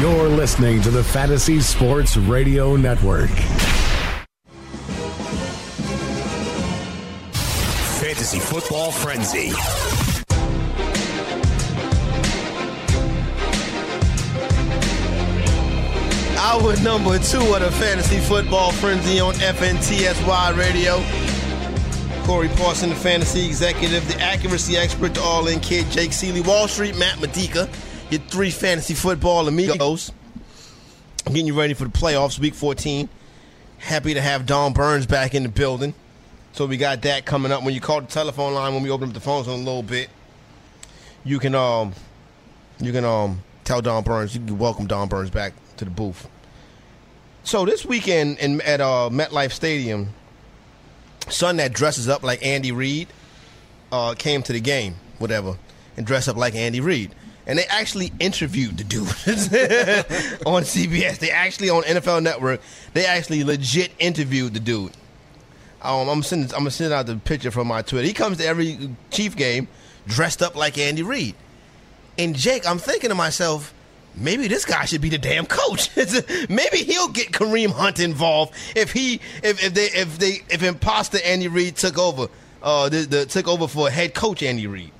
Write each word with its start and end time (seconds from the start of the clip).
You're 0.00 0.28
listening 0.28 0.80
to 0.82 0.92
the 0.92 1.02
Fantasy 1.02 1.58
Sports 1.58 2.16
Radio 2.16 2.76
Network. 2.76 3.30
Fantasy 7.98 8.38
Football 8.38 8.92
Frenzy. 8.92 9.50
Hour 16.38 16.76
number 16.82 17.18
two 17.18 17.40
of 17.40 17.60
the 17.60 17.72
Fantasy 17.80 18.20
Football 18.20 18.70
Frenzy 18.70 19.18
on 19.18 19.34
FNTSY 19.34 20.56
Radio. 20.56 21.02
Corey 22.24 22.46
Parson, 22.50 22.90
the 22.90 22.94
fantasy 22.94 23.44
executive, 23.44 24.06
the 24.06 24.20
accuracy 24.20 24.76
expert, 24.76 25.14
the 25.14 25.20
all 25.22 25.48
in 25.48 25.58
kid, 25.58 25.90
Jake 25.90 26.12
Seeley, 26.12 26.42
Wall 26.42 26.68
Street, 26.68 26.96
Matt 26.96 27.20
Medica, 27.20 27.68
your 28.10 28.20
three 28.22 28.50
fantasy 28.50 28.94
football 28.94 29.48
amigos. 29.48 30.12
I'm 31.26 31.32
getting 31.32 31.46
you 31.46 31.58
ready 31.58 31.74
for 31.74 31.84
the 31.84 31.90
playoffs, 31.90 32.38
week 32.38 32.54
14. 32.54 33.08
Happy 33.78 34.14
to 34.14 34.20
have 34.20 34.46
Don 34.46 34.72
Burns 34.72 35.06
back 35.06 35.34
in 35.34 35.42
the 35.42 35.48
building. 35.48 35.94
So 36.52 36.66
we 36.66 36.76
got 36.76 37.02
that 37.02 37.26
coming 37.26 37.52
up. 37.52 37.62
When 37.62 37.74
you 37.74 37.80
call 37.80 38.00
the 38.00 38.06
telephone 38.06 38.54
line, 38.54 38.74
when 38.74 38.82
we 38.82 38.90
open 38.90 39.08
up 39.08 39.14
the 39.14 39.20
phones 39.20 39.46
in 39.46 39.52
a 39.52 39.56
little 39.56 39.82
bit, 39.82 40.08
you 41.24 41.38
can 41.38 41.54
um 41.54 41.92
you 42.80 42.92
can 42.92 43.04
um 43.04 43.42
tell 43.64 43.82
Don 43.82 44.02
Burns, 44.02 44.34
you 44.34 44.40
can 44.44 44.58
welcome 44.58 44.86
Don 44.86 45.08
Burns 45.08 45.30
back 45.30 45.52
to 45.76 45.84
the 45.84 45.90
booth. 45.90 46.28
So 47.44 47.64
this 47.64 47.84
weekend 47.84 48.38
in 48.38 48.60
at 48.62 48.80
uh, 48.80 49.10
MetLife 49.12 49.52
Stadium, 49.52 50.08
son 51.28 51.56
that 51.58 51.72
dresses 51.72 52.08
up 52.08 52.22
like 52.22 52.44
Andy 52.44 52.72
Reid 52.72 53.08
uh, 53.92 54.14
came 54.14 54.42
to 54.42 54.52
the 54.52 54.60
game, 54.60 54.96
whatever, 55.18 55.58
and 55.96 56.06
dressed 56.06 56.28
up 56.28 56.36
like 56.36 56.54
Andy 56.54 56.80
Reid. 56.80 57.14
And 57.48 57.58
they 57.58 57.64
actually 57.64 58.12
interviewed 58.20 58.76
the 58.76 58.84
dude 58.84 59.08
on 60.46 60.62
CBS. 60.62 61.18
They 61.18 61.30
actually 61.30 61.70
on 61.70 61.82
NFL 61.82 62.22
Network. 62.22 62.60
They 62.92 63.06
actually 63.06 63.42
legit 63.42 63.90
interviewed 63.98 64.52
the 64.52 64.60
dude. 64.60 64.92
Um, 65.80 66.08
I'm 66.08 66.22
sending 66.22 66.52
I'm 66.52 66.60
gonna 66.60 66.70
send 66.70 66.92
out 66.92 67.06
the 67.06 67.16
picture 67.16 67.50
from 67.50 67.68
my 67.68 67.82
Twitter. 67.82 68.06
He 68.06 68.12
comes 68.12 68.36
to 68.38 68.46
every 68.46 68.90
Chief 69.10 69.34
game 69.34 69.66
dressed 70.06 70.42
up 70.42 70.56
like 70.56 70.76
Andy 70.76 71.02
Reid. 71.02 71.34
And 72.18 72.34
Jake, 72.36 72.68
I'm 72.68 72.78
thinking 72.78 73.10
to 73.10 73.14
myself, 73.14 73.72
maybe 74.14 74.48
this 74.48 74.64
guy 74.64 74.84
should 74.84 75.00
be 75.00 75.08
the 75.08 75.18
damn 75.18 75.46
coach. 75.46 75.94
maybe 76.48 76.78
he'll 76.78 77.08
get 77.08 77.30
Kareem 77.32 77.70
Hunt 77.70 78.00
involved 78.00 78.54
if 78.76 78.92
he 78.92 79.20
if, 79.42 79.64
if 79.64 79.72
they 79.72 79.86
if 79.86 80.18
they 80.18 80.42
if 80.50 80.62
imposter 80.62 81.18
Andy 81.24 81.48
Reid 81.48 81.76
took 81.76 81.96
over 81.96 82.28
uh 82.62 82.88
the, 82.88 82.98
the 82.98 83.26
took 83.26 83.48
over 83.48 83.68
for 83.68 83.88
head 83.88 84.14
coach 84.14 84.42
Andy 84.42 84.66
Reid. 84.66 84.90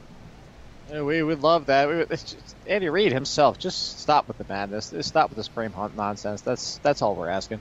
Yeah, 0.91 1.03
we 1.03 1.22
would 1.22 1.42
love 1.42 1.67
that. 1.67 1.89
We, 1.89 2.05
just, 2.06 2.36
Andy 2.67 2.89
Reid 2.89 3.12
himself, 3.12 3.58
just 3.58 4.00
stop 4.00 4.28
with 4.28 4.39
the 4.39 4.44
madness. 4.48 4.91
Just 4.91 5.08
stop 5.08 5.31
with 5.31 5.36
this 5.36 5.48
Kareem 5.48 5.72
Hunt 5.72 5.97
nonsense. 5.97 6.41
That's 6.41 6.78
that's 6.78 7.03
all 7.03 7.14
we're 7.14 7.28
asking. 7.28 7.61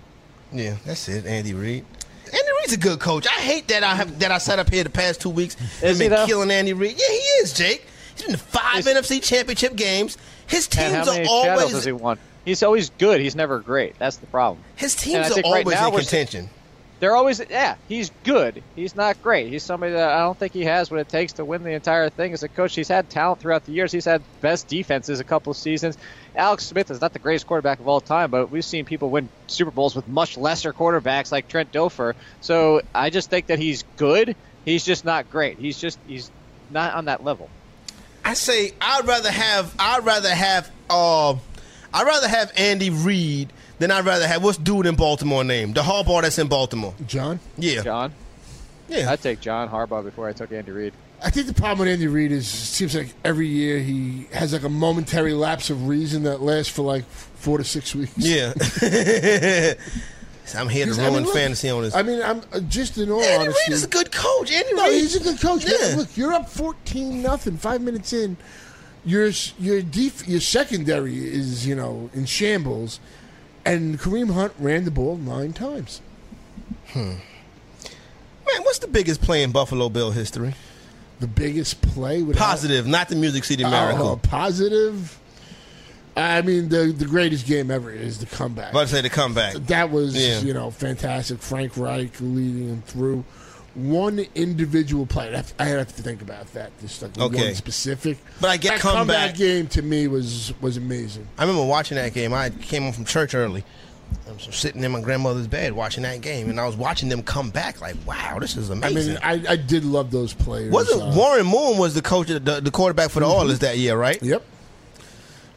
Yeah, 0.52 0.76
that's 0.86 1.10
it, 1.10 1.26
Andy 1.26 1.54
Reid. 1.54 1.86
Andy 2.26 2.52
Reid's 2.60 2.74
a 2.74 2.78
good 2.78 3.00
coach. 3.00 3.28
I 3.28 3.40
hate 3.42 3.68
that 3.70 3.84
I 3.84 3.96
have 3.96 4.20
that 4.20 4.32
I 4.32 4.38
sat 4.38 4.60
up 4.60 4.70
here 4.70 4.84
the 4.84 4.90
past 4.90 5.22
two 5.22 5.30
weeks 5.30 5.58
and 5.84 5.98
been 5.98 6.28
killing 6.28 6.52
Andy 6.52 6.74
Reid. 6.74 6.98
Yeah, 6.98 7.08
he 7.10 7.16
is, 7.16 7.54
Jake. 7.54 7.86
He's 8.16 8.24
been 8.24 8.32
to 8.34 8.40
five 8.40 8.86
NFC 8.86 9.22
Championship 9.22 9.76
games. 9.76 10.18
His 10.48 10.68
teams 10.68 10.86
and 10.88 10.96
how 10.96 11.06
many 11.06 11.26
are 11.26 11.52
always. 11.52 11.72
Has 11.72 11.86
he 11.86 11.92
won? 11.92 12.18
He's 12.46 12.64
always 12.64 12.90
good. 12.92 13.20
He's 13.20 13.36
never 13.36 13.60
great. 13.60 14.00
That's 14.00 14.18
the 14.18 14.28
problem. 14.28 14.64
His 14.78 14.96
teams 14.96 15.30
are 15.32 15.42
always 15.42 15.66
right 15.66 15.94
in 15.94 16.00
contention. 16.00 16.50
They're 17.00 17.16
always 17.16 17.40
yeah. 17.50 17.76
He's 17.88 18.12
good. 18.24 18.64
He's 18.76 18.96
not 18.96 19.22
great. 19.22 19.52
He's 19.52 19.64
somebody 19.64 19.94
that 19.94 20.10
I 20.10 20.20
don't 20.20 20.38
think 20.38 20.54
he 20.54 20.64
has 20.66 20.90
what 20.90 21.00
it 21.00 21.10
takes 21.10 21.34
to 21.34 21.46
win 21.46 21.64
the 21.64 21.72
entire 21.72 22.10
thing 22.10 22.34
as 22.34 22.42
a 22.42 22.48
coach. 22.48 22.74
He's 22.76 22.88
had 22.88 23.10
talent 23.10 23.40
throughout 23.40 23.66
the 23.66 23.72
years. 23.72 23.92
He's 23.92 24.06
had 24.06 24.24
best 24.42 24.68
defenses 24.68 25.20
a 25.20 25.24
couple 25.24 25.52
of 25.52 25.58
seasons. 25.58 25.98
Alex 26.36 26.66
Smith 26.66 26.90
is 26.90 27.00
not 27.00 27.14
the 27.14 27.20
greatest 27.20 27.46
quarterback 27.46 27.80
of 27.80 27.88
all 27.88 28.02
time, 28.02 28.32
but 28.32 28.50
we've 28.50 28.66
seen 28.66 28.86
people 28.86 29.10
win 29.10 29.30
Super 29.46 29.72
Bowls 29.72 29.96
with 29.96 30.08
much 30.08 30.38
lesser 30.38 30.74
quarterbacks 30.74 31.32
like 31.32 31.48
Trent 31.48 31.72
Dilfer. 31.72 32.16
So 32.42 32.82
I 32.96 33.12
just 33.12 33.30
think 33.30 33.48
that 33.48 33.60
he's 33.60 33.84
good. 33.98 34.36
He's 34.66 34.84
just 34.84 35.06
not 35.06 35.30
great. 35.30 35.60
He's 35.60 35.80
just 35.80 36.00
he's 36.08 36.32
not 36.72 36.96
on 36.96 37.06
that 37.06 37.24
level. 37.24 37.50
I 38.26 38.34
say 38.34 38.74
I'd 38.82 39.08
rather 39.08 39.32
have 39.32 39.74
I'd 39.80 40.04
rather 40.04 40.34
have 40.34 40.70
uh, 40.90 41.36
I'd 41.94 42.06
rather 42.06 42.28
have 42.28 42.52
Andy 42.58 42.90
Reid 42.90 43.54
than 43.80 43.92
I'd 43.92 44.06
rather 44.06 44.28
have 44.28 44.44
what's 44.44 44.58
dude 44.58 44.86
in 44.86 44.96
Baltimore 44.96 45.44
name 45.44 45.74
the 45.74 45.82
Harbaugh 45.82 46.22
that's 46.22 46.40
in 46.40 46.48
Baltimore. 46.48 46.94
John. 47.06 47.40
Yeah. 47.58 47.84
John. 47.84 48.14
Yeah. 48.90 49.12
I'd 49.12 49.22
take 49.22 49.42
John 49.42 49.70
Harbaugh 49.70 50.04
before 50.04 50.28
I 50.28 50.34
took 50.34 50.52
Andy 50.52 50.72
Reid. 50.72 50.94
I 51.22 51.30
think 51.32 51.48
the 51.48 51.54
problem 51.54 51.80
with 51.80 51.88
Andy 51.88 52.08
Reid 52.08 52.32
is 52.32 52.46
it 52.46 52.58
seems 52.58 52.96
like 52.96 53.14
every 53.26 53.48
year 53.48 53.80
he 53.80 54.28
has 54.32 54.54
like 54.54 54.64
a 54.64 54.70
momentary 54.70 55.34
lapse 55.34 55.70
of 55.70 55.88
reason 55.88 56.24
that 56.24 56.42
lasts 56.42 56.72
for 56.72 56.84
like 56.84 57.06
four 57.06 57.58
to 57.58 57.64
six 57.64 57.96
weeks. 57.96 58.14
Yeah. 58.18 58.54
I'm 60.56 60.70
here 60.70 60.86
to 60.86 60.94
ruin 60.94 61.06
I 61.06 61.10
mean, 61.10 61.24
look, 61.24 61.34
fantasy 61.34 61.70
owners. 61.70 61.96
I 61.96 62.04
mean, 62.04 62.22
I'm 62.22 62.42
uh, 62.54 62.60
just 62.62 62.98
in 62.98 63.12
all 63.12 63.22
Andy 63.22 63.48
honesty. 63.48 63.62
Reid 63.68 63.74
is 63.74 63.84
a 63.84 63.88
good 63.88 64.12
coach. 64.12 64.52
Andy 64.52 64.74
no, 64.74 64.86
Reid. 64.86 64.94
he's 64.94 65.16
a 65.16 65.20
good 65.20 65.42
coach. 65.42 65.66
Yeah. 65.66 65.96
look, 65.98 66.16
you're 66.16 66.34
up 66.34 66.50
fourteen 66.50 67.22
nothing. 67.22 67.58
Five 67.58 67.82
minutes 67.82 68.14
in, 68.14 68.38
your 69.04 69.30
your 69.60 69.82
def, 69.82 70.28
your 70.28 70.40
secondary 70.40 71.18
is 71.18 71.68
you 71.68 71.76
know 71.76 72.10
in 72.14 72.26
shambles, 72.26 73.00
and 73.74 74.00
Kareem 74.00 74.34
Hunt 74.34 74.54
ran 74.60 74.86
the 74.86 74.92
ball 74.92 75.18
nine 75.18 75.54
times. 75.54 76.02
Hmm. 76.90 77.00
Man, 78.48 78.64
what's 78.64 78.80
the 78.80 78.88
biggest 78.88 79.22
play 79.22 79.44
in 79.44 79.52
Buffalo 79.52 79.90
Bill 79.90 80.12
history? 80.12 80.54
The 81.20 81.28
biggest 81.28 81.82
play? 81.82 82.24
Positive, 82.34 82.86
not 82.88 83.10
the 83.10 83.16
Music 83.16 83.44
City 83.44 83.64
Miracle. 83.64 84.08
Oh, 84.08 84.16
positive. 84.18 85.20
I 86.16 86.42
mean, 86.42 86.70
the 86.70 86.88
the 86.98 87.06
greatest 87.06 87.46
game 87.46 87.70
ever 87.70 87.92
is 87.92 88.20
the 88.20 88.26
comeback. 88.26 88.72
About 88.72 88.88
to 88.88 88.94
say 88.96 89.02
the 89.02 89.10
comeback. 89.10 89.54
That 89.54 89.92
was 89.92 90.16
Yeah. 90.16 90.40
you 90.42 90.54
know 90.54 90.72
fantastic. 90.72 91.40
Frank 91.40 91.78
Reich 91.78 92.20
leading 92.20 92.70
him 92.70 92.82
through. 92.88 93.24
One 93.78 94.26
individual 94.34 95.06
player. 95.06 95.34
I 95.34 95.38
have- 95.38 95.54
I 95.60 95.66
have 95.66 95.96
to 95.96 96.02
think 96.02 96.22
about 96.24 96.52
that. 96.54 96.72
Just 96.82 97.02
like 97.04 97.18
Okay. 97.18 97.46
one 97.46 97.56
specific. 97.56 98.18
But 98.42 98.50
I 98.50 98.58
get 98.58 98.74
that 98.74 98.80
comeback- 98.82 99.36
game 99.36 99.68
to 99.68 99.82
me 99.84 100.08
was 100.08 100.52
was 100.62 100.78
amazing. 100.78 101.28
I 101.38 101.44
remember 101.44 101.64
watching 101.64 101.96
that 101.98 102.14
game. 102.14 102.34
I 102.34 102.50
came 102.50 102.84
home 102.84 102.94
from 102.94 103.06
church 103.06 103.36
early. 103.36 103.64
I 104.28 104.32
was 104.32 104.48
sitting 104.56 104.84
in 104.84 104.92
my 104.92 105.02
grandmother's 105.02 105.48
bed 105.48 105.74
watching 105.74 106.04
that 106.04 106.22
game, 106.22 106.50
and 106.50 106.60
I 106.60 106.66
was 106.66 106.76
watching 106.76 107.10
them 107.10 107.22
come 107.22 107.50
back. 107.50 107.80
Like, 107.82 107.96
wow, 108.08 108.38
this 108.40 108.56
is 108.58 108.70
amazing. 108.70 109.18
I 109.22 109.36
mean, 109.36 109.48
I, 109.48 109.54
I 109.54 109.56
did 109.58 109.84
love 109.86 110.12
those 110.12 110.34
players. 110.34 110.72
Wasn't 110.72 111.02
Uh, 111.02 111.12
Warren 111.14 111.46
Moon 111.46 111.78
was 111.78 111.94
the 111.94 112.02
coach, 112.02 112.28
the, 112.30 112.40
the 112.40 112.72
quarterback 112.72 113.12
for 113.12 113.20
the 113.20 113.26
Mhm. 113.28 113.40
Oilers 113.42 113.60
that 113.60 113.78
year, 113.78 113.96
right? 113.98 114.18
Yep. 114.24 114.44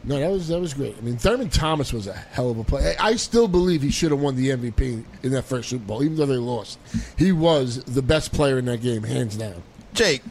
No, 0.03 0.19
that 0.19 0.31
was 0.31 0.49
that 0.49 0.61
was 0.61 0.73
great. 0.73 0.97
I 0.97 1.01
mean, 1.03 1.19
Thurman 1.19 1.51
Thomas 1.51 1.93
was 1.93 2.07
a 2.07 2.15
hell 2.15 2.51
of 2.51 2.59
a 2.59 2.65
player. 2.65 2.95
I 2.99 3.11
I 3.11 3.17
still 3.17 3.49
believe 3.49 3.83
he 3.83 3.91
should 3.91 4.11
have 4.13 4.21
won 4.21 4.35
the 4.37 4.49
MVP 4.49 5.05
in 5.23 5.33
that 5.33 5.43
first 5.43 5.69
Super 5.69 5.85
Bowl, 5.85 6.03
even 6.03 6.17
though 6.17 6.27
they 6.27 6.37
lost. 6.37 6.79
He 7.19 7.33
was 7.33 7.85
the 7.85 8.03
best 8.03 8.33
player 8.33 8.59
in 8.59 8.65
that 8.67 8.81
game, 8.81 9.03
hands 9.03 9.37
down. 9.37 9.63
Jake, 9.93 10.23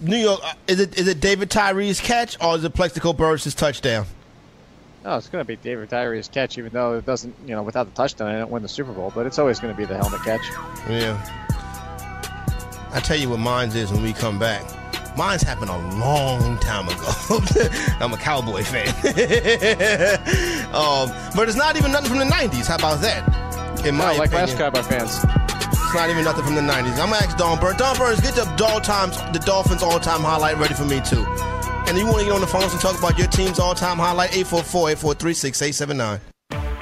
New 0.00 0.16
York, 0.16 0.40
uh, 0.44 0.52
is 0.66 0.80
it 0.80 0.98
is 0.98 1.08
it 1.08 1.20
David 1.20 1.48
Tyree's 1.50 2.00
catch 2.00 2.36
or 2.42 2.56
is 2.56 2.64
it 2.64 2.74
Plaxico 2.74 3.12
Burress' 3.14 3.54
touchdown? 3.54 4.06
No, 5.04 5.16
it's 5.18 5.28
going 5.28 5.42
to 5.42 5.46
be 5.46 5.56
David 5.56 5.90
Tyree's 5.90 6.28
catch, 6.28 6.56
even 6.56 6.72
though 6.72 6.94
it 6.96 7.04
doesn't, 7.04 7.34
you 7.46 7.54
know, 7.54 7.62
without 7.62 7.84
the 7.84 7.94
touchdown, 7.94 8.28
I 8.28 8.38
don't 8.38 8.50
win 8.50 8.62
the 8.62 8.68
Super 8.68 8.92
Bowl. 8.92 9.12
But 9.14 9.26
it's 9.26 9.38
always 9.38 9.60
going 9.60 9.74
to 9.74 9.76
be 9.76 9.84
the 9.84 9.96
helmet 9.98 10.22
catch. 10.22 10.40
Yeah. 10.88 11.20
I 12.90 13.00
tell 13.00 13.18
you 13.18 13.28
what 13.28 13.38
mine's 13.38 13.74
is 13.74 13.92
when 13.92 14.02
we 14.02 14.14
come 14.14 14.38
back. 14.38 14.62
Mine's 15.16 15.42
happened 15.42 15.70
a 15.70 15.78
long 15.96 16.58
time 16.58 16.88
ago. 16.88 17.40
I'm 18.00 18.12
a 18.12 18.16
Cowboy 18.16 18.64
fan. 18.64 18.88
um, 20.74 21.08
but 21.36 21.48
it's 21.48 21.56
not 21.56 21.76
even 21.76 21.92
nothing 21.92 22.10
from 22.10 22.18
the 22.18 22.24
90s. 22.24 22.66
How 22.66 22.76
about 22.76 23.00
that? 23.02 23.22
In 23.86 23.94
my 23.96 24.12
No, 24.12 24.18
like 24.18 24.30
opinion. 24.30 24.48
last 24.48 24.58
Cowboy 24.58 24.82
fans. 24.82 25.20
It's 25.72 25.94
not 25.94 26.10
even 26.10 26.24
nothing 26.24 26.42
from 26.44 26.54
the 26.56 26.60
90s. 26.62 26.98
I'm 26.98 27.10
to 27.10 27.16
ask 27.16 27.36
Don 27.36 27.60
Burns. 27.60 27.76
Don 27.78 27.96
Burns, 27.96 28.20
get 28.20 28.34
the, 28.34 28.44
Dol- 28.56 28.80
times, 28.80 29.16
the 29.32 29.38
Dolphins 29.38 29.82
all-time 29.84 30.22
highlight 30.22 30.58
ready 30.58 30.74
for 30.74 30.84
me, 30.84 31.00
too. 31.00 31.24
And 31.86 31.96
you 31.96 32.06
want 32.06 32.18
to 32.20 32.24
get 32.24 32.32
on 32.34 32.40
the 32.40 32.46
phones 32.48 32.72
and 32.72 32.80
talk 32.80 32.98
about 32.98 33.16
your 33.16 33.28
team's 33.28 33.60
all-time 33.60 33.98
highlight, 33.98 34.30
844-843-6879. 34.30 36.18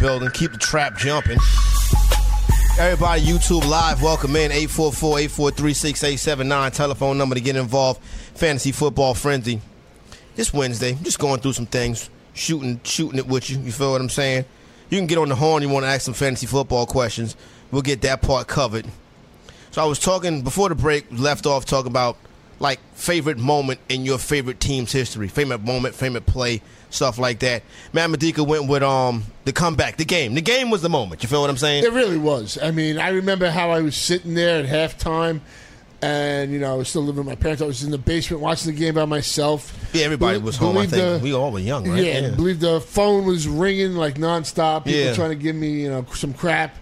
Building. 0.00 0.30
Keep 0.30 0.52
the 0.52 0.58
trap 0.58 0.96
jumping. 0.96 1.38
Everybody, 2.78 3.22
YouTube 3.22 3.68
Live, 3.68 4.02
welcome 4.02 4.34
in 4.34 4.50
844-843-6879. 4.50 6.72
Telephone 6.72 7.18
number 7.18 7.34
to 7.34 7.40
get 7.40 7.56
involved. 7.56 8.02
Fantasy 8.02 8.72
Football 8.72 9.14
Frenzy. 9.14 9.60
This 10.34 10.54
Wednesday, 10.54 10.94
just 11.02 11.18
going 11.18 11.40
through 11.40 11.52
some 11.52 11.66
things, 11.66 12.08
shooting, 12.32 12.80
shooting 12.82 13.18
it 13.18 13.26
with 13.26 13.50
you. 13.50 13.58
You 13.58 13.72
feel 13.72 13.92
what 13.92 14.00
I'm 14.00 14.08
saying? 14.08 14.46
You 14.88 14.96
can 14.98 15.06
get 15.06 15.18
on 15.18 15.28
the 15.28 15.34
horn. 15.34 15.62
You 15.62 15.68
want 15.68 15.84
to 15.84 15.88
ask 15.88 16.00
some 16.02 16.14
fantasy 16.14 16.46
football 16.46 16.86
questions. 16.86 17.36
We'll 17.70 17.82
get 17.82 18.00
that 18.02 18.22
part 18.22 18.48
covered. 18.48 18.86
So 19.70 19.82
I 19.82 19.84
was 19.84 19.98
talking 19.98 20.40
before 20.42 20.70
the 20.70 20.74
break. 20.74 21.06
Left 21.10 21.44
off 21.44 21.66
talking 21.66 21.90
about 21.90 22.16
like 22.60 22.78
favorite 22.94 23.38
moment 23.38 23.80
in 23.88 24.04
your 24.04 24.18
favorite 24.18 24.60
team's 24.60 24.92
history, 24.92 25.26
favorite 25.28 25.62
moment, 25.64 25.94
favorite 25.94 26.26
play, 26.26 26.60
stuff 26.90 27.18
like 27.18 27.38
that. 27.40 27.62
Matt 27.92 28.10
Medica 28.10 28.44
went 28.44 28.68
with 28.68 28.82
um 28.82 29.24
the 29.44 29.52
comeback, 29.52 29.96
the 29.96 30.04
game. 30.04 30.34
The 30.34 30.42
game 30.42 30.70
was 30.70 30.82
the 30.82 30.88
moment. 30.90 31.22
You 31.22 31.28
feel 31.28 31.40
what 31.40 31.50
I'm 31.50 31.56
saying? 31.56 31.84
It 31.84 31.92
really 31.92 32.18
was. 32.18 32.58
I 32.62 32.70
mean, 32.70 32.98
I 32.98 33.08
remember 33.08 33.50
how 33.50 33.70
I 33.70 33.80
was 33.80 33.96
sitting 33.96 34.34
there 34.34 34.62
at 34.62 34.66
halftime, 34.66 35.40
and 36.02 36.52
you 36.52 36.58
know, 36.58 36.72
I 36.72 36.76
was 36.76 36.88
still 36.88 37.02
living 37.02 37.24
with 37.24 37.26
my 37.26 37.34
parents. 37.34 37.62
I 37.62 37.66
was 37.66 37.82
in 37.82 37.90
the 37.90 37.98
basement 37.98 38.42
watching 38.42 38.72
the 38.72 38.78
game 38.78 38.94
by 38.94 39.06
myself. 39.06 39.74
Yeah, 39.94 40.04
everybody 40.04 40.38
Be- 40.38 40.44
was 40.44 40.56
home. 40.56 40.76
I 40.76 40.86
think 40.86 40.90
the- 40.92 41.20
we 41.22 41.32
all 41.32 41.50
were 41.52 41.58
young, 41.60 41.88
right? 41.88 42.04
Yeah, 42.04 42.28
I 42.32 42.36
believe 42.36 42.60
the 42.60 42.80
phone 42.80 43.24
was 43.24 43.48
ringing 43.48 43.94
like 43.94 44.16
nonstop. 44.16 44.84
People 44.84 45.00
Yeah. 45.00 45.14
trying 45.14 45.30
to 45.30 45.34
give 45.36 45.56
me, 45.56 45.70
you 45.82 45.88
know, 45.88 46.04
some 46.14 46.34
crap, 46.34 46.76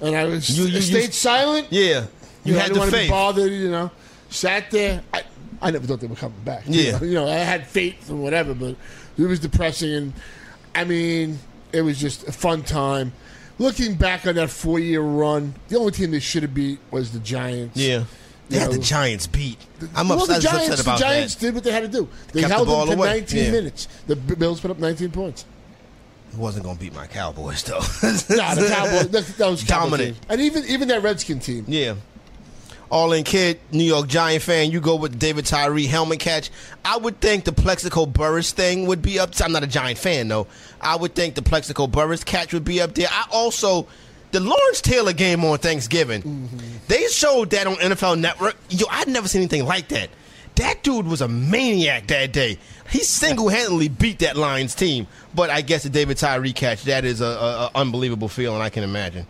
and 0.00 0.16
I 0.16 0.24
was 0.24 0.48
You- 0.48 0.64
you- 0.66 0.78
I 0.78 0.80
stayed 0.80 1.06
you- 1.08 1.12
silent. 1.12 1.66
yeah. 1.70 2.04
You, 2.44 2.52
know, 2.52 2.58
I 2.58 2.62
had 2.62 2.68
didn't 2.68 2.74
the 2.74 2.78
want 2.80 2.90
to 2.92 2.96
be 2.98 3.08
bothered. 3.08 3.52
You 3.52 3.70
know, 3.70 3.90
sat 4.34 4.70
there. 4.70 5.02
I, 5.12 5.22
I 5.62 5.70
never 5.70 5.86
thought 5.86 6.00
they 6.00 6.06
were 6.06 6.16
coming 6.16 6.38
back. 6.44 6.64
Yeah. 6.66 6.82
you 6.82 6.92
know, 6.92 6.98
you 7.04 7.14
know, 7.14 7.26
I 7.28 7.36
had 7.36 7.66
faith 7.66 8.08
and 8.10 8.22
whatever, 8.22 8.54
but 8.54 8.76
it 9.16 9.22
was 9.22 9.40
depressing. 9.40 9.92
And 9.92 10.12
I 10.74 10.84
mean, 10.84 11.38
it 11.72 11.82
was 11.82 11.98
just 11.98 12.26
a 12.28 12.32
fun 12.32 12.62
time. 12.62 13.12
Looking 13.58 13.94
back 13.94 14.26
on 14.26 14.34
that 14.34 14.50
four-year 14.50 15.00
run, 15.00 15.54
the 15.68 15.78
only 15.78 15.92
team 15.92 16.10
they 16.10 16.18
should 16.20 16.42
have 16.42 16.52
beat 16.54 16.80
was 16.90 17.12
the 17.12 17.20
Giants. 17.20 17.76
Yeah. 17.78 18.04
They 18.48 18.56
You 18.56 18.60
had 18.62 18.72
the 18.72 18.78
Giants 18.78 19.26
beat. 19.26 19.56
I'm 19.94 20.08
well, 20.08 20.20
upset, 20.20 20.36
the 20.42 20.48
Giants, 20.48 20.68
upset 20.68 20.80
about 20.84 20.98
the 20.98 21.04
Giants 21.04 21.34
that. 21.36 21.40
did 21.40 21.54
what 21.54 21.64
they 21.64 21.72
had 21.72 21.82
to 21.82 21.88
do. 21.88 22.08
They 22.32 22.40
Kept 22.40 22.50
the 22.50 22.54
held 22.56 22.66
ball 22.68 22.86
them 22.86 22.96
to 22.96 23.02
away. 23.02 23.20
19 23.20 23.44
Yeah. 23.44 23.50
minutes. 23.52 23.88
The 24.06 24.16
Bills 24.16 24.60
put 24.60 24.70
up 24.70 24.78
19 24.78 25.10
points. 25.12 25.44
It 26.32 26.38
wasn't 26.38 26.64
going 26.64 26.76
to 26.76 26.82
beat 26.82 26.94
my 26.94 27.06
Cowboys, 27.06 27.62
though. 27.62 27.78
Nah, 27.78 28.54
the 28.56 28.68
Cowboys, 28.68 29.08
that, 29.12 29.24
that 29.38 29.48
was 29.50 29.62
Cowboy 29.62 29.84
Dominant. 29.90 30.16
team. 30.16 30.26
and 30.28 30.40
even 30.42 30.64
even 30.64 30.88
that 30.88 31.02
Redskin 31.02 31.38
team. 31.38 31.64
Yeah. 31.68 31.94
All 32.94 33.12
in 33.12 33.24
kid, 33.24 33.58
New 33.72 33.82
York 33.82 34.06
Giant 34.06 34.44
fan, 34.44 34.70
you 34.70 34.80
go 34.80 34.94
with 34.94 35.18
David 35.18 35.46
Tyree 35.46 35.86
helmet 35.86 36.20
catch. 36.20 36.52
I 36.84 36.96
would 36.96 37.20
think 37.20 37.42
the 37.42 37.50
Plaxico 37.50 38.06
Burress 38.06 38.52
thing 38.52 38.86
would 38.86 39.02
be 39.02 39.18
up. 39.18 39.30
I'm 39.40 39.50
not 39.50 39.64
a 39.64 39.66
Giant 39.66 39.98
fan 39.98 40.28
though. 40.28 40.46
I 40.80 40.94
would 40.94 41.12
think 41.12 41.34
the 41.34 41.42
Plaxico 41.42 41.88
Burress 41.88 42.22
catch 42.22 42.54
would 42.54 42.64
be 42.64 42.80
up 42.80 42.94
there. 42.94 43.08
I 43.10 43.26
also 43.32 43.88
the 44.30 44.38
Lawrence 44.38 44.80
Taylor 44.80 45.12
game 45.12 45.44
on 45.44 45.58
Thanksgiving. 45.58 46.22
Mm-hmm. 46.22 46.58
They 46.86 47.08
showed 47.08 47.50
that 47.50 47.66
on 47.66 47.74
NFL 47.74 48.20
Network. 48.20 48.56
Yo, 48.70 48.86
I'd 48.88 49.08
never 49.08 49.26
seen 49.26 49.40
anything 49.40 49.64
like 49.64 49.88
that. 49.88 50.08
That 50.54 50.84
dude 50.84 51.08
was 51.08 51.20
a 51.20 51.26
maniac 51.26 52.06
that 52.06 52.32
day. 52.32 52.58
He 52.90 53.00
single-handedly 53.00 53.88
beat 53.88 54.20
that 54.20 54.36
Lions 54.36 54.76
team. 54.76 55.08
But 55.34 55.50
I 55.50 55.62
guess 55.62 55.82
the 55.82 55.90
David 55.90 56.16
Tyree 56.16 56.52
catch, 56.52 56.84
that 56.84 57.04
is 57.04 57.20
a, 57.20 57.26
a, 57.26 57.28
a 57.28 57.70
unbelievable 57.74 58.28
feeling. 58.28 58.62
I 58.62 58.68
can 58.68 58.84
imagine. 58.84 59.26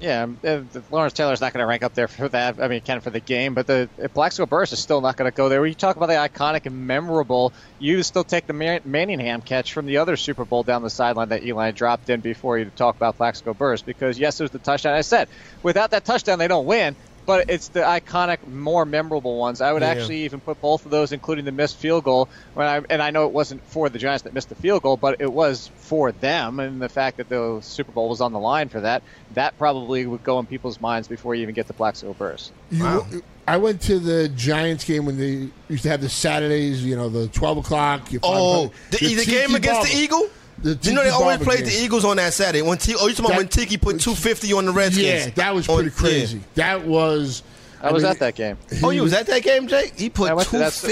Yeah, 0.00 0.22
um, 0.22 0.40
uh, 0.42 0.62
Lawrence 0.90 1.12
Taylor's 1.12 1.42
not 1.42 1.52
going 1.52 1.62
to 1.62 1.66
rank 1.66 1.82
up 1.82 1.92
there 1.92 2.08
for 2.08 2.26
that. 2.30 2.58
I 2.58 2.68
mean, 2.68 2.80
can 2.80 3.02
for 3.02 3.10
the 3.10 3.20
game, 3.20 3.52
but 3.54 3.66
the 3.66 3.90
uh, 4.02 4.08
Plaxico 4.08 4.46
Burress 4.46 4.72
is 4.72 4.80
still 4.80 5.02
not 5.02 5.16
going 5.16 5.30
to 5.30 5.34
go 5.34 5.50
there. 5.50 5.60
When 5.60 5.68
you 5.68 5.74
talk 5.74 5.96
about 5.96 6.06
the 6.06 6.14
iconic 6.14 6.64
and 6.64 6.86
memorable, 6.86 7.52
you 7.78 8.02
still 8.02 8.24
take 8.24 8.46
the 8.46 8.54
Man- 8.54 8.80
Manningham 8.86 9.42
catch 9.42 9.74
from 9.74 9.84
the 9.84 9.98
other 9.98 10.16
Super 10.16 10.46
Bowl 10.46 10.62
down 10.62 10.82
the 10.82 10.88
sideline 10.88 11.28
that 11.28 11.44
Eli 11.44 11.72
dropped 11.72 12.08
in 12.08 12.22
before 12.22 12.58
you 12.58 12.70
talk 12.70 12.96
about 12.96 13.18
Plaxico 13.18 13.52
Burress 13.52 13.82
because 13.82 14.18
yes, 14.18 14.40
it 14.40 14.44
was 14.44 14.52
the 14.52 14.58
touchdown. 14.58 14.94
I 14.94 15.02
said 15.02 15.28
without 15.62 15.90
that 15.90 16.06
touchdown, 16.06 16.38
they 16.38 16.48
don't 16.48 16.64
win. 16.64 16.96
But 17.30 17.48
it's 17.48 17.68
the 17.68 17.80
iconic, 17.82 18.44
more 18.48 18.84
memorable 18.84 19.38
ones. 19.38 19.60
I 19.60 19.72
would 19.72 19.82
Yeah. 19.82 19.88
actually 19.90 20.24
even 20.24 20.40
put 20.40 20.60
both 20.60 20.84
of 20.84 20.90
those, 20.90 21.12
including 21.12 21.44
the 21.44 21.52
missed 21.52 21.76
field 21.76 22.02
goal. 22.02 22.28
When 22.54 22.66
I 22.66 22.80
and 22.90 23.00
I 23.00 23.10
know 23.12 23.26
it 23.26 23.32
wasn't 23.32 23.62
for 23.68 23.88
the 23.88 24.00
Giants 24.00 24.24
that 24.24 24.34
missed 24.34 24.48
the 24.48 24.56
field 24.56 24.82
goal, 24.82 24.96
but 24.96 25.20
it 25.20 25.32
was 25.32 25.70
for 25.76 26.10
them, 26.10 26.58
and 26.58 26.82
the 26.82 26.88
fact 26.88 27.18
that 27.18 27.28
the 27.28 27.60
Super 27.62 27.92
Bowl 27.92 28.08
was 28.08 28.20
on 28.20 28.32
the 28.32 28.40
line 28.40 28.68
for 28.68 28.80
that, 28.80 29.04
that 29.34 29.56
probably 29.58 30.04
would 30.06 30.24
go 30.24 30.40
in 30.40 30.46
people's 30.46 30.80
minds 30.80 31.06
before 31.06 31.36
you 31.36 31.42
even 31.42 31.54
get 31.54 31.68
to 31.68 31.72
Plaxico 31.72 32.14
Burress. 32.14 32.50
You, 32.72 32.82
Wow. 32.82 33.06
I 33.46 33.58
went 33.58 33.80
to 33.82 34.00
the 34.00 34.28
Giants 34.28 34.82
game 34.84 35.06
when 35.06 35.16
they 35.16 35.50
used 35.68 35.84
to 35.84 35.88
have 35.88 36.00
the 36.00 36.08
Saturdays, 36.08 36.84
you 36.84 36.96
know, 36.96 37.08
the 37.08 37.28
12 37.28 37.58
o'clock. 37.58 38.10
your 38.12 38.20
Oh, 38.24 38.68
500 38.90 38.90
the, 38.90 39.14
the, 39.14 39.24
game 39.24 39.54
against 39.54 39.80
Barber. 39.82 39.88
the 39.88 39.96
Eagle. 39.96 40.28
The 40.62 40.78
you 40.82 40.92
know 40.92 41.02
they 41.02 41.10
always 41.10 41.38
Barber 41.38 41.44
played 41.44 41.58
game. 41.64 41.68
the 41.68 41.82
Eagles 41.84 42.04
on 42.04 42.16
that 42.18 42.32
Saturday. 42.34 42.62
When 42.62 42.76
T- 42.78 42.94
oh, 42.98 43.06
you 43.06 43.14
talking 43.14 43.26
about 43.26 43.36
when 43.38 43.48
Tiki 43.48 43.76
put 43.78 44.00
two 44.00 44.14
fifty 44.14 44.52
on 44.52 44.66
the 44.66 44.72
Redskins? 44.72 45.06
Yeah, 45.06 45.30
that 45.30 45.54
was 45.54 45.68
On- 45.68 45.76
pretty 45.76 45.90
yeah. 45.90 45.96
crazy. 45.96 46.40
That 46.54 46.84
was. 46.84 47.42
I 47.82 47.92
was 47.92 48.02
mean, 48.02 48.12
at 48.12 48.18
that 48.18 48.34
game. 48.34 48.58
Oh, 48.82 48.90
you 48.90 49.02
was 49.02 49.14
at 49.14 49.26
that 49.28 49.42
game, 49.42 49.66
Jake? 49.66 49.98
He 49.98 50.10
put 50.10 50.34
went 50.34 50.46
to- 50.48 50.50
two 50.52 50.58
that's- 50.58 50.82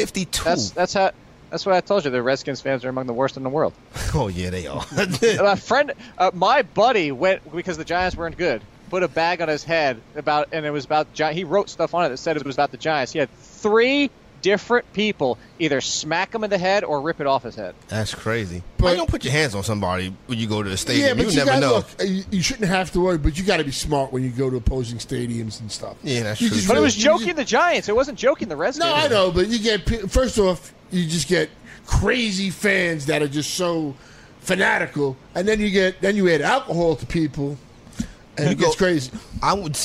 That's 0.45 0.71
that's 0.71 0.95
how. 0.95 1.11
That's 1.51 1.65
what 1.65 1.75
I 1.75 1.81
told 1.81 2.05
you. 2.05 2.11
The 2.11 2.23
Redskins 2.23 2.61
fans 2.61 2.85
are 2.85 2.91
among 2.91 3.07
the 3.07 3.15
worst 3.15 3.37
in 3.39 3.43
the 3.43 3.49
world. 3.51 3.73
Oh 4.15 4.29
yeah, 4.29 4.49
they 4.51 4.67
are. 4.67 4.85
a 4.97 5.57
friend, 5.57 5.93
uh, 6.17 6.31
my 6.33 6.63
buddy 6.63 7.13
went 7.13 7.55
because 7.55 7.77
the 7.77 7.85
Giants 7.85 8.17
weren't 8.17 8.39
good. 8.39 8.63
Put 8.89 9.03
a 9.03 9.09
bag 9.09 9.43
on 9.43 9.49
his 9.49 9.65
head 9.65 10.01
about, 10.17 10.49
and 10.53 10.65
it 10.65 10.71
was 10.71 10.87
about. 10.87 11.09
He 11.15 11.45
wrote 11.45 11.69
stuff 11.69 11.93
on 11.95 12.07
it 12.07 12.09
that 12.09 12.17
said 12.17 12.39
it 12.39 12.45
was 12.47 12.57
about 12.57 12.71
the 12.71 12.79
Giants. 12.79 13.13
He 13.13 13.19
had 13.19 13.31
three 13.37 14.11
different 14.43 14.93
people 14.93 15.39
either 15.59 15.81
smack 15.81 16.35
him 16.35 16.45
in 16.45 16.51
the 16.51 16.59
head 16.59 16.85
or 16.85 17.01
rip 17.01 17.21
it 17.21 17.27
off 17.27 17.43
his 17.43 17.55
head. 17.55 17.75
That's 17.89 18.15
crazy. 18.15 18.63
But 18.77 18.83
But- 18.85 18.91
you 18.91 18.97
don't 18.97 19.11
put 19.11 19.25
your 19.25 19.33
hands 19.33 19.55
on 19.55 19.63
somebody 19.65 20.15
when 20.27 20.39
you 20.39 20.47
go 20.47 20.63
to 20.63 20.69
the 20.71 20.77
stadium. 20.77 21.07
Yeah, 21.07 21.15
but 21.15 21.25
you, 21.25 21.31
you, 21.31 21.37
never 21.37 21.47
gotta 21.51 21.61
know. 21.61 21.73
look. 21.75 21.87
uh, 22.01 22.05
You, 22.05 22.25
you 22.31 22.43
shouldn't 22.43 22.69
have 22.69 22.91
to 22.93 23.01
worry, 23.01 23.19
but 23.19 23.37
you 23.39 23.45
got 23.45 23.57
to 23.59 23.65
be 23.65 23.73
smart 23.73 24.13
when 24.13 24.23
you 24.23 24.31
go 24.31 24.49
to 24.51 24.57
opposing 24.57 24.99
stadiums 24.99 25.61
and 25.61 25.71
stuff. 25.71 25.97
Yeah, 26.03 26.23
that's 26.25 26.41
You 26.41 26.49
true. 26.49 26.57
just 26.57 26.69
But 26.69 26.77
it 26.77 26.81
was 26.81 26.95
joking 26.97 27.27
just- 27.29 27.37
the 27.37 27.45
Giants. 27.45 27.89
It 27.89 27.97
wasn't 27.97 28.19
joking 28.19 28.49
the 28.49 28.57
Redskins. 28.57 28.89
No, 28.91 28.95
I 28.95 29.09
know, 29.09 29.31
but 29.31 29.49
you 29.49 29.59
get 29.59 30.11
first 30.11 30.39
off, 30.39 30.73
you 30.91 31.07
just 31.07 31.29
get 31.29 31.51
crazy 31.87 32.51
fans 32.51 33.07
that 33.07 33.23
are 33.23 33.29
just 33.29 33.55
so 33.55 33.95
fanatical, 34.41 35.17
and 35.35 35.47
then 35.47 35.61
you 35.61 35.71
get 35.71 36.01
then 36.01 36.17
you 36.17 36.29
add 36.31 36.41
alcohol 36.43 36.97
to 36.97 37.07
people, 37.07 37.57
and 38.39 38.47
You 38.47 38.53
it 38.53 38.59
gets 38.59 38.75
go- 38.77 38.79
crazy. 38.87 39.11
I 39.43 39.53
would. 39.55 39.77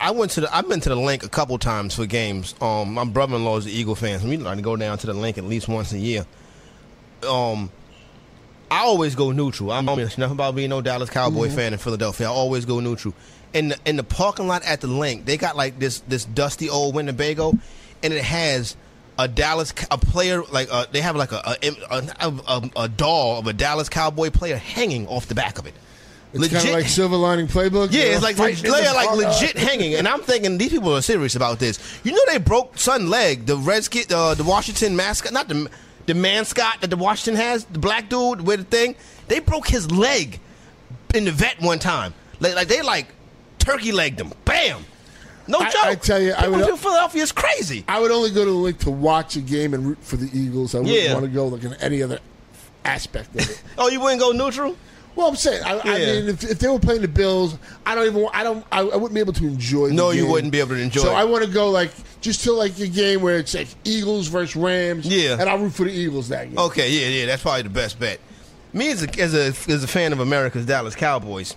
I 0.00 0.10
went 0.12 0.32
to 0.32 0.42
the. 0.42 0.54
I've 0.54 0.68
been 0.68 0.80
to 0.80 0.88
the 0.88 0.96
Linc 0.96 1.24
a 1.24 1.28
couple 1.28 1.58
times 1.58 1.94
for 1.94 2.06
games. 2.06 2.54
Um, 2.60 2.94
my 2.94 3.04
brother-in-law 3.04 3.56
is 3.58 3.66
an 3.66 3.72
Eagle 3.72 3.94
fan, 3.94 4.20
so 4.20 4.28
we 4.28 4.36
like 4.36 4.56
to 4.56 4.62
go 4.62 4.76
down 4.76 4.98
to 4.98 5.06
the 5.06 5.14
Linc 5.14 5.38
at 5.38 5.44
least 5.44 5.68
once 5.68 5.92
a 5.92 5.98
year. 5.98 6.26
Um, 7.28 7.70
I 8.70 8.80
always 8.84 9.14
go 9.14 9.30
neutral. 9.32 9.70
I'm 9.70 9.84
nothing 9.84 10.22
about 10.22 10.54
being 10.54 10.70
no 10.70 10.80
Dallas 10.80 11.10
Cowboy 11.10 11.48
fan 11.50 11.72
in 11.72 11.78
Philadelphia. 11.78 12.26
I 12.26 12.30
always 12.30 12.64
go 12.64 12.80
neutral. 12.80 13.14
In 13.52 13.68
the 13.68 13.78
in 13.84 13.96
the 13.96 14.02
parking 14.04 14.46
lot 14.48 14.64
at 14.64 14.80
the 14.80 14.88
Linc, 14.88 15.24
they 15.26 15.36
got 15.36 15.56
like 15.56 15.78
this 15.78 16.00
this 16.00 16.24
dusty 16.24 16.68
old 16.68 16.94
Winnebago, 16.94 17.52
and 18.02 18.12
it 18.12 18.24
has 18.24 18.76
a 19.16 19.28
Dallas 19.28 19.72
a 19.92 19.96
player 19.98 20.42
like 20.50 20.68
uh, 20.72 20.86
they 20.90 21.00
have 21.00 21.14
like 21.14 21.30
a 21.30 21.56
a, 21.62 21.70
a 22.18 22.32
a 22.48 22.70
a 22.76 22.88
doll 22.88 23.38
of 23.38 23.46
a 23.46 23.52
Dallas 23.52 23.88
Cowboy 23.88 24.30
player 24.30 24.56
hanging 24.56 25.06
off 25.06 25.26
the 25.28 25.36
back 25.36 25.58
of 25.58 25.66
it. 25.66 25.74
It's 26.34 26.48
kind 26.48 26.66
of 26.68 26.74
like 26.74 26.86
Silver 26.88 27.16
Lining 27.16 27.46
Playbook. 27.46 27.88
Yeah, 27.92 28.02
you 28.02 28.08
know, 28.08 28.14
it's 28.16 28.22
like 28.22 28.36
fighting 28.36 28.64
in 28.64 28.70
they 28.72 28.86
are 28.86 28.94
like 28.94 29.10
legit 29.16 29.56
hanging, 29.56 29.94
and 29.94 30.08
I'm 30.08 30.20
thinking 30.20 30.58
these 30.58 30.70
people 30.72 30.94
are 30.94 31.00
serious 31.02 31.36
about 31.36 31.58
this. 31.60 31.78
You 32.02 32.12
know, 32.12 32.20
they 32.26 32.38
broke 32.38 32.76
son 32.78 33.08
leg, 33.08 33.46
the 33.46 33.56
Redskin, 33.56 34.04
uh, 34.12 34.34
the 34.34 34.44
Washington 34.44 34.96
mascot, 34.96 35.32
not 35.32 35.48
the 35.48 35.70
the 36.06 36.14
mascot 36.14 36.80
that 36.80 36.90
the 36.90 36.96
Washington 36.96 37.40
has, 37.40 37.64
the 37.66 37.78
black 37.78 38.08
dude 38.08 38.40
with 38.40 38.60
the 38.60 38.64
thing. 38.76 38.96
They 39.28 39.38
broke 39.38 39.68
his 39.68 39.90
leg 39.90 40.40
in 41.14 41.24
the 41.24 41.32
vet 41.32 41.60
one 41.62 41.78
time. 41.78 42.12
Like, 42.40 42.54
like 42.56 42.68
they 42.68 42.82
like 42.82 43.06
turkey 43.58 43.92
legged 43.92 44.20
him. 44.20 44.32
Bam. 44.44 44.84
No 45.46 45.58
I- 45.60 45.70
joke. 45.70 45.84
I 45.84 45.94
tell 45.94 46.20
you, 46.20 46.32
I 46.34 46.42
people 46.46 46.52
would- 46.58 46.68
in 46.68 46.76
Philadelphia 46.76 47.22
is 47.22 47.32
crazy. 47.32 47.84
I 47.86 48.00
would 48.00 48.10
only 48.10 48.30
go 48.30 48.44
to 48.44 48.50
the 48.50 48.56
Linc 48.56 48.78
to 48.80 48.90
watch 48.90 49.36
a 49.36 49.40
game 49.40 49.72
and 49.72 49.86
root 49.86 49.98
for 50.02 50.16
the 50.16 50.28
Eagles. 50.38 50.74
I 50.74 50.78
wouldn't 50.80 50.96
Yeah. 50.96 51.12
want 51.14 51.24
to 51.26 51.30
go 51.30 51.46
like 51.46 51.62
in 51.64 51.74
any 51.74 52.02
other 52.02 52.18
aspect 52.84 53.34
of 53.36 53.48
it. 53.48 53.62
Oh, 53.78 53.88
you 53.88 54.00
wouldn't 54.00 54.20
go 54.20 54.32
neutral? 54.32 54.76
Well, 55.16 55.28
I'm 55.28 55.36
saying, 55.36 55.62
I, 55.64 55.78
I 55.78 55.96
Yeah. 55.96 56.12
mean, 56.20 56.28
if, 56.30 56.42
if 56.42 56.58
they 56.58 56.68
were 56.68 56.80
playing 56.80 57.02
the 57.02 57.08
Bills, 57.08 57.56
I 57.86 57.94
don't 57.94 58.06
even, 58.06 58.26
I 58.34 58.42
don't, 58.42 58.64
I, 58.72 58.80
I 58.80 58.96
wouldn't 58.96 59.14
be 59.14 59.20
able 59.20 59.32
to 59.34 59.46
enjoy. 59.46 59.88
The 59.88 59.94
No, 59.94 60.10
you 60.10 60.22
game. 60.22 60.30
wouldn't 60.32 60.52
be 60.52 60.58
able 60.60 60.70
to 60.74 60.80
enjoy 60.82 61.02
So 61.02 61.10
it. 61.12 61.14
I 61.14 61.24
want 61.24 61.44
to 61.44 61.50
go 61.50 61.70
like 61.70 61.92
just 62.20 62.42
to 62.44 62.52
like 62.52 62.78
a 62.80 62.88
game 62.88 63.22
where 63.22 63.38
it's 63.38 63.54
like 63.54 63.68
Eagles 63.84 64.26
versus 64.26 64.56
Rams. 64.56 65.06
Yeah. 65.06 65.36
and 65.38 65.48
I'll 65.48 65.58
root 65.58 65.72
for 65.74 65.84
the 65.84 65.92
Eagles 65.92 66.28
that 66.30 66.48
game. 66.48 66.58
Okay, 66.58 66.90
yeah, 66.90 67.08
yeah, 67.20 67.26
that's 67.26 67.42
probably 67.42 67.62
the 67.62 67.68
best 67.70 67.98
bet. 68.00 68.18
Me 68.72 68.90
as 68.90 69.04
a, 69.04 69.20
as 69.20 69.34
a 69.34 69.72
as 69.72 69.84
a 69.84 69.86
fan 69.86 70.12
of 70.12 70.18
America's 70.18 70.66
Dallas 70.66 70.96
Cowboys, 70.96 71.54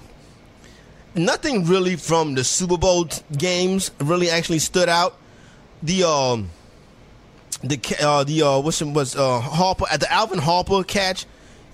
nothing 1.15 1.65
really 1.65 1.95
from 1.95 2.35
the 2.35 2.43
Super 2.43 2.77
Bowl 2.77 3.05
t- 3.05 3.21
games 3.35 3.89
really 3.99 4.29
actually 4.29 4.59
stood 4.59 4.87
out. 4.89 5.17
The 5.81 6.03
um, 6.03 6.49
the 7.63 7.77
ca- 7.77 8.05
uh, 8.19 8.23
the 8.23 8.43
uh, 8.43 8.59
what's 8.59 8.81
it 8.83 8.87
was 8.87 9.15
uh, 9.15 9.39
Harper 9.39 9.85
at 9.91 9.99
the 9.99 10.11
Alvin 10.11 10.37
Harper 10.39 10.83
catch 10.83 11.25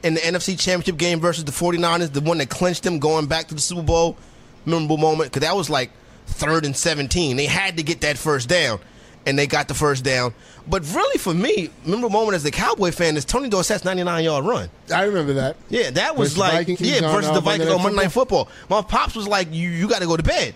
in 0.03 0.13
the 0.15 0.19
NFC 0.21 0.59
Championship 0.59 0.97
game 0.97 1.19
versus 1.19 1.43
the 1.45 1.51
49ers, 1.51 2.11
the 2.11 2.21
one 2.21 2.37
that 2.39 2.49
clinched 2.49 2.83
them 2.83 2.99
going 2.99 3.25
back 3.27 3.47
to 3.47 3.55
the 3.55 3.61
Super 3.61 3.81
Bowl. 3.83 4.17
Memorable 4.65 4.97
moment 4.97 5.31
because 5.31 5.41
that 5.47 5.55
was 5.55 5.69
like 5.69 5.91
third 6.27 6.65
and 6.65 6.75
17. 6.75 7.35
They 7.35 7.45
had 7.45 7.77
to 7.77 7.83
get 7.83 8.01
that 8.01 8.17
first 8.17 8.47
down. 8.47 8.79
and 9.25 9.39
they 9.39 9.47
got 9.47 9.67
the 9.69 9.73
first 9.73 10.03
down. 10.03 10.33
But 10.67 10.83
really, 10.93 11.17
for 11.17 11.33
me, 11.33 11.69
memorable 11.85 12.09
moment 12.09 12.35
as 12.35 12.43
the 12.43 12.51
Cowboy 12.51 12.91
fan 12.91 13.15
is 13.17 13.23
Tony 13.25 13.49
Dorsett's 13.49 13.85
99 13.85 14.23
yard 14.23 14.45
run. 14.45 14.69
I 14.93 15.03
remember 15.03 15.33
that. 15.33 15.55
Yeah, 15.69 15.91
that 15.91 16.15
was 16.17 16.33
Versus 16.35 16.37
like 16.37 16.67
yeah 16.79 17.11
versus 17.11 17.31
uh, 17.31 17.33
the 17.33 17.39
Vikings 17.41 17.69
on 17.69 17.81
Monday 17.83 18.03
Night 18.03 18.11
Football. 18.11 18.47
My 18.69 18.81
pops 18.81 19.15
was 19.15 19.27
like, 19.27 19.53
you 19.53 19.69
you 19.69 19.87
got 19.89 19.99
to 20.01 20.07
go 20.07 20.15
to 20.17 20.23
bed, 20.23 20.55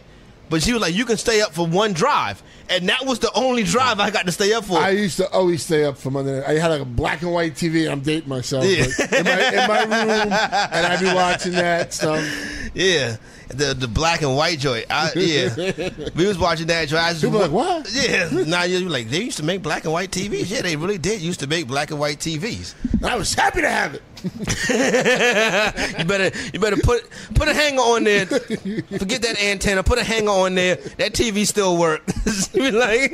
but 0.50 0.64
she 0.64 0.74
was 0.74 0.82
like, 0.82 0.94
you 0.96 1.06
can 1.06 1.18
stay 1.18 1.42
up 1.42 1.54
for 1.54 1.68
one 1.68 1.94
drive, 1.94 2.42
and 2.70 2.88
that 2.90 3.06
was 3.06 3.20
the 3.20 3.32
only 3.34 3.64
drive 3.64 4.00
I 4.00 4.10
got 4.10 4.26
to 4.26 4.32
stay 4.32 4.54
up 4.54 4.66
for. 4.66 4.78
I 4.78 4.92
used 4.92 5.18
to 5.18 5.30
always 5.32 5.64
stay 5.64 5.84
up 5.84 5.98
for 5.98 6.12
Monday. 6.12 6.40
Night. 6.40 6.50
I 6.50 6.54
had 6.54 6.70
like 6.70 6.82
a 6.82 6.86
black 6.86 7.22
and 7.22 7.34
white 7.34 7.54
TV. 7.54 7.90
I'm 7.90 8.02
dating 8.02 8.30
myself. 8.30 8.66
Yeah. 8.66 8.86
but 8.98 9.14
in, 9.14 9.26
my, 9.26 9.50
in 9.50 9.68
my 9.68 9.84
room, 9.84 10.32
and 10.32 10.88
I'd 10.88 11.00
be 11.00 11.14
watching 11.14 11.54
that 11.54 11.94
stuff. 11.94 12.24
yeah, 12.74 13.18
the 13.50 13.74
the 13.74 13.88
black 13.88 14.22
and 14.22 14.36
white 14.36 14.60
joint. 14.60 14.86
I, 14.90 15.12
yeah, 15.16 15.90
we 16.16 16.28
was 16.28 16.38
watching 16.38 16.68
that 16.68 16.88
joint. 16.88 17.04
I 17.04 17.12
just, 17.12 17.24
People 17.24 17.40
like, 17.40 17.52
what? 17.52 17.90
Yeah, 17.92 18.30
now 18.46 18.64
you're 18.64 18.90
like 18.90 19.10
they 19.10 19.22
used 19.24 19.38
to 19.38 19.44
make 19.44 19.62
black 19.62 19.84
and 19.86 19.94
white 19.94 20.12
TVs. 20.12 20.50
Yeah, 20.50 20.62
they 20.62 20.76
really 20.76 20.98
did 20.98 21.22
used 21.22 21.40
to 21.42 21.48
make 21.48 21.68
black 21.68 21.92
and 21.92 22.00
white 22.00 22.20
TVs. 22.20 22.76
I 23.04 23.16
was 23.16 23.34
happy 23.34 23.62
to 23.62 23.70
have 23.70 23.96
it. 23.96 24.04
you 26.00 26.06
better 26.06 26.38
you 26.54 26.60
better 26.60 26.78
put 26.78 27.08
put 27.36 27.48
a 27.48 27.54
hanger 27.54 27.82
on 27.82 28.04
there. 28.04 28.26
Forget 28.26 29.22
that 29.22 29.42
antenna. 29.42 29.84
Put 29.84 30.00
a 30.00 30.04
hanger 30.04 30.32
on 30.32 30.56
there. 30.56 30.76
That 30.76 31.14
TV 31.14 31.46
still 31.46 31.78
work. 31.78 32.04
You 32.54 32.64
be 32.64 32.72
like 32.72 33.12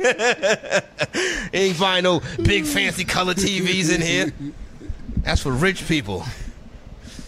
ain't 1.52 1.76
find 1.76 2.04
no 2.04 2.20
big 2.42 2.64
fancy 2.64 3.04
color 3.04 3.34
TVs 3.34 3.94
in 3.94 4.00
here. 4.00 4.32
That's 5.18 5.42
for 5.42 5.52
rich 5.52 5.86
people. 5.86 6.24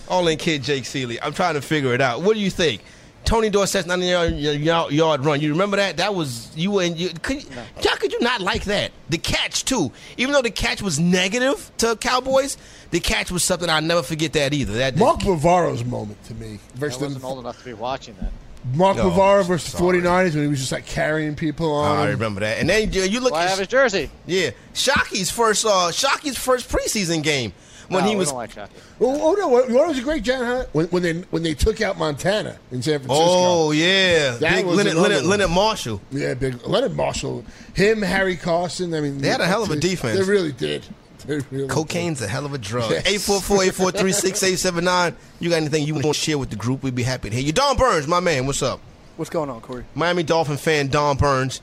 All 0.08 0.26
in 0.28 0.38
kid 0.38 0.62
Jake 0.62 0.86
Seeley. 0.86 1.20
I'm 1.20 1.32
trying 1.32 1.54
to 1.54 1.60
figure 1.60 1.92
it 1.94 2.00
out. 2.00 2.22
What 2.22 2.34
do 2.34 2.40
you 2.40 2.50
think? 2.50 2.82
Tony 3.26 3.50
Dorsett's 3.50 3.86
90 3.86 4.06
yard, 4.06 4.34
yard, 4.34 4.92
yard 4.92 5.24
run. 5.24 5.40
You 5.40 5.50
remember 5.50 5.76
that? 5.76 5.98
That 5.98 6.14
was 6.14 6.50
you 6.56 6.78
and 6.78 6.96
you. 6.96 7.10
Could, 7.22 7.44
How 7.84 7.96
could 7.96 8.12
you 8.12 8.20
not 8.20 8.40
like 8.40 8.64
that? 8.64 8.92
The 9.10 9.18
catch 9.18 9.64
too. 9.64 9.92
Even 10.16 10.32
though 10.32 10.42
the 10.42 10.50
catch 10.50 10.80
was 10.80 10.98
negative 10.98 11.70
to 11.78 11.96
Cowboys, 11.96 12.56
the 12.92 13.00
catch 13.00 13.30
was 13.30 13.42
something 13.42 13.68
I'll 13.68 13.82
never 13.82 14.02
forget. 14.02 14.32
That 14.32 14.54
either. 14.54 14.74
That 14.74 14.96
Mark 14.96 15.20
Bavaro's 15.20 15.84
moment 15.84 16.22
to 16.24 16.34
me 16.34 16.58
I 16.76 16.80
wasn't 16.80 17.20
the, 17.20 17.26
old 17.26 17.40
enough 17.40 17.58
to 17.58 17.64
be 17.64 17.74
watching 17.74 18.14
that. 18.20 18.30
Mark 18.74 18.96
No, 18.96 19.10
Bavaro 19.10 19.44
versus 19.46 19.72
sorry. 19.72 20.00
49ers 20.00 20.34
when 20.34 20.42
he 20.42 20.48
was 20.48 20.58
just 20.58 20.72
like 20.72 20.86
carrying 20.86 21.36
people 21.36 21.66
Oh, 21.66 21.82
on. 21.82 21.98
I 21.98 22.10
remember 22.10 22.40
that. 22.40 22.58
And 22.58 22.68
then 22.68 22.92
you 22.92 23.02
you 23.02 23.20
look 23.20 23.32
Well, 23.32 23.40
I 23.42 23.46
have 23.46 23.58
his 23.60 23.68
jersey. 23.68 24.10
yeah, 24.26 24.50
Shockey's 24.74 25.30
first 25.30 25.64
uh 25.66 25.92
Shockey's 25.92 26.36
first 26.36 26.68
preseason 26.68 27.22
game 27.22 27.52
when 27.88 28.02
No, 28.04 28.08
he 28.08 28.14
we 28.14 28.18
was 28.20 28.28
don't 28.28 28.38
like 28.38 28.54
Shockey. 28.54 28.68
Oh, 29.00 29.30
oh 29.30 29.32
no! 29.34 29.48
What, 29.48 29.70
what 29.70 29.88
was 29.88 29.98
a 29.98 30.02
great 30.02 30.22
John 30.22 30.44
Hunt 30.44 30.68
when, 30.72 30.86
when 30.88 31.02
they 31.02 31.12
when 31.30 31.42
they 31.42 31.54
took 31.54 31.80
out 31.80 31.98
Montana 31.98 32.58
in 32.70 32.82
San 32.82 32.98
Francisco. 33.00 33.14
Oh 33.16 33.70
yeah, 33.72 34.32
That 34.36 34.56
big 34.56 34.66
was 34.66 34.76
Leonard, 34.76 34.94
Leonard. 34.94 35.24
Leonard 35.24 35.50
Marshall. 35.50 36.00
yeah, 36.10 36.34
big 36.34 36.66
Leonard 36.66 36.96
Marshall, 36.96 37.44
him, 37.74 38.02
Harry 38.02 38.36
Carson. 38.36 38.94
I 38.94 39.00
mean, 39.00 39.18
They 39.18 39.28
had 39.28 39.40
a 39.40 39.46
hell 39.46 39.62
of 39.62 39.70
a 39.70 39.76
defense. 39.76 40.18
They 40.18 40.24
really 40.24 40.52
did. 40.52 40.84
They 41.26 41.38
really 41.50 41.66
Cocaine's 41.68 42.22
a 42.22 42.28
hell 42.28 42.46
of 42.46 42.54
a 42.54 42.58
drug. 42.58 42.90
Yes. 42.92 43.04
844-843-6879. 43.26 45.14
You 45.40 45.50
got 45.50 45.56
anything 45.56 45.84
you 45.84 45.94
want 45.94 46.06
to 46.06 46.14
share 46.14 46.38
with 46.38 46.50
the 46.50 46.56
group? 46.56 46.82
We'd 46.82 46.94
be 46.94 47.02
happy 47.02 47.30
to 47.30 47.34
hear 47.36 47.44
you. 47.44 47.52
Don 47.52 47.76
Burns, 47.76 48.06
my 48.06 48.20
man, 48.20 48.46
what's 48.46 48.62
up? 48.62 48.80
What's 49.16 49.30
going 49.30 49.50
on, 49.50 49.60
Corey? 49.60 49.84
Miami 49.94 50.22
Dolphin 50.22 50.56
fan 50.56 50.88
Don 50.88 51.16
Burns. 51.16 51.62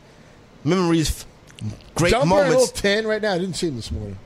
Memories, 0.63 1.25
great 1.95 2.11
John 2.11 2.27
Byrne, 2.29 2.47
a 2.47 2.49
little 2.57 2.67
moments. 2.83 3.05
right 3.05 3.21
now. 3.21 3.33
I 3.33 3.37
didn't 3.37 3.55
see 3.55 3.67
him 3.67 3.75
this 3.75 3.91
morning. 3.91 4.17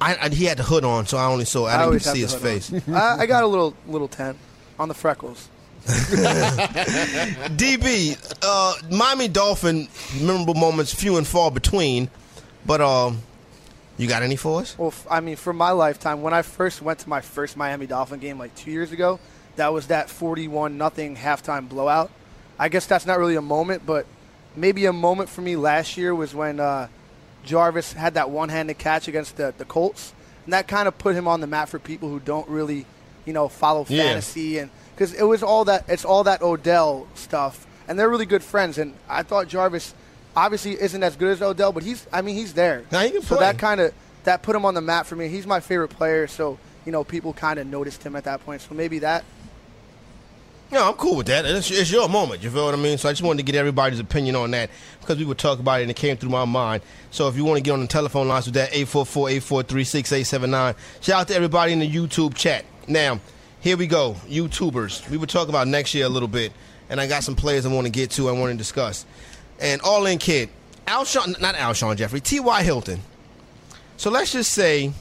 I, 0.00 0.16
I, 0.22 0.28
he 0.30 0.44
had 0.44 0.56
the 0.58 0.62
hood 0.62 0.84
on, 0.84 1.06
so 1.06 1.18
I 1.18 1.26
only 1.26 1.44
saw. 1.44 1.66
I, 1.66 1.72
didn't 1.72 1.84
always 1.84 2.04
see 2.10 2.20
his 2.20 2.34
face. 2.34 2.72
I, 2.88 3.18
I 3.20 3.26
got 3.26 3.44
a 3.44 3.46
little 3.46 3.74
little 3.86 4.08
tent 4.08 4.38
on 4.78 4.88
the 4.88 4.94
freckles. 4.94 5.48
DB, 7.56 8.16
uh, 8.42 8.74
Miami 8.94 9.28
Dolphin 9.28 9.88
memorable 10.20 10.54
moments 10.54 10.92
few 10.94 11.16
and 11.16 11.26
far 11.26 11.50
between, 11.50 12.10
but 12.66 12.80
um, 12.82 13.22
you 13.96 14.06
got 14.06 14.22
any 14.22 14.36
for 14.36 14.60
us? 14.60 14.76
Well, 14.78 14.88
f- 14.88 15.06
I 15.10 15.20
mean, 15.20 15.36
for 15.36 15.52
my 15.52 15.70
lifetime, 15.72 16.22
when 16.22 16.34
I 16.34 16.42
first 16.42 16.82
went 16.82 17.00
to 17.00 17.08
my 17.08 17.20
first 17.20 17.56
Miami 17.56 17.86
Dolphin 17.86 18.20
game 18.20 18.38
like 18.38 18.54
two 18.54 18.70
years 18.70 18.92
ago, 18.92 19.20
that 19.56 19.72
was 19.72 19.88
that 19.88 20.08
41 20.10 20.78
nothing 20.78 21.16
halftime 21.16 21.68
blowout. 21.68 22.10
I 22.58 22.68
guess 22.68 22.86
that's 22.86 23.06
not 23.06 23.18
really 23.18 23.36
a 23.36 23.42
moment, 23.42 23.84
but 23.84 24.06
maybe 24.56 24.86
a 24.86 24.92
moment 24.92 25.28
for 25.28 25.40
me 25.40 25.56
last 25.56 25.96
year 25.96 26.14
was 26.14 26.34
when 26.34 26.60
uh, 26.60 26.88
Jarvis 27.44 27.92
had 27.92 28.14
that 28.14 28.30
one-handed 28.30 28.78
catch 28.78 29.08
against 29.08 29.36
the, 29.36 29.54
the 29.56 29.64
Colts, 29.64 30.12
and 30.44 30.52
that 30.52 30.68
kind 30.68 30.86
of 30.88 30.96
put 30.98 31.14
him 31.14 31.26
on 31.28 31.40
the 31.40 31.46
map 31.46 31.68
for 31.68 31.78
people 31.78 32.08
who 32.08 32.20
don't 32.20 32.48
really, 32.48 32.86
you 33.24 33.32
know, 33.32 33.48
follow 33.48 33.84
Yeah. 33.88 34.04
fantasy 34.04 34.58
and 34.58 34.70
because 34.94 35.14
it 35.14 35.22
was 35.22 35.42
all 35.42 35.64
that 35.64 35.84
it's 35.88 36.04
all 36.04 36.24
that 36.24 36.42
Odell 36.42 37.06
stuff, 37.14 37.66
and 37.88 37.98
they're 37.98 38.08
really 38.10 38.26
good 38.26 38.42
friends. 38.42 38.76
And 38.78 38.94
I 39.08 39.22
thought 39.22 39.48
Jarvis 39.48 39.94
obviously 40.36 40.80
isn't 40.80 41.02
as 41.02 41.16
good 41.16 41.30
as 41.32 41.40
Odell, 41.42 41.72
but 41.72 41.82
he's 41.82 42.06
I 42.12 42.20
mean 42.22 42.36
he's 42.36 42.52
there. 42.52 42.84
Now, 42.92 43.00
he 43.00 43.10
can 43.10 43.22
so 43.22 43.36
play. 43.36 43.46
that 43.46 43.58
kind 43.58 43.80
of 43.80 43.94
that 44.24 44.42
put 44.42 44.54
him 44.54 44.64
on 44.66 44.74
the 44.74 44.82
map 44.82 45.06
for 45.06 45.16
me. 45.16 45.28
He's 45.28 45.46
my 45.46 45.60
favorite 45.60 45.88
player, 45.88 46.26
so 46.26 46.58
you 46.84 46.92
know 46.92 47.02
people 47.04 47.32
kind 47.32 47.58
of 47.58 47.66
noticed 47.66 48.02
him 48.04 48.14
at 48.16 48.24
that 48.24 48.44
point. 48.44 48.60
So 48.60 48.74
maybe 48.74 48.98
that. 49.00 49.24
No, 50.72 50.88
I'm 50.88 50.94
cool 50.94 51.16
with 51.16 51.26
that. 51.26 51.44
It's, 51.44 51.70
it's 51.70 51.90
your 51.90 52.08
moment. 52.08 52.44
You 52.44 52.50
feel 52.50 52.66
what 52.66 52.74
I 52.74 52.76
mean? 52.76 52.96
So 52.96 53.08
I 53.08 53.12
just 53.12 53.22
wanted 53.22 53.38
to 53.38 53.52
get 53.52 53.58
everybody's 53.58 53.98
opinion 53.98 54.36
on 54.36 54.52
that 54.52 54.70
because 55.00 55.18
we 55.18 55.24
would 55.24 55.38
talk 55.38 55.58
about 55.58 55.80
it 55.80 55.82
and 55.82 55.90
it 55.90 55.96
came 55.96 56.16
through 56.16 56.30
my 56.30 56.44
mind. 56.44 56.82
So 57.10 57.26
if 57.26 57.36
you 57.36 57.44
want 57.44 57.58
to 57.58 57.62
get 57.62 57.72
on 57.72 57.80
the 57.80 57.88
telephone 57.88 58.28
lines 58.28 58.46
with 58.46 58.54
that, 58.54 58.70
844-843-6879. 58.70 60.76
Shout 61.00 61.20
out 61.20 61.28
to 61.28 61.34
everybody 61.34 61.72
in 61.72 61.80
the 61.80 61.90
YouTube 61.90 62.34
chat. 62.34 62.64
Now, 62.86 63.18
here 63.60 63.76
we 63.76 63.88
go. 63.88 64.14
YouTubers. 64.28 65.10
We 65.10 65.16
would 65.16 65.28
talk 65.28 65.48
about 65.48 65.66
next 65.66 65.92
year 65.92 66.06
a 66.06 66.08
little 66.08 66.28
bit, 66.28 66.52
and 66.88 67.00
I 67.00 67.08
got 67.08 67.24
some 67.24 67.34
players 67.34 67.66
I 67.66 67.72
want 67.72 67.86
to 67.86 67.92
get 67.92 68.12
to. 68.12 68.28
I 68.28 68.32
want 68.32 68.52
to 68.52 68.56
discuss. 68.56 69.04
And 69.60 69.80
all 69.82 70.06
in 70.06 70.18
kid, 70.18 70.50
Alshon, 70.86 71.40
not 71.40 71.56
Alshon 71.56 71.96
Jeffery, 71.96 72.20
T.Y. 72.20 72.62
Hilton. 72.62 73.00
So 73.96 74.10
let's 74.10 74.32
just 74.32 74.52
say 74.52 74.92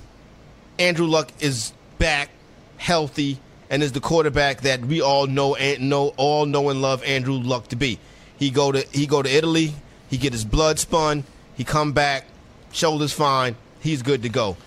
Andrew 0.79 1.05
Luck 1.05 1.31
is 1.39 1.73
back, 1.99 2.29
healthy, 2.77 3.39
and 3.69 3.83
is 3.83 3.91
the 3.91 3.99
quarterback 3.99 4.61
that 4.61 4.81
we 4.81 5.01
all 5.01 5.27
know 5.27 5.55
and 5.55 5.89
know 5.89 6.13
all 6.17 6.45
know 6.45 6.69
and 6.69 6.81
love 6.81 7.03
Andrew 7.03 7.35
Luck 7.35 7.67
to 7.69 7.75
be. 7.75 7.99
He 8.37 8.49
go 8.49 8.71
to 8.71 8.85
he 8.91 9.05
go 9.05 9.21
to 9.21 9.29
Italy, 9.29 9.73
he 10.09 10.17
get 10.17 10.33
his 10.33 10.45
blood 10.45 10.79
spun, 10.79 11.23
he 11.55 11.63
come 11.63 11.93
back, 11.93 12.25
shoulders 12.71 13.13
fine, 13.13 13.55
he's 13.81 14.01
good 14.01 14.23
to 14.23 14.29
go. 14.29 14.57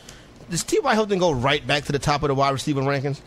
Does 0.51 0.65
T.Y. 0.65 0.95
Hilton 0.95 1.19
go 1.19 1.33
right 1.33 1.67
back 1.67 1.85
to 1.85 1.93
the 1.93 1.99
top 1.99 2.23
of 2.23 2.29
the 2.29 2.35
wide 2.35 2.51
receiver 2.51 2.83
rankings? 2.83 3.21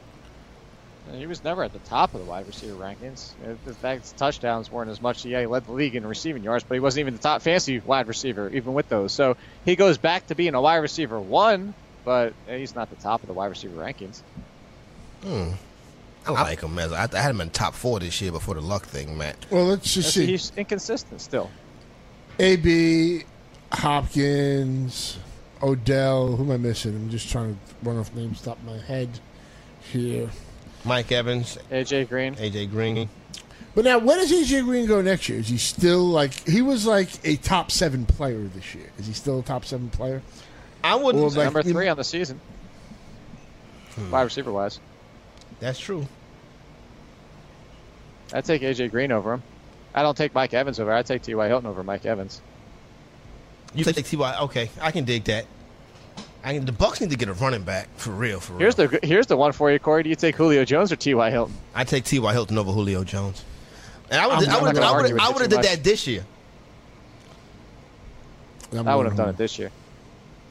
He 1.13 1.27
was 1.27 1.43
never 1.43 1.63
at 1.63 1.71
the 1.71 1.79
top 1.79 2.13
of 2.13 2.19
the 2.19 2.25
wide 2.25 2.45
receiver 2.47 2.75
rankings. 2.75 3.31
Uh, 3.43 3.55
The 3.65 3.73
fact 3.73 4.01
his 4.01 4.11
touchdowns 4.13 4.71
weren't 4.71 4.89
as 4.89 5.01
much. 5.01 5.23
Yeah, 5.23 5.39
he 5.41 5.45
led 5.45 5.65
the 5.65 5.71
league 5.71 5.95
in 5.95 6.05
receiving 6.05 6.43
yards, 6.43 6.63
but 6.63 6.73
he 6.75 6.79
wasn't 6.79 7.01
even 7.01 7.13
the 7.15 7.21
top 7.21 7.41
fantasy 7.41 7.79
wide 7.79 8.07
receiver, 8.07 8.49
even 8.49 8.73
with 8.73 8.89
those. 8.89 9.11
So 9.11 9.37
he 9.65 9.75
goes 9.75 9.97
back 9.97 10.27
to 10.27 10.35
being 10.35 10.55
a 10.55 10.61
wide 10.61 10.77
receiver 10.77 11.19
one, 11.19 11.73
but 12.03 12.33
uh, 12.49 12.53
he's 12.53 12.75
not 12.75 12.89
the 12.89 12.95
top 12.95 13.21
of 13.21 13.27
the 13.27 13.33
wide 13.33 13.47
receiver 13.47 13.75
rankings. 13.77 14.21
I 16.27 16.31
oh. 16.31 16.33
like 16.33 16.61
him 16.61 16.77
as 16.79 16.91
I, 16.91 17.03
I 17.11 17.21
had 17.21 17.31
him 17.31 17.41
in 17.41 17.49
top 17.51 17.73
four 17.73 17.99
this 17.99 18.19
year 18.21 18.31
before 18.31 18.55
the 18.55 18.61
Luck 18.61 18.85
thing, 18.85 19.17
Matt. 19.17 19.45
Well, 19.49 19.65
let's 19.65 19.93
just 19.93 20.13
see. 20.13 20.25
He's 20.25 20.51
inconsistent 20.57 21.21
still. 21.21 21.51
AB, 22.39 23.23
Hopkins, 23.71 25.17
Odell. 25.61 26.35
Who 26.35 26.43
am 26.43 26.51
I 26.51 26.57
missing? 26.57 26.95
I'm 26.95 27.09
just 27.09 27.29
trying 27.31 27.53
to 27.53 27.59
run 27.87 27.97
off 27.97 28.13
names 28.13 28.41
top 28.41 28.57
of 28.57 28.65
my 28.65 28.77
head 28.77 29.19
here. 29.91 30.29
Mike 30.83 31.11
Evans, 31.11 31.57
AJ 31.71 32.09
Green. 32.09 32.35
AJ 32.35 32.69
Green. 32.69 33.09
But 33.73 33.83
now, 33.83 33.99
where 33.99 34.17
does 34.17 34.31
AJ 34.31 34.63
Green 34.63 34.85
go 34.85 35.01
next 35.01 35.27
year? 35.27 35.39
Is 35.39 35.49
he 35.49 35.57
still 35.57 36.05
like 36.05 36.33
he 36.47 36.61
was 36.61 36.85
like 36.85 37.09
a 37.23 37.35
top 37.37 37.71
seven 37.71 38.05
player 38.05 38.43
this 38.43 38.73
year? 38.73 38.89
Is 38.97 39.07
he 39.07 39.13
still 39.13 39.39
a 39.39 39.43
top 39.43 39.65
seven 39.65 39.89
player? 39.89 40.21
I 40.83 40.95
wouldn't. 40.95 41.23
Well, 41.23 41.31
like- 41.31 41.45
Number 41.45 41.61
you- 41.61 41.73
three 41.73 41.87
on 41.87 41.97
the 41.97 42.03
season, 42.03 42.39
hmm. 43.95 44.11
wide 44.11 44.23
receiver 44.23 44.51
wise. 44.51 44.79
That's 45.59 45.79
true. 45.79 46.07
I'd 48.33 48.45
take 48.45 48.61
AJ 48.61 48.91
Green 48.91 49.11
over 49.11 49.33
him. 49.33 49.43
I 49.93 50.01
don't 50.01 50.17
take 50.17 50.33
Mike 50.33 50.53
Evans 50.53 50.79
over. 50.79 50.91
I'd 50.91 51.05
take 51.05 51.21
T.Y. 51.21 51.47
Hilton 51.47 51.69
over 51.69 51.83
Mike 51.83 52.05
Evans. 52.05 52.41
You 53.73 53.83
take 53.85 54.05
T.Y. 54.05 54.37
Okay, 54.41 54.69
I 54.81 54.91
can 54.91 55.05
dig 55.05 55.23
that. 55.25 55.45
I 56.43 56.53
can, 56.53 56.65
the 56.65 56.71
Bucs 56.71 57.01
need 57.01 57.09
to 57.09 57.17
get 57.17 57.29
a 57.29 57.33
running 57.33 57.63
back 57.63 57.87
for 57.95 58.11
real. 58.11 58.39
For 58.39 58.53
real. 58.53 58.59
Here's 58.59 58.75
the 58.75 58.99
here's 59.03 59.27
the 59.27 59.37
one 59.37 59.51
for 59.51 59.71
you, 59.71 59.79
Corey. 59.79 60.03
Do 60.03 60.09
you 60.09 60.15
take 60.15 60.35
Julio 60.35 60.65
Jones 60.65 60.91
or 60.91 60.95
T.Y. 60.95 61.31
Hilton? 61.31 61.55
I 61.73 61.83
take 61.83 62.03
T.Y. 62.03 62.31
Hilton 62.33 62.57
over 62.57 62.71
Julio 62.71 63.03
Jones. 63.03 63.43
And 64.11 64.21
I 64.21 64.27
would, 64.27 64.47
I 64.47 64.61
would, 64.61 64.77
I 64.77 64.95
would, 64.95 65.19
I 65.19 65.29
would 65.29 65.41
have 65.41 65.49
did 65.49 65.55
much. 65.55 65.65
that 65.65 65.83
this 65.83 66.05
year. 66.05 66.23
I'm 68.71 68.87
I 68.87 68.95
would 68.95 69.05
have 69.05 69.15
done 69.15 69.29
it 69.29 69.37
this 69.37 69.57
year. 69.57 69.71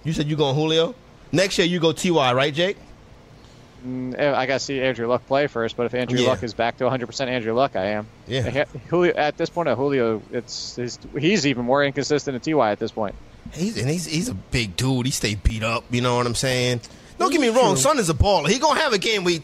You 0.02 0.12
said 0.12 0.26
you 0.26 0.36
going 0.36 0.54
Julio. 0.54 0.94
Next 1.32 1.58
year 1.58 1.66
you 1.66 1.80
go 1.80 1.92
T.Y. 1.92 2.32
Right, 2.32 2.52
Jake? 2.52 2.76
Mm, 3.84 4.18
I 4.18 4.46
got 4.46 4.54
to 4.54 4.60
see 4.60 4.80
Andrew 4.80 5.06
Luck 5.06 5.26
play 5.26 5.46
first, 5.46 5.76
but 5.76 5.84
if 5.86 5.92
Andrew 5.94 6.18
Yeah. 6.18 6.28
Luck 6.28 6.42
is 6.42 6.54
back 6.54 6.78
to 6.78 6.84
100% 6.84 7.26
Andrew 7.28 7.52
Luck, 7.52 7.76
I 7.76 7.84
am. 7.86 8.06
Yeah. 8.26 8.64
Julio, 8.88 9.12
at 9.14 9.36
this 9.36 9.50
point, 9.50 9.68
uh, 9.68 9.76
Julio, 9.76 10.22
it's 10.32 10.76
he's, 10.76 10.98
he's 11.18 11.46
even 11.46 11.66
more 11.66 11.84
inconsistent 11.84 12.42
than 12.42 12.54
Ty 12.58 12.72
at 12.72 12.78
this 12.78 12.92
point. 12.92 13.14
He's 13.52 13.76
and 13.78 13.90
he's 13.90 14.06
he's 14.06 14.30
a 14.30 14.34
big 14.34 14.74
dude. 14.74 15.04
He 15.04 15.12
stay 15.12 15.34
beat 15.34 15.62
up. 15.62 15.84
You 15.90 16.00
know 16.00 16.16
what 16.16 16.26
I'm 16.26 16.34
saying? 16.34 16.80
Don't 17.18 17.30
get 17.30 17.42
me 17.42 17.50
wrong. 17.50 17.76
Son 17.76 17.98
is 17.98 18.08
a 18.08 18.14
baller. 18.14 18.48
He 18.48 18.58
gonna 18.58 18.80
have 18.80 18.94
a 18.94 18.98
game 18.98 19.22
where 19.22 19.34
he 19.34 19.42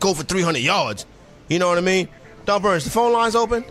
go 0.00 0.14
for 0.14 0.22
300 0.24 0.58
yards. 0.60 1.04
You 1.48 1.58
know 1.58 1.68
what 1.68 1.76
I 1.76 1.82
mean? 1.82 2.08
Don 2.46 2.62
Burns, 2.62 2.84
the 2.84 2.90
phone 2.90 3.12
line's 3.12 3.36
open. 3.36 3.62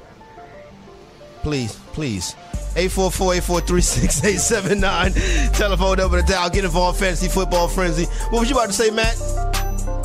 Please, 1.41 1.73
please. 1.93 2.35
844-843-6879. 2.75 5.57
Telephone 5.57 5.97
number 5.97 6.21
to 6.21 6.27
dial. 6.27 6.49
Get 6.49 6.63
involved, 6.63 6.99
Fantasy 6.99 7.27
Football 7.27 7.67
Frenzy. 7.67 8.05
What 8.29 8.39
was 8.39 8.49
you 8.49 8.55
about 8.55 8.67
to 8.67 8.73
say, 8.73 8.89
Matt? 8.91 9.17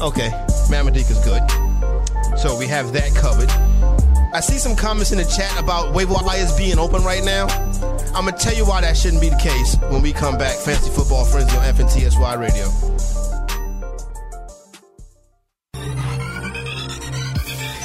Okay, 0.00 0.29
Matt 0.69 0.95
is 0.95 1.19
good. 1.25 1.43
So 2.38 2.59
we 2.59 2.67
have 2.67 2.93
that 2.93 3.15
covered. 3.15 3.50
I 4.35 4.41
see 4.41 4.59
some 4.59 4.76
comments 4.76 5.11
in 5.11 5.19
the 5.19 5.25
chat 5.25 5.59
about 5.59 5.95
waiver 5.95 6.12
wires 6.12 6.55
being 6.57 6.79
open 6.79 7.03
right 7.03 7.25
now. 7.25 7.47
I'm 8.15 8.26
gonna 8.26 8.37
tell 8.37 8.55
you 8.55 8.67
why 8.67 8.83
that 8.83 8.97
shouldn't 8.97 9.23
be 9.23 9.31
the 9.31 9.37
case 9.37 9.76
when 9.91 10.03
we 10.03 10.12
come 10.12 10.37
back. 10.37 10.57
Fantasy 10.59 10.91
Football 10.91 11.25
Frenzy 11.25 11.57
on 11.57 11.65
FNTSY 11.65 12.38
Radio. 12.38 12.97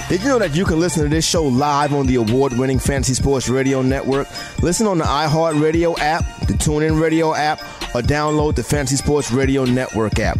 Did 0.10 0.24
you 0.24 0.28
know 0.28 0.40
that 0.40 0.54
you 0.54 0.66
can 0.66 0.82
listen 0.82 1.04
to 1.04 1.10
this 1.10 1.26
show 1.26 1.44
live 1.44 1.94
on 1.94 2.06
the 2.06 2.16
award 2.16 2.52
winning 2.58 2.80
Fantasy 2.80 3.14
Sports 3.14 3.48
Radio 3.48 3.82
Network? 3.82 4.28
Listen 4.62 4.86
on 4.86 4.98
the 4.98 5.06
iHeartRadio 5.06 5.98
app, 6.00 6.26
the 6.48 6.54
TuneIn 6.56 7.02
Radio 7.02 7.34
app, 7.34 7.62
or 7.96 8.02
download 8.02 8.56
the 8.56 8.64
Fantasy 8.64 8.98
Sports 8.98 9.32
Radio 9.32 9.64
Network 9.64 10.20
app. 10.20 10.40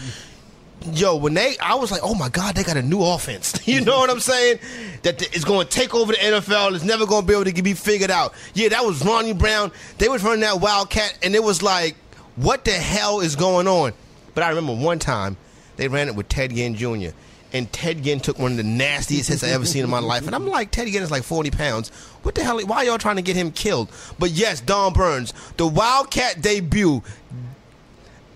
Yo, 0.92 1.16
when 1.16 1.34
they, 1.34 1.56
I 1.58 1.74
was 1.74 1.90
like, 1.90 2.00
oh 2.02 2.14
my 2.14 2.28
God, 2.28 2.54
they 2.54 2.64
got 2.64 2.76
a 2.76 2.82
new 2.82 3.02
offense. 3.02 3.54
you 3.68 3.80
know 3.80 3.98
what 3.98 4.10
I'm 4.10 4.20
saying? 4.20 4.58
That 5.02 5.34
is 5.34 5.44
going 5.44 5.66
to 5.66 5.70
take 5.70 5.94
over 5.94 6.12
the 6.12 6.18
NFL. 6.18 6.74
It's 6.74 6.84
never 6.84 7.06
going 7.06 7.22
to 7.22 7.26
be 7.26 7.34
able 7.34 7.44
to 7.44 7.62
be 7.62 7.74
figured 7.74 8.10
out. 8.10 8.34
Yeah, 8.54 8.70
that 8.70 8.84
was 8.84 9.04
Ronnie 9.04 9.32
Brown. 9.32 9.72
They 9.98 10.08
was 10.08 10.22
running 10.22 10.40
that 10.40 10.60
Wildcat, 10.60 11.18
and 11.22 11.34
it 11.34 11.42
was 11.42 11.62
like, 11.62 11.94
what 12.36 12.64
the 12.64 12.72
hell 12.72 13.20
is 13.20 13.36
going 13.36 13.68
on? 13.68 13.92
But 14.34 14.44
I 14.44 14.48
remember 14.48 14.74
one 14.74 14.98
time 14.98 15.36
they 15.76 15.88
ran 15.88 16.08
it 16.08 16.14
with 16.14 16.28
Ted 16.28 16.54
Ginn 16.54 16.74
Jr. 16.74 17.10
And 17.54 17.70
Ted 17.70 18.02
Ginn 18.02 18.20
took 18.20 18.38
one 18.38 18.52
of 18.52 18.56
the 18.56 18.62
nastiest 18.62 19.28
hits 19.28 19.44
I 19.44 19.48
ever 19.48 19.66
seen 19.66 19.84
in 19.84 19.90
my 19.90 19.98
life. 19.98 20.26
And 20.26 20.34
I'm 20.34 20.46
like, 20.46 20.70
Ted 20.70 20.88
Ginn 20.88 21.02
is 21.02 21.10
like 21.10 21.22
40 21.22 21.50
pounds. 21.50 21.90
What 22.22 22.34
the 22.34 22.42
hell? 22.42 22.58
Why 22.60 22.84
y'all 22.84 22.96
trying 22.96 23.16
to 23.16 23.22
get 23.22 23.36
him 23.36 23.50
killed? 23.50 23.90
But 24.18 24.30
yes, 24.30 24.62
Don 24.62 24.94
Burns, 24.94 25.34
the 25.58 25.66
Wildcat 25.66 26.40
debut 26.40 27.02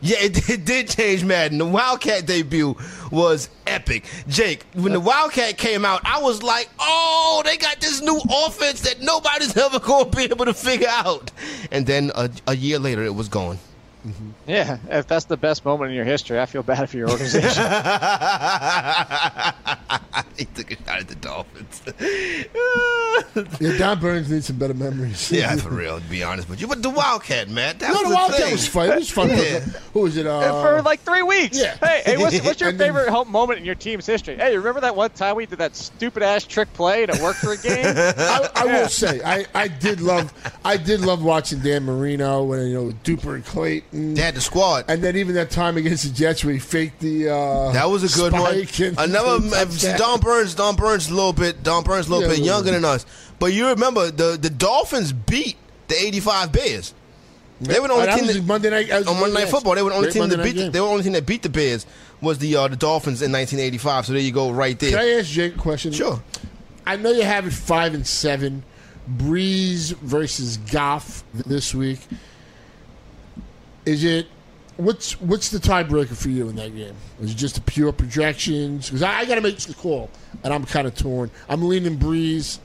yeah, 0.01 0.19
it, 0.21 0.51
it, 0.51 0.65
did 0.65 0.89
change 0.89 1.25
Madden. 1.25 1.59
The 1.59 1.67
Wildcat 1.67 2.27
debut 2.27 2.77
was 3.11 3.49
epic. 3.67 4.05
Jake, 4.29 4.65
when 4.75 4.93
the 4.93 5.01
Wildcat 5.01 5.57
came 5.59 5.85
out, 5.85 6.01
I 6.05 6.21
was 6.21 6.43
like, 6.43 6.69
oh, 6.79 7.43
they 7.45 7.57
got 7.57 7.81
this 7.81 8.03
new 8.03 8.21
offense 8.31 8.83
that 8.83 9.01
nobody's 9.01 9.57
ever 9.57 9.79
going 9.79 10.11
to 10.11 10.17
be 10.17 10.25
able 10.25 10.45
to 10.45 10.55
figure 10.55 10.89
out. 10.89 11.31
And 11.71 11.87
then 11.87 12.11
a, 12.15 12.31
a 12.47 12.57
year 12.57 12.79
later, 12.79 13.05
it 13.05 13.15
was 13.15 13.29
gone. 13.29 13.59
Mm-hmm. 14.07 14.31
Yeah, 14.47 14.79
if 14.91 15.07
that's 15.07 15.27
the 15.27 15.37
best 15.37 15.65
moment 15.65 15.91
in 15.91 15.97
your 15.97 16.05
history, 16.05 16.41
I 16.41 16.47
feel 16.47 16.63
bad 16.63 16.89
for 16.89 16.97
your 16.97 17.11
organization. 17.11 17.49
he 20.37 20.45
took 20.45 20.71
a 20.71 20.77
shot 20.77 21.01
at 21.01 21.09
the 21.09 21.17
Dolphins. 21.21 21.83
yeah, 23.61 23.79
Don 23.79 23.99
Burns 23.99 24.31
needs 24.31 24.47
some 24.47 24.57
better 24.57 24.75
memories. 24.75 25.33
yeah, 25.33 25.57
for 25.57 25.71
real, 25.71 25.99
to 25.99 26.07
be 26.07 26.23
honest 26.23 26.49
with 26.49 26.61
you. 26.61 26.69
But 26.69 26.83
the 26.83 26.91
Wildcat, 26.91 27.49
man. 27.49 27.79
That 27.79 27.93
no, 27.93 27.95
was 27.95 28.03
the, 28.03 28.09
the 28.09 28.15
Wildcat 28.15 28.41
thing. 28.41 28.53
was 28.53 28.69
fun. 28.69 28.91
It 28.91 28.97
was 28.97 29.11
fun. 29.11 29.29
Yeah. 29.31 29.61
Who 29.95 30.01
was 30.01 30.17
it? 30.17 30.27
Uh, 30.27 30.63
for 30.63 30.83
like 30.83 31.01
three 31.01 31.23
weeks. 31.23 31.59
Yeah. 31.59 31.77
Hey, 31.79 32.03
hey 32.05 32.17
what's, 32.17 32.41
what's 32.43 32.61
your 32.61 32.71
And 32.77 32.79
then- 32.79 32.95
favorite 32.95 33.11
home 33.11 33.31
moment 33.31 33.59
in 33.59 33.65
your 33.65 33.75
team's 33.75 34.07
history? 34.07 34.37
Hey, 34.37 34.53
you 34.53 34.59
remember 34.59 34.81
that 34.81 34.95
one 34.95 35.11
time 35.11 35.37
we 35.37 35.47
did 35.47 35.59
that 35.59 35.75
stupid 35.75 36.23
ass 36.23 36.45
trick 36.45 36.73
play 36.75 37.03
and 37.03 37.15
it 37.15 37.21
worked 37.21 37.41
for 37.41 37.53
a 37.53 37.57
game? 37.57 37.85
I, 37.87 38.49
I 38.55 38.67
will 38.67 38.89
say, 38.89 39.21
I, 39.25 39.47
I 39.55 39.69
did 39.69 40.01
love, 40.01 40.33
I 40.65 40.77
did 40.77 41.01
love 41.01 41.25
watching 41.25 41.61
Dan 41.61 41.85
Marino 41.85 42.53
and 42.53 42.69
you 42.69 42.75
know 42.75 42.93
Duper 43.05 43.35
and 43.35 43.45
Clayton. 43.45 44.15
They 44.15 44.23
had 44.23 44.35
the 44.37 44.41
squad. 44.41 44.85
And 44.89 45.03
then 45.03 45.17
even 45.17 45.35
that 45.35 45.51
time 45.51 45.77
against 45.77 46.05
the 46.05 46.11
Jets 46.11 46.45
where 46.45 46.55
he 46.55 46.61
faked 46.61 47.01
the. 47.01 47.29
Uh, 47.31 47.73
That 47.73 47.91
was 47.91 48.05
a 48.05 48.17
good 48.17 48.33
one. 48.33 48.67
Another. 48.99 49.41
Don 49.99 50.21
Burns. 50.21 50.55
Don 50.55 50.77
Burns 50.77 51.11
a 51.11 51.15
little 51.15 51.33
bit. 51.33 51.63
Don 51.63 51.83
Burns 51.83 52.07
a 52.07 52.11
little 52.11 52.29
Yeah, 52.29 52.37
bit 52.37 52.45
younger 52.45 52.71
than 52.71 52.85
us. 52.85 53.05
But 53.39 53.53
you 53.53 53.67
remember 53.69 54.11
the 54.11 54.39
the 54.41 54.51
Dolphins 54.51 55.13
beat 55.13 55.57
the 55.89 55.95
'85 56.01 56.53
Bears. 56.53 56.95
They 57.61 57.81
were 57.81 57.89
the 57.89 57.95
only 57.95 58.07
that 58.07 58.19
team 58.19 58.27
was 58.27 58.37
that, 58.37 58.45
Monday 58.45 58.71
night 58.71 58.91
on 58.93 59.19
Monday 59.19 59.41
Night. 59.41 59.49
Football. 59.49 59.75
They 59.75 59.83
were 59.83 59.91
the 59.91 59.97
only 59.97 60.07
Great 60.07 60.13
team 60.13 60.23
Monday 60.23 60.37
that 60.37 60.43
beat. 60.45 60.57
The, 60.57 60.71
they 60.71 60.81
were 60.81 60.87
the 60.87 60.93
only 60.93 61.05
team 61.05 61.13
that 61.15 61.27
beat 61.27 61.43
the 61.43 61.49
Bears 61.49 61.87
was 62.21 62.39
the 62.39 62.55
uh, 62.57 62.69
the 62.69 62.77
Dolphins 62.77 63.23
in 63.23 63.33
1985. 63.33 64.07
So 64.07 64.13
there 64.13 64.21
you 64.23 64.33
go, 64.33 64.51
right 64.51 64.79
there. 64.79 64.91
Can 64.91 64.99
I 64.99 65.09
ask 65.19 65.29
Jake 65.29 65.55
a 65.57 65.59
question? 65.59 65.93
Sure. 65.93 66.23
I 66.87 66.97
know 66.97 67.11
you 67.11 67.23
have 67.23 67.47
it 67.47 67.53
five 67.53 67.95
and 67.95 68.07
seven. 68.07 68.63
Brees 69.11 69.95
versus 69.99 70.57
Goff 70.57 71.25
this 71.33 71.75
week. 71.75 72.01
Is 73.87 74.05
it 74.05 74.27
what's 74.77 75.19
what's 75.21 75.49
the 75.51 75.59
tiebreaker 75.59 76.17
for 76.17 76.29
you 76.29 76.49
in 76.49 76.57
that 76.57 76.75
game? 76.75 76.95
Is 77.21 77.31
it 77.31 77.37
just 77.37 77.57
a 77.59 77.61
pure 77.63 77.93
projections? 77.93 78.87
Because 78.89 79.03
I, 79.03 79.21
I 79.21 79.25
got 79.25 79.37
to 79.37 79.41
make 79.41 79.57
the 79.59 79.75
call, 79.75 80.11
and 80.45 80.53
I'm 80.53 80.65
kind 80.65 80.87
of 80.87 80.95
torn. 80.97 81.31
I'm 81.49 81.67
leaning 81.69 81.97
Brees. 81.99 82.59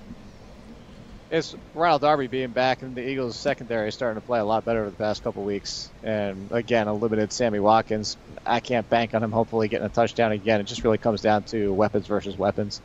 it's 1.29 1.55
Ronald 1.75 2.01
Darby 2.01 2.27
being 2.27 2.49
back 2.49 2.81
and 2.81 2.95
the 2.95 3.07
Eagles' 3.07 3.37
secondary 3.37 3.87
is 3.89 3.93
starting 3.93 4.19
to 4.19 4.25
play 4.25 4.39
a 4.39 4.43
lot 4.45 4.65
better 4.65 4.81
over 4.81 4.89
the 4.89 4.95
past 4.97 5.23
couple 5.23 5.43
weeks. 5.43 5.89
And 6.03 6.51
again, 6.51 6.87
a 6.87 6.93
limited 6.93 7.31
Sammy 7.31 7.59
Watkins. 7.59 8.17
I 8.45 8.59
can't 8.59 8.89
bank 8.89 9.13
on 9.13 9.23
him 9.23 9.31
hopefully 9.31 9.67
getting 9.67 9.85
a 9.85 9.89
touchdown 9.89 10.31
again. 10.31 10.59
It 10.59 10.65
just 10.65 10.83
really 10.83 10.97
comes 10.97 11.21
down 11.21 11.43
to 11.43 11.71
weapons 11.73 12.07
versus 12.07 12.37
weapons. 12.37 12.81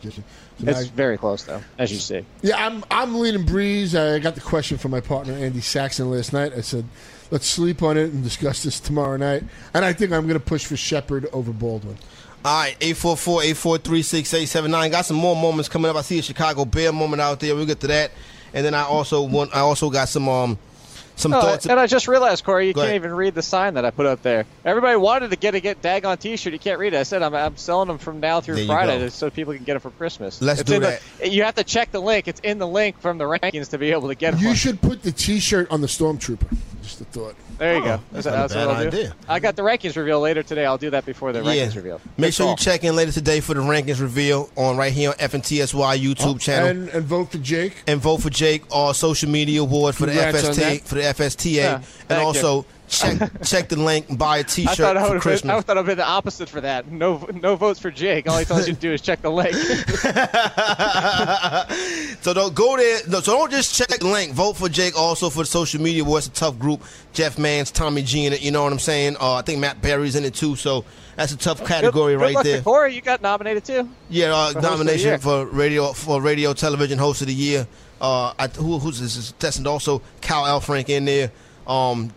Just- 0.00 0.20
It's 0.62 0.86
very 0.86 1.18
close 1.18 1.42
though, 1.44 1.60
as 1.78 1.92
you 1.92 1.98
see. 1.98 2.24
Yeah, 2.42 2.64
I'm 2.64 2.84
I'm 2.90 3.18
leaning 3.18 3.44
Brees. 3.44 3.94
I 3.94 4.18
got 4.20 4.34
the 4.34 4.40
question 4.40 4.78
from 4.78 4.92
my 4.92 5.00
partner 5.00 5.32
Andy 5.34 5.60
Saxon 5.60 6.10
last 6.10 6.32
night. 6.32 6.52
I 6.54 6.62
said, 6.62 6.86
let's 7.30 7.46
sleep 7.46 7.82
on 7.82 7.96
it 7.96 8.12
and 8.12 8.22
discuss 8.22 8.62
this 8.62 8.80
tomorrow 8.80 9.16
night. 9.16 9.42
And 9.74 9.84
I 9.84 9.92
think 9.92 10.12
I'm 10.12 10.26
going 10.26 10.38
to 10.38 10.44
push 10.44 10.64
for 10.64 10.76
Shepard 10.76 11.26
over 11.32 11.52
Baldwin. 11.52 11.96
All 12.44 12.60
right, 12.62 12.78
844-843-6879. 12.80 14.90
Got 14.90 15.06
some 15.06 15.16
more 15.16 15.36
moments 15.36 15.68
coming 15.68 15.90
up. 15.90 15.96
I 15.96 16.02
see 16.02 16.18
a 16.18 16.22
Chicago 16.22 16.64
Bear 16.64 16.92
moment 16.92 17.20
out 17.20 17.40
there. 17.40 17.54
We'll 17.54 17.66
get 17.66 17.80
to 17.80 17.86
that. 17.88 18.12
And 18.54 18.64
then 18.64 18.74
I 18.74 18.82
also 18.82 19.22
want 19.22 19.54
I 19.54 19.60
also 19.60 19.90
got 19.90 20.08
some 20.08 20.28
um 20.28 20.58
some 21.16 21.34
Oh, 21.34 21.40
thoughts. 21.42 21.66
and 21.66 21.78
I 21.78 21.86
just 21.86 22.08
realized, 22.08 22.44
Corey, 22.44 22.68
you 22.68 22.72
Go 22.72 22.80
can't 22.80 22.88
ahead. 22.88 22.96
even 23.02 23.12
read 23.12 23.34
the 23.34 23.42
sign 23.42 23.74
that 23.74 23.84
I 23.84 23.90
put 23.90 24.06
up 24.06 24.22
there. 24.22 24.46
Everybody 24.64 24.96
wanted 24.96 25.28
to 25.30 25.36
get 25.36 25.54
a 25.54 25.60
get 25.60 25.82
daggone 25.82 26.18
T-shirt. 26.18 26.54
You 26.54 26.58
can't 26.58 26.78
read 26.80 26.94
it. 26.94 26.98
I 26.98 27.02
said 27.02 27.22
I'm, 27.22 27.34
I'm 27.34 27.56
selling 27.58 27.88
them 27.88 27.98
from 27.98 28.20
now 28.20 28.40
through 28.40 28.64
Friday 28.66 28.98
go. 29.00 29.08
so 29.10 29.28
people 29.28 29.52
can 29.52 29.64
get 29.64 29.74
them 29.74 29.82
for 29.82 29.90
Christmas. 29.90 30.40
Let's 30.40 30.60
It's 30.62 30.70
do 30.70 30.76
in 30.76 30.82
that. 30.82 31.02
The, 31.18 31.28
you 31.28 31.42
have 31.42 31.56
to 31.56 31.64
check 31.64 31.92
the 31.92 32.00
link. 32.00 32.26
It's 32.26 32.40
in 32.40 32.58
the 32.58 32.66
link 32.66 32.98
from 33.00 33.18
the 33.18 33.24
rankings 33.24 33.68
to 33.70 33.78
be 33.78 33.92
able 33.92 34.08
to 34.08 34.14
get 34.14 34.30
them. 34.32 34.40
You 34.42 34.54
should 34.54 34.80
put 34.80 35.02
the 35.02 35.12
T-shirt 35.12 35.70
on 35.70 35.82
the 35.82 35.88
Stormtrooper. 35.88 36.56
Just 36.90 37.00
a 37.02 37.04
thought. 37.04 37.36
There 37.58 37.74
you 37.74 37.80
Oh, 37.80 37.84
go. 37.84 38.00
that's 38.10 38.24
That's, 38.24 38.26
not 38.26 38.34
a 38.34 38.36
that's 38.38 38.54
bad 38.54 38.66
what 38.66 38.76
I'll 38.76 38.86
idea. 38.88 39.08
do. 39.08 39.12
I 39.28 39.38
got 39.38 39.54
the 39.54 39.62
rankings 39.62 39.96
reveal 39.96 40.20
later 40.20 40.42
today. 40.42 40.64
I'll 40.66 40.76
do 40.78 40.90
that 40.90 41.06
before 41.06 41.32
the 41.32 41.40
rankings 41.40 41.76
reveal. 41.76 42.00
Make 42.16 42.28
Good 42.28 42.34
sure 42.34 42.50
you 42.50 42.56
check 42.56 42.82
in 42.84 42.96
later 42.96 43.12
today 43.12 43.38
for 43.40 43.54
the 43.54 43.60
rankings 43.60 44.00
reveal 44.00 44.50
on 44.56 44.76
right 44.76 44.92
here 44.92 45.10
on 45.10 45.14
FNTSY 45.16 45.98
YouTube 46.00 46.34
oh, 46.34 46.38
channel. 46.38 46.68
And, 46.68 46.88
and 46.88 47.04
vote 47.04 47.30
for 47.30 47.38
Jake. 47.38 47.82
and 47.86 48.00
vote 48.00 48.18
for 48.22 48.30
Jake, 48.30 48.64
our 48.74 48.92
social 48.94 49.30
media 49.30 49.60
award 49.60 49.94
for 49.94 50.06
the 50.06 50.12
Congrats 50.12 50.48
on 50.48 50.54
FST 50.54 50.82
for 50.82 50.94
the 50.96 51.02
FSTA, 51.02 51.52
Yeah, 51.54 51.74
and 51.76 51.84
thank 52.08 52.22
also 52.24 52.66
check 52.90 53.42
check 53.42 53.68
the 53.68 53.76
link 53.76 54.08
and 54.08 54.18
buy 54.18 54.38
a 54.38 54.44
T-shirt 54.44 54.76
thought 54.76 54.96
I 54.96 55.06
for 55.06 55.14
have 55.14 55.42
been, 55.42 55.50
I 55.50 55.60
thought 55.60 55.78
I'd 55.78 55.86
been 55.86 55.96
the 55.96 56.06
opposite 56.06 56.48
for 56.48 56.60
that. 56.60 56.90
No, 56.90 57.26
no 57.34 57.56
votes 57.56 57.80
for 57.80 57.90
Jake. 57.90 58.28
All 58.28 58.38
he 58.38 58.44
tells 58.44 58.68
you 58.68 58.74
to 58.74 58.80
do 58.80 58.92
is 58.92 59.00
check 59.00 59.22
the 59.22 59.30
link. 59.30 59.54
so 62.22 62.34
don't 62.34 62.54
go 62.54 62.76
there. 62.76 63.00
No, 63.08 63.20
so 63.20 63.32
don't 63.32 63.50
just 63.50 63.74
check 63.74 63.88
the 63.88 64.06
link. 64.06 64.32
Vote 64.32 64.56
for 64.56 64.68
Jake 64.68 64.98
also 64.98 65.30
for 65.30 65.40
the 65.40 65.46
social 65.46 65.80
media 65.80 66.04
where 66.04 66.18
it's 66.18 66.26
a 66.26 66.30
tough 66.30 66.58
group. 66.58 66.82
Jeff 67.12 67.38
Mans, 67.38 67.70
Tommy 67.70 68.02
G 68.02 68.26
in 68.26 68.32
it. 68.32 68.42
You 68.42 68.50
know 68.50 68.64
what 68.64 68.72
I'm 68.72 68.78
saying? 68.78 69.16
Uh, 69.20 69.34
I 69.34 69.42
think 69.42 69.60
Matt 69.60 69.80
Berry's 69.80 70.16
in 70.16 70.24
it 70.24 70.34
too. 70.34 70.56
So 70.56 70.84
that's 71.16 71.32
a 71.32 71.38
tough 71.38 71.64
category 71.66 72.14
good, 72.14 72.20
right 72.20 72.28
good 72.28 72.34
luck 72.34 72.44
there. 72.44 72.62
Corey, 72.62 72.94
you 72.94 73.00
got 73.00 73.22
nominated 73.22 73.64
too. 73.64 73.88
Yeah, 74.08 74.34
uh, 74.34 74.52
For 74.52 74.60
nomination 74.60 75.20
for 75.20 75.46
radio 75.46 75.92
for 75.92 76.20
radio 76.20 76.52
television 76.52 76.98
host 76.98 77.20
of 77.20 77.28
the 77.28 77.34
year. 77.34 77.66
Uh, 78.00 78.32
I, 78.38 78.48
who, 78.48 78.78
who's 78.78 78.98
this? 78.98 79.16
Is 79.16 79.32
testing 79.32 79.66
also 79.66 80.02
Cal 80.20 80.46
L. 80.46 80.60
Frank 80.60 80.88
in 80.88 81.04
there. 81.04 81.30
Um, 81.66 82.12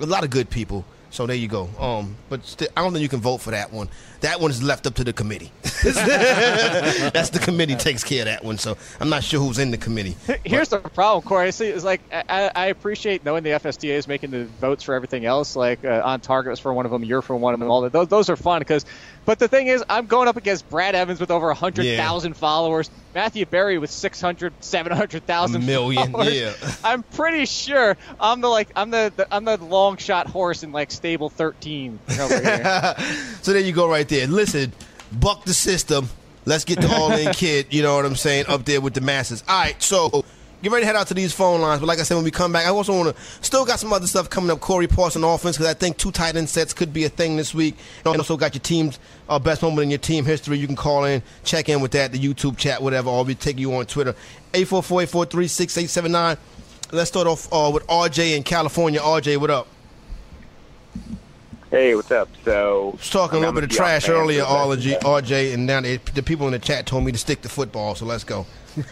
a 0.00 0.06
lot 0.06 0.24
of 0.24 0.30
good 0.30 0.50
people. 0.50 0.84
So 1.10 1.26
there 1.26 1.36
you 1.36 1.48
go. 1.48 1.68
Um, 1.78 2.16
but 2.28 2.44
sti- 2.44 2.68
I 2.76 2.82
don't 2.82 2.92
think 2.92 3.02
you 3.02 3.08
can 3.08 3.20
vote 3.20 3.38
for 3.38 3.52
that 3.52 3.72
one. 3.72 3.88
That 4.20 4.40
one 4.40 4.50
is 4.50 4.62
left 4.62 4.86
up 4.86 4.94
to 4.94 5.04
the 5.04 5.12
committee. 5.12 5.52
That's 5.62 7.30
the 7.30 7.38
committee 7.38 7.76
takes 7.76 8.02
care 8.04 8.20
of 8.22 8.26
that 8.26 8.44
one. 8.44 8.58
So 8.58 8.76
I'm 9.00 9.08
not 9.08 9.24
sure 9.24 9.40
who's 9.40 9.58
in 9.58 9.70
the 9.70 9.76
committee. 9.78 10.16
Here's 10.44 10.68
the 10.68 10.78
problem, 10.78 11.22
Corey. 11.26 11.52
See, 11.52 11.66
it's 11.68 11.84
like 11.84 12.00
I, 12.12 12.50
I 12.54 12.66
appreciate 12.66 13.24
knowing 13.24 13.42
the 13.42 13.50
FSTA 13.50 13.90
is 13.90 14.08
making 14.08 14.30
the 14.30 14.44
votes 14.60 14.82
for 14.82 14.94
everything 14.94 15.24
else. 15.26 15.56
Like 15.56 15.84
uh, 15.84 16.02
on 16.04 16.20
target 16.20 16.50
was 16.50 16.60
for 16.60 16.72
one 16.72 16.86
of 16.86 16.92
them, 16.92 17.04
you're 17.04 17.22
for 17.22 17.36
one 17.36 17.54
of 17.54 17.60
them. 17.60 17.70
All 17.70 17.82
that. 17.82 17.92
Those, 17.92 18.08
those 18.08 18.30
are 18.30 18.36
fun 18.36 18.60
because. 18.60 18.84
But 19.24 19.40
the 19.40 19.48
thing 19.48 19.66
is, 19.66 19.82
I'm 19.88 20.06
going 20.06 20.28
up 20.28 20.36
against 20.36 20.68
Brad 20.70 20.94
Evans 20.94 21.18
with 21.18 21.32
over 21.32 21.48
100,000 21.48 22.34
followers, 22.36 22.88
Matthew 23.12 23.44
Berry 23.44 23.76
with 23.76 23.90
600, 23.90 24.52
700,000 24.60 25.62
followers. 26.12 26.32
yeah. 26.32 26.52
I'm 26.84 27.02
pretty 27.02 27.44
sure 27.44 27.96
I'm 28.20 28.40
the 28.40 28.46
like 28.46 28.68
I'm 28.76 28.90
the, 28.90 29.12
the 29.16 29.26
I'm 29.34 29.44
the 29.44 29.56
long 29.56 29.96
shot 29.96 30.28
horse 30.28 30.62
in 30.62 30.70
like 30.70 30.92
stable 30.92 31.28
13 31.28 31.98
over 32.20 32.40
here. 32.40 32.94
So 33.42 33.52
there 33.52 33.62
you 33.62 33.72
go, 33.72 33.88
right 33.88 34.05
there. 34.08 34.26
Listen, 34.26 34.72
buck 35.12 35.44
the 35.44 35.54
system. 35.54 36.08
Let's 36.44 36.64
get 36.64 36.80
the 36.80 36.88
all 36.88 37.12
in 37.12 37.32
kid. 37.34 37.66
You 37.70 37.82
know 37.82 37.96
what 37.96 38.04
I'm 38.06 38.16
saying? 38.16 38.46
Up 38.48 38.64
there 38.64 38.80
with 38.80 38.94
the 38.94 39.00
masses. 39.00 39.42
All 39.48 39.60
right, 39.60 39.82
so 39.82 40.24
get 40.62 40.72
ready 40.72 40.82
to 40.82 40.86
head 40.86 40.96
out 40.96 41.08
to 41.08 41.14
these 41.14 41.32
phone 41.32 41.60
lines. 41.60 41.80
But 41.80 41.86
like 41.86 41.98
I 41.98 42.02
said, 42.02 42.14
when 42.14 42.24
we 42.24 42.30
come 42.30 42.52
back, 42.52 42.66
I 42.66 42.70
also 42.70 42.96
want 42.96 43.14
to 43.16 43.22
still 43.42 43.64
got 43.64 43.78
some 43.80 43.92
other 43.92 44.06
stuff 44.06 44.30
coming 44.30 44.50
up. 44.50 44.60
Corey 44.60 44.86
Parson 44.86 45.24
offense 45.24 45.56
because 45.56 45.70
I 45.70 45.74
think 45.74 45.96
two 45.96 46.12
tight 46.12 46.36
end 46.36 46.48
sets 46.48 46.72
could 46.72 46.92
be 46.92 47.04
a 47.04 47.08
thing 47.08 47.36
this 47.36 47.54
week. 47.54 47.76
And 48.04 48.16
also 48.16 48.36
got 48.36 48.54
your 48.54 48.62
team's 48.62 48.98
uh, 49.28 49.38
best 49.38 49.62
moment 49.62 49.82
in 49.82 49.90
your 49.90 49.98
team 49.98 50.24
history. 50.24 50.58
You 50.58 50.66
can 50.66 50.76
call 50.76 51.04
in, 51.04 51.22
check 51.44 51.68
in 51.68 51.80
with 51.80 51.92
that, 51.92 52.12
the 52.12 52.18
YouTube 52.18 52.56
chat, 52.56 52.80
whatever. 52.82 53.10
I'll 53.10 53.24
be 53.24 53.34
taking 53.34 53.60
you 53.60 53.74
on 53.74 53.86
Twitter. 53.86 54.14
844-843-6879. 54.52 56.38
Let's 56.92 57.10
start 57.10 57.26
off 57.26 57.52
uh, 57.52 57.70
with 57.74 57.86
RJ 57.88 58.36
in 58.36 58.44
California. 58.44 59.00
RJ, 59.00 59.38
what 59.38 59.50
up? 59.50 59.66
Hey, 61.70 61.94
what's 61.96 62.10
up? 62.12 62.28
So, 62.44 62.90
I 62.92 62.96
was 62.96 63.10
talking 63.10 63.36
a 63.38 63.40
little 63.40 63.48
I'm 63.48 63.54
bit 63.56 63.64
of 63.64 63.70
trash 63.70 64.08
earlier, 64.08 64.44
RJ, 64.44 65.00
RJ, 65.00 65.52
and 65.54 65.66
now 65.66 65.80
they, 65.80 65.96
the 65.96 66.22
people 66.22 66.46
in 66.46 66.52
the 66.52 66.60
chat 66.60 66.86
told 66.86 67.04
me 67.04 67.10
to 67.10 67.18
stick 67.18 67.42
to 67.42 67.48
football. 67.48 67.94
So 67.94 68.06
let's 68.06 68.24
go. 68.24 68.46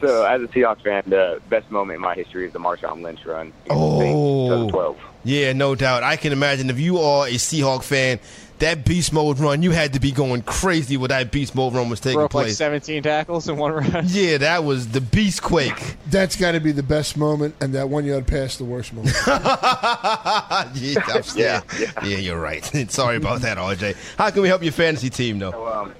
So, 0.00 0.24
as 0.26 0.42
a 0.42 0.46
Seahawks 0.48 0.82
fan, 0.82 1.02
the 1.06 1.40
best 1.48 1.70
moment 1.70 1.96
in 1.96 2.02
my 2.02 2.14
history 2.14 2.46
is 2.46 2.52
the 2.52 2.58
Marshawn 2.58 3.02
Lynch 3.02 3.24
run. 3.24 3.52
Oh. 3.70 4.00
2012. 4.00 4.98
Yeah, 5.24 5.52
no 5.52 5.74
doubt. 5.74 6.02
I 6.02 6.16
can 6.16 6.32
imagine 6.32 6.70
if 6.70 6.78
you 6.78 6.98
are 6.98 7.26
a 7.26 7.32
Seahawk 7.32 7.82
fan, 7.82 8.20
that 8.60 8.84
beast 8.84 9.12
mode 9.12 9.38
run, 9.38 9.62
you 9.62 9.70
had 9.70 9.92
to 9.94 10.00
be 10.00 10.12
going 10.12 10.42
crazy 10.42 10.96
when 10.96 11.08
that 11.08 11.30
beast 11.30 11.54
mode 11.54 11.74
run 11.74 11.90
was 11.90 12.00
taking 12.00 12.18
Broke 12.18 12.34
like 12.34 12.44
place. 12.46 12.56
17 12.56 13.02
tackles 13.02 13.48
in 13.48 13.56
one 13.56 13.72
round. 13.72 14.10
yeah, 14.10 14.38
that 14.38 14.64
was 14.64 14.88
the 14.88 15.00
beast 15.00 15.42
quake. 15.42 15.96
That's 16.06 16.36
got 16.36 16.52
to 16.52 16.60
be 16.60 16.72
the 16.72 16.82
best 16.82 17.16
moment, 17.16 17.54
and 17.60 17.74
that 17.74 17.88
one 17.88 18.04
yard 18.04 18.26
pass 18.26 18.56
the 18.56 18.64
worst 18.64 18.92
moment. 18.92 19.16
yeah, 19.26 21.02
I'm. 21.08 21.22
Yeah, 21.34 21.62
yeah, 22.04 22.16
you're 22.16 22.40
right. 22.40 22.64
Sorry 22.90 23.16
about 23.16 23.40
that, 23.42 23.58
RJ. 23.58 23.96
How 24.16 24.30
can 24.30 24.42
we 24.42 24.48
help 24.48 24.62
your 24.62 24.72
fantasy 24.72 25.10
team, 25.10 25.38
though? 25.38 25.50
So, 25.50 25.66
um, 25.66 25.94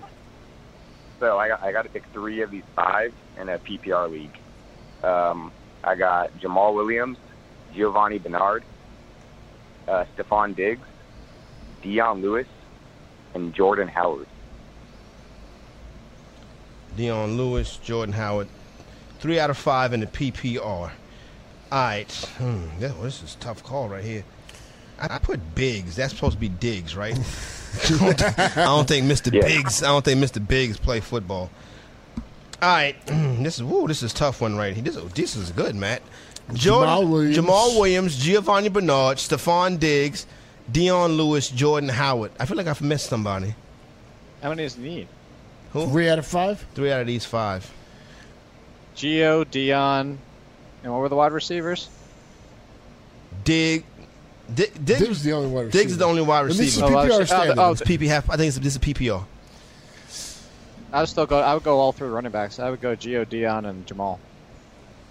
so 1.18 1.38
I 1.38 1.48
got 1.48 1.62
I 1.62 1.72
got 1.72 1.82
to 1.82 1.88
pick 1.88 2.04
three 2.12 2.42
of 2.42 2.50
these 2.50 2.64
five 2.74 3.12
in 3.38 3.48
a 3.48 3.58
PPR 3.58 4.10
league. 4.10 4.36
Um, 5.02 5.52
I 5.82 5.94
got 5.94 6.38
Jamaal 6.38 6.74
Williams, 6.74 7.18
Giovani 7.74 8.18
Bernard, 8.18 8.64
uh, 9.88 10.04
Stefon 10.14 10.54
Diggs, 10.54 10.86
Dion 11.82 12.22
Lewis, 12.22 12.46
and 13.34 13.54
Jordan 13.54 13.88
Howard. 13.88 14.26
Dion 16.96 17.36
Lewis, 17.36 17.76
Jordan 17.76 18.12
Howard. 18.12 18.48
Three 19.20 19.38
out 19.38 19.50
of 19.50 19.56
five 19.56 19.92
in 19.92 20.00
the 20.00 20.06
PPR. 20.06 20.62
All 20.62 20.90
right. 21.70 22.12
Hmm, 22.38 22.64
yeah, 22.80 22.92
well, 22.92 23.02
this 23.02 23.22
is 23.22 23.34
a 23.34 23.38
tough 23.38 23.62
call 23.62 23.88
right 23.88 24.02
here. 24.02 24.24
I, 24.98 25.14
I 25.16 25.18
put 25.18 25.54
Biggs. 25.54 25.96
That's 25.96 26.12
supposed 26.12 26.34
to 26.34 26.40
be 26.40 26.48
Diggs, 26.48 26.96
right? 26.96 27.14
I 27.84 28.52
don't 28.56 28.88
think 28.88 29.06
Mr. 29.06 29.32
Yeah. 29.32 29.42
Biggs. 29.42 29.82
I 29.82 29.88
don't 29.88 30.04
think 30.04 30.22
Mr. 30.22 30.46
Biggs 30.46 30.76
play 30.78 31.00
football. 31.00 31.50
All 32.62 32.68
right, 32.68 32.94
this 33.06 33.56
is 33.56 33.62
woo. 33.62 33.88
This 33.88 34.02
is 34.02 34.12
a 34.12 34.14
tough 34.14 34.42
one 34.42 34.56
right 34.56 34.74
here. 34.74 34.84
This, 34.84 34.96
this 35.14 35.34
is 35.34 35.50
good, 35.50 35.74
Matt. 35.74 36.02
Jordan, 36.52 36.90
Jamaal 36.94 37.08
Williams. 37.08 37.38
Jamaal 37.38 37.74
Williams, 37.80 38.16
Giovani 38.18 38.68
Bernard, 38.68 39.16
Stefon 39.16 39.78
Diggs, 39.78 40.26
Dion 40.70 41.12
Lewis, 41.12 41.48
Jordan 41.48 41.88
Howard. 41.88 42.32
I 42.38 42.46
feel 42.46 42.56
like 42.56 42.66
I've 42.66 42.82
missed 42.82 43.06
somebody. 43.06 43.54
How 44.42 44.50
many 44.50 44.62
does 44.62 44.74
he 44.74 44.82
need? 44.82 45.08
Who? 45.72 45.86
Three 45.86 46.08
out 46.08 46.18
of 46.18 46.26
five. 46.26 46.64
Three 46.74 46.90
out 46.92 47.00
of 47.00 47.06
these 47.06 47.24
five. 47.24 47.70
Gio, 48.96 49.48
Dion, 49.50 50.18
and 50.82 50.92
what 50.92 51.00
were 51.00 51.08
the 51.08 51.16
wide 51.16 51.32
receivers? 51.32 51.88
Dig, 53.44 53.84
Dig, 54.54 54.72
Diggs, 54.84 55.00
Diggs 55.00 55.10
is 55.10 55.22
the 55.22 55.32
only 55.32 55.48
wide 55.48 55.66
receiver. 55.66 55.82
Diggs 55.82 55.92
is 55.92 55.98
the 55.98 56.04
only 56.04 56.22
wide 56.22 56.40
And 56.42 56.50
this 56.50 56.60
is 56.60 56.82
receiver. 56.82 56.86
Oh, 56.86 56.94
wide 56.94 57.10
PPR. 57.10 57.20
Oh, 57.20 57.24
standard. 57.24 57.58
oh, 57.58 57.64
oh 57.64 57.72
It's 57.72 57.82
PP 57.82 58.06
half. 58.08 58.30
I 58.30 58.36
think 58.36 58.48
it's, 58.48 58.58
this 58.58 58.74
is 58.74 58.78
PPR. 58.78 59.24
I 60.92 61.00
would 61.00 61.08
still 61.08 61.26
go. 61.26 61.38
I 61.38 61.54
would 61.54 61.62
go 61.62 61.78
all 61.78 61.92
three 61.92 62.08
running 62.08 62.32
backs. 62.32 62.58
I 62.58 62.68
would 62.70 62.80
go 62.80 62.96
Gio, 62.96 63.28
Dion, 63.28 63.64
and 63.64 63.86
Jamal. 63.86 64.18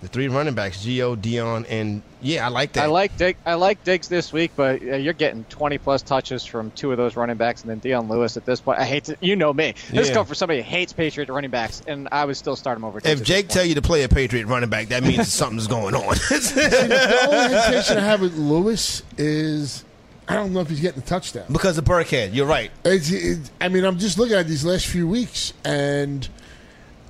The 0.02 0.08
three 0.08 0.30
running 0.30 0.54
backs: 0.54 0.78
Gio, 0.86 1.22
Dion, 1.22 1.66
and 1.66 2.02
yeah, 2.22 2.46
I 2.46 2.50
like 2.50 2.72
that. 2.74 2.86
I 2.86 2.88
like 2.88 3.18
Dig. 3.18 3.36
I 3.46 3.56
like 3.56 3.84
Diggs 3.84 4.08
this 4.08 4.32
week, 4.32 4.52
but 4.56 4.82
uh, 4.82 4.96
you're 4.96 5.12
getting 5.12 5.44
20 5.50 5.78
plus 5.78 6.02
touches 6.02 6.46
from 6.46 6.72
two 6.72 6.92
of 6.94 6.98
those 6.98 7.18
running 7.18 7.36
backs, 7.36 7.64
and 7.64 7.70
then 7.70 7.80
Dion 7.80 8.08
Lewis 8.08 8.38
at 8.38 8.46
this 8.46 8.62
point. 8.62 8.80
I 8.80 8.86
hate 8.86 9.04
to. 9.06 9.18
You 9.20 9.36
know 9.36 9.52
me. 9.52 9.74
This 9.92 10.08
Yeah. 10.08 10.14
go 10.14 10.24
for 10.24 10.36
somebody 10.36 10.62
who 10.62 10.64
hates 10.70 10.94
Patriot 10.94 11.28
running 11.28 11.50
backs, 11.52 11.82
and 11.86 12.08
I 12.14 12.24
would 12.24 12.38
still 12.38 12.56
start 12.56 12.78
him 12.78 12.86
over. 12.86 13.02
Diggs 13.02 13.20
If 13.20 13.28
Jake 13.28 13.50
tell 13.50 13.66
you 13.66 13.76
to 13.76 13.82
play 13.82 14.04
a 14.04 14.08
Patriot 14.10 14.46
running 14.48 14.70
back, 14.70 14.88
that 14.88 15.04
means 15.04 15.34
something's 15.34 15.68
going 15.68 15.94
on. 15.96 16.16
the 16.30 17.28
only 17.30 17.54
hesitation 17.56 17.98
I 17.98 18.02
have 18.06 18.22
with 18.22 18.38
Lewis 18.38 19.04
is 19.18 19.84
I 20.30 20.36
don't 20.36 20.54
know 20.54 20.62
if 20.62 20.70
he's 20.70 20.80
getting 20.80 21.02
a 21.04 21.06
touchdown. 21.06 21.44
because 21.52 21.78
of 21.78 21.84
Burkhead, 21.84 22.34
you're 22.34 22.46
right. 22.46 22.72
It's, 22.86 23.12
it, 23.12 23.40
I 23.60 23.68
mean, 23.68 23.84
I'm 23.84 23.98
just 23.98 24.18
looking 24.18 24.38
at 24.38 24.48
these 24.48 24.64
last 24.64 24.86
few 24.86 25.10
weeks, 25.10 25.52
and 25.66 26.26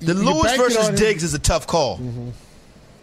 The 0.00 0.06
you're 0.06 0.14
Lewis 0.16 0.42
banking 0.42 0.62
versus 0.64 0.78
on 0.84 0.90
him- 0.90 0.96
Diggs 0.96 1.22
is 1.22 1.34
a 1.34 1.38
tough 1.38 1.68
call. 1.68 2.00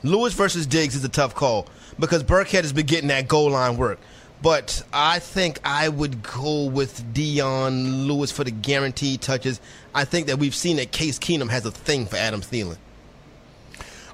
Lewis 0.09 0.33
versus 0.33 0.65
Diggs 0.65 0.95
is 0.95 1.03
a 1.03 1.09
tough 1.09 1.35
call 1.35 1.67
because 1.99 2.23
Burkhead 2.23 2.63
has 2.63 2.73
been 2.73 2.85
getting 2.85 3.09
that 3.09 3.27
goal 3.27 3.51
line 3.51 3.77
work. 3.77 3.99
But 4.41 4.83
I 4.93 5.19
think 5.19 5.59
I 5.65 5.89
would 5.89 6.21
go 6.21 6.65
with 6.65 7.13
Dion 7.13 8.07
Lewis 8.07 8.31
for 8.31 8.43
the 8.43 8.51
guaranteed 8.51 9.21
touches. 9.21 9.59
I 9.95 10.05
think 10.05 10.27
that 10.27 10.37
we've 10.37 10.53
seen 10.53 10.77
that 10.77 10.91
Case 10.91 11.17
Keenum 11.17 11.49
has 11.49 11.65
a 11.65 11.71
thing 11.71 12.05
for 12.05 12.17
Adam 12.17 12.41
Thielen. 12.41 12.77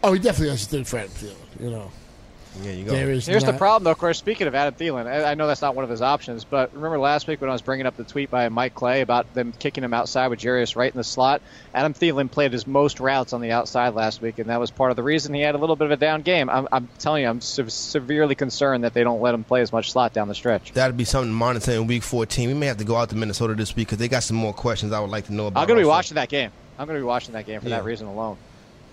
Oh, 0.01 0.13
he 0.13 0.19
definitely 0.19 0.49
has 0.49 0.63
a 0.65 0.69
thing 0.69 0.83
for 0.85 0.97
Adam 0.97 1.11
Thielen. 1.11 1.61
You 1.61 1.69
know, 1.71 1.91
There 2.57 2.73
you 2.73 2.85
go. 2.85 2.91
there 2.91 3.09
is. 3.09 3.25
Here's 3.25 3.43
the 3.43 3.53
problem, 3.53 3.83
though. 3.85 3.91
Of 3.91 3.97
course, 3.97 4.17
speaking 4.19 4.45
of 4.47 4.53
Adam 4.55 4.75
Thielen, 4.75 5.07
I, 5.07 5.31
I 5.31 5.33
know 5.33 5.47
that's 5.47 5.61
not 5.61 5.73
one 5.75 5.83
of 5.83 5.89
his 5.89 6.01
options, 6.01 6.43
but 6.43 6.73
remember 6.73 6.99
last 6.99 7.27
week 7.27 7.41
when 7.41 7.49
I 7.49 7.53
was 7.53 7.61
bringing 7.63 7.85
up 7.87 7.97
the 7.97 8.03
tweet 8.03 8.29
by 8.29 8.47
Mike 8.49 8.75
Clay 8.75 9.01
about 9.01 9.33
them 9.33 9.53
kicking 9.57 9.83
him 9.83 9.93
outside 9.93 10.27
with 10.27 10.39
Jarius 10.39 10.75
Wright 10.75 10.91
in 10.91 10.97
the 10.97 11.03
slot? 11.03 11.41
Adam 11.73 11.93
Thielen 11.93 12.29
played 12.29 12.53
his 12.53 12.67
most 12.67 12.99
routes 12.99 13.33
on 13.33 13.41
the 13.41 13.51
outside 13.51 13.95
last 13.95 14.21
week, 14.21 14.37
and 14.39 14.49
that 14.49 14.59
was 14.59 14.69
part 14.71 14.91
of 14.91 14.95
the 14.97 15.03
reason 15.03 15.33
he 15.33 15.41
had 15.41 15.55
a 15.55 15.57
little 15.57 15.75
bit 15.75 15.85
of 15.85 15.91
a 15.91 15.97
down 15.97 16.21
game. 16.21 16.49
I'm, 16.49 16.67
I'm 16.71 16.87
telling 16.99 17.23
you, 17.23 17.29
I'm 17.29 17.41
se- 17.41 17.69
severely 17.69 18.35
concerned 18.35 18.83
that 18.83 18.93
they 18.93 19.03
don't 19.03 19.21
let 19.21 19.33
him 19.33 19.43
play 19.43 19.61
as 19.61 19.71
much 19.73 19.91
slot 19.91 20.13
down 20.13 20.27
the 20.27 20.35
stretch. 20.35 20.73
That'd 20.73 20.95
be 20.95 21.05
something 21.05 21.29
to 21.31 21.35
monitor 21.35 21.71
in 21.71 21.87
Week 21.87 22.03
14. 22.03 22.49
We 22.49 22.53
may 22.53 22.67
have 22.67 22.77
to 22.77 22.83
go 22.85 22.95
out 22.95 23.09
to 23.09 23.15
Minnesota 23.15 23.55
this 23.55 23.75
week 23.75 23.87
because 23.87 23.97
they 23.97 24.07
got 24.07 24.23
some 24.23 24.37
more 24.37 24.53
questions 24.53 24.91
I 24.93 24.99
would 24.99 25.09
like 25.09 25.25
to 25.25 25.33
know 25.33 25.47
about. 25.47 25.61
I'm 25.61 25.67
going 25.67 25.77
to 25.79 25.83
be 25.83 25.87
watching 25.89 26.15
that 26.15 26.29
game. 26.29 26.51
I'm 26.77 26.85
going 26.87 26.97
to 26.97 27.01
be 27.01 27.07
watching 27.07 27.33
that 27.33 27.45
game 27.45 27.61
for 27.61 27.69
Yeah. 27.69 27.77
that 27.77 27.83
reason 27.83 28.07
alone. 28.07 28.37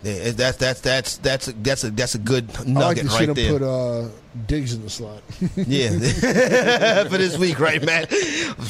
Yeah, 0.02 0.30
that's 0.30 0.56
that's 0.56 0.80
that's 0.80 1.18
that's 1.18 1.48
a, 1.48 1.52
that's 1.52 1.84
a 1.84 1.90
that's 1.90 2.14
a 2.14 2.18
good 2.18 2.50
I 2.54 2.58
like 2.58 2.68
nugget 2.68 3.10
right 3.10 3.34
there. 3.34 3.58
put 3.58 3.62
uh, 3.62 4.08
Diggs 4.46 4.72
in 4.72 4.82
the 4.82 4.88
slot. 4.88 5.22
Yeah, 5.56 5.90
for 7.04 7.18
this 7.18 7.36
week, 7.36 7.58
right, 7.58 7.84
man? 7.84 8.06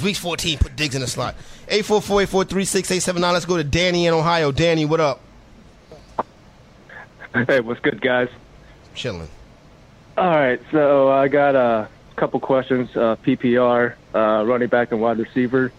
Week 0.03 0.17
14, 0.17 0.59
put 0.59 0.75
Diggs 0.75 0.95
in 0.97 1.03
the 1.03 1.07
slot. 1.07 1.37
844-843-6879. 1.69 3.33
Let's 3.33 3.45
go 3.45 3.57
to 3.57 3.65
Danny 3.65 4.07
in 4.07 4.15
Ohio. 4.15 4.51
Danny, 4.51 4.85
what 4.85 4.99
up? 4.99 5.21
Hey, 7.33 7.61
what's 7.61 7.81
good, 7.81 8.01
guys? 8.01 8.29
Chilling. 8.95 9.29
All 10.19 10.31
right, 10.31 10.61
so 10.73 11.11
I 11.13 11.29
got 11.29 11.55
a 11.55 11.89
couple 12.17 12.41
questions. 12.41 12.91
Uh, 12.97 13.17
PPR, 13.25 13.95
uh, 14.15 14.45
running 14.45 14.69
back 14.69 14.91
and 14.91 15.01
wide 15.01 15.19
receiver. 15.19 15.71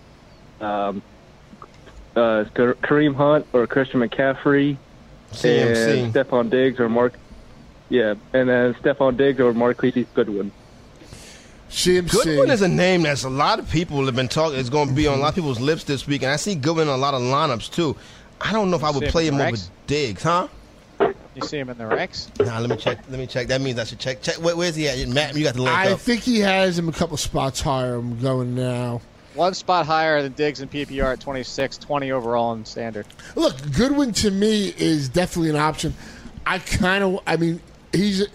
Um, 0.62 1.02
uh, 2.16 2.46
Kareem 2.54 3.16
Hunt 3.16 3.48
or 3.52 3.68
Christian 3.68 4.00
McCaffrey 4.00 4.78
and 5.32 6.12
CMC. 6.12 6.12
Stefon 6.12 6.50
Diggs 6.50 6.80
or 6.80 6.90
Mark 6.90 7.18
yeah, 7.92 8.16
and 8.32 8.48
then 8.48 8.74
Stefon 8.76 9.18
Diggs 9.18 9.42
or 9.42 9.54
Marquise 9.54 10.08
Goodwin. 10.14 10.52
CMC. 11.70 12.10
Goodwin 12.10 12.50
is 12.50 12.62
a 12.62 12.68
name 12.70 13.02
that's 13.02 13.26
a 13.26 13.30
lot 13.30 13.60
of 13.60 13.70
people 13.70 14.06
have 14.06 14.16
been 14.16 14.30
talking. 14.30 14.58
It's 14.58 14.70
going 14.70 14.88
to 14.88 14.94
be 14.94 15.08
on 15.08 15.20
a 15.20 15.22
lot 15.22 15.30
of 15.30 15.36
people's 15.36 15.60
lips 15.60 15.84
this 15.84 16.08
week, 16.08 16.24
and 16.24 16.32
I 16.32 16.38
see 16.38 16.56
Goodwin 16.56 16.88
in 16.88 16.94
a 16.94 16.98
lot 16.98 17.14
of 17.14 17.22
lineups 17.22 17.70
too. 17.70 17.98
I 18.40 18.54
don't 18.54 18.72
know 18.72 18.78
if 18.78 18.84
I 18.86 18.92
would 18.92 19.10
play 19.10 19.28
him 19.28 19.38
the 19.38 19.48
over? 19.48 19.58
Diggs, 19.88 20.24
huh? 20.24 20.48
You 21.00 21.42
see 21.42 21.60
him 21.60 21.70
in 21.70 21.78
the 21.78 21.86
ranks? 21.86 22.32
Nah, 22.40 22.60
let 22.60 22.70
me 22.70 22.78
check. 22.78 23.00
Let 23.10 23.20
me 23.20 23.28
check. 23.28 23.48
That 23.48 23.60
means 23.60 23.78
I 23.78 23.84
should 23.84 24.00
check. 24.00 24.22
Check. 24.22 24.36
Where, 24.36 24.56
where's 24.56 24.76
he 24.76 24.88
at? 24.88 25.06
Matt, 25.10 25.36
you 25.36 25.44
got 25.44 25.56
the 25.56 25.62
link 25.62 25.78
I 25.78 25.92
up. 25.92 26.00
think 26.00 26.22
he 26.22 26.40
has 26.40 26.80
him 26.80 26.88
a 26.88 26.94
couple 26.94 27.18
spots 27.18 27.60
higher. 27.60 27.96
I'm 27.96 28.22
going 28.22 28.56
now. 28.56 29.02
One 29.34 29.54
spot 29.54 29.86
higher 29.86 30.22
than 30.22 30.34
Diggs 30.34 30.60
in 30.62 30.68
PPR 30.68 31.14
at 31.14 31.20
26, 31.22 31.78
20 31.78 32.12
overall 32.12 32.54
in 32.54 32.66
standard. 32.66 33.06
Look, 33.36 33.56
Goodwin 33.72 34.12
to 34.14 34.32
me 34.32 34.74
is 34.78 35.08
definitely 35.08 35.52
an 35.52 35.56
option. 35.56 35.94
I 36.46 36.60
kind 36.60 37.04
of, 37.04 37.20
I 37.26 37.38
mean, 37.38 37.62
he's. 37.94 38.28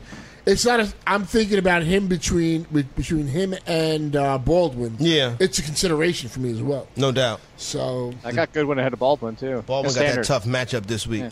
It's 0.46 0.64
not. 0.64 0.78
A, 0.78 0.92
I'm 1.08 1.24
thinking 1.24 1.58
about 1.58 1.82
him 1.82 2.06
between 2.06 2.62
between 2.94 3.26
him 3.26 3.52
and 3.66 4.14
uh, 4.14 4.38
Baldwin. 4.38 4.94
Yeah. 5.00 5.34
it's 5.40 5.58
a 5.58 5.62
consideration 5.62 6.28
for 6.28 6.38
me 6.38 6.52
as 6.52 6.62
well. 6.62 6.86
No 6.94 7.10
doubt. 7.10 7.40
So 7.56 8.14
I 8.24 8.30
got 8.30 8.52
Goodwin 8.52 8.78
ahead 8.78 8.92
of 8.92 9.00
Baldwin 9.00 9.34
too. 9.34 9.64
Baldwin 9.66 9.90
In 9.96 10.06
got 10.06 10.14
that 10.14 10.24
tough 10.24 10.44
matchup 10.44 10.86
this 10.86 11.04
week. 11.04 11.22
Yeah. 11.22 11.30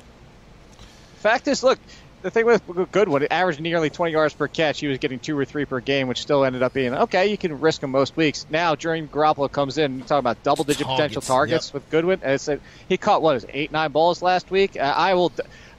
Fact 1.18 1.46
is, 1.46 1.62
look, 1.62 1.78
the 2.24 2.30
thing 2.30 2.46
with 2.46 2.62
Goodwin, 2.90 3.22
it 3.22 3.30
averaged 3.30 3.60
nearly 3.60 3.90
20 3.90 4.10
yards 4.10 4.32
per 4.32 4.48
catch. 4.48 4.80
He 4.80 4.86
was 4.86 4.96
getting 4.96 5.18
two 5.18 5.38
or 5.38 5.44
three 5.44 5.66
per 5.66 5.78
game, 5.80 6.08
which 6.08 6.22
still 6.22 6.42
ended 6.42 6.62
up 6.62 6.72
being 6.72 6.94
okay. 6.94 7.26
You 7.26 7.36
can 7.36 7.60
risk 7.60 7.82
him 7.82 7.90
most 7.90 8.16
weeks. 8.16 8.46
Now, 8.48 8.74
during 8.74 9.08
Garoppolo 9.08 9.52
comes 9.52 9.76
in, 9.76 9.98
you're 9.98 10.06
talking 10.06 10.20
about 10.20 10.42
double-digit 10.42 10.86
potential 10.86 11.20
Targets, 11.20 11.26
targets 11.26 11.68
yep. 11.68 11.74
with 11.74 11.90
Goodwin. 11.90 12.20
And 12.22 12.32
it's 12.32 12.48
he 12.88 12.96
caught 12.96 13.20
what 13.20 13.36
is 13.36 13.44
it, 13.44 13.50
eight, 13.52 13.72
nine 13.72 13.92
balls 13.92 14.22
last 14.22 14.50
week. 14.50 14.74
Uh, 14.74 14.94
I 14.96 15.12
will, 15.12 15.32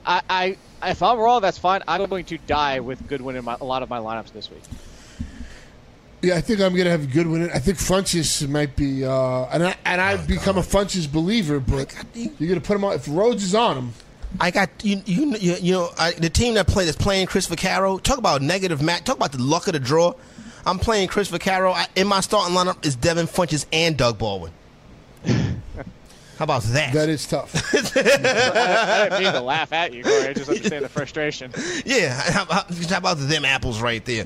I, 0.06 0.22
I, 0.30 0.58
if 0.84 1.02
I'm 1.02 1.18
wrong, 1.18 1.42
that's 1.42 1.58
fine. 1.58 1.82
I'm 1.88 2.06
going 2.06 2.26
to 2.26 2.38
die 2.38 2.80
with 2.80 3.08
Goodwin 3.08 3.36
in 3.38 3.44
my, 3.44 3.58
a 3.60 3.66
lot 3.66 3.82
of 3.82 3.90
my 3.90 3.98
lineups 3.98 4.32
this 4.32 4.52
week. 4.52 4.62
yeah, 6.22 6.36
I 6.36 6.42
think 6.42 6.62
I'm 6.62 6.74
going 6.74 6.86
to 6.86 6.92
have 6.92 7.12
Goodwin. 7.12 7.50
I 7.50 7.58
think 7.58 7.80
Funchess 7.80 8.48
might 8.48 8.76
be, 8.76 9.04
uh, 9.04 9.46
and 9.46 9.64
I 9.64 9.76
and 9.84 10.00
I've 10.00 10.28
become 10.28 10.60
a 10.60 10.64
Funchess 10.64 11.12
believer. 11.12 11.60
But 11.60 11.92
you're 12.14 12.30
going 12.38 12.62
to 12.62 12.62
put 12.62 12.76
him 12.76 12.84
on 12.84 12.94
if 12.94 13.08
Rhodes 13.10 13.44
is 13.44 13.56
on 13.56 13.78
him. 13.78 13.94
I 14.39 14.52
got 14.52 14.69
you. 14.84 15.02
You, 15.06 15.36
you, 15.38 15.56
you 15.56 15.74
know 15.74 15.89
I, 15.98 16.12
the 16.12 16.30
team 16.30 16.56
that 16.56 16.67
play 16.67 16.86
that's 16.86 16.98
playing 16.98 17.28
Chris 17.28 17.48
Vaccaro. 17.48 18.02
Talk 18.02 18.17
about 18.17 18.41
negative 18.41 18.82
match. 18.82 19.04
Talk 19.04 19.17
about 19.17 19.32
the 19.32 19.41
luck 19.41 19.67
of 19.67 19.74
the 19.74 19.80
draw. 19.80 20.13
I'm 20.65 20.80
playing 20.80 21.08
Chris 21.10 21.30
Vaccaro. 21.30 21.74
I, 21.74 21.88
in 21.95 22.08
my 22.08 22.21
starting 22.21 22.56
lineup 22.56 22.86
is 22.86 22.95
Devin 22.95 23.28
Funchess 23.28 23.65
and 23.71 23.95
Doug 23.98 24.17
Baldwin. 24.17 24.52
How 26.38 26.43
about 26.43 26.63
that? 26.63 26.91
That 26.93 27.08
is 27.08 27.26
tough. 27.26 27.74
I 27.74 29.08
didn't 29.10 29.24
mean 29.24 29.34
to 29.34 29.39
laugh 29.41 29.71
at 29.71 29.93
you, 29.93 30.04
Corey. 30.04 30.28
I 30.28 30.34
just 30.34 30.50
understand 30.50 30.84
the 30.84 30.89
frustration. 30.89 31.52
Yeah, 31.86 32.13
how 32.32 32.43
about, 32.43 32.74
how 32.74 32.98
about 32.98 33.17
them 33.19 33.45
apples 33.45 33.80
right 33.82 34.04
there? 34.04 34.26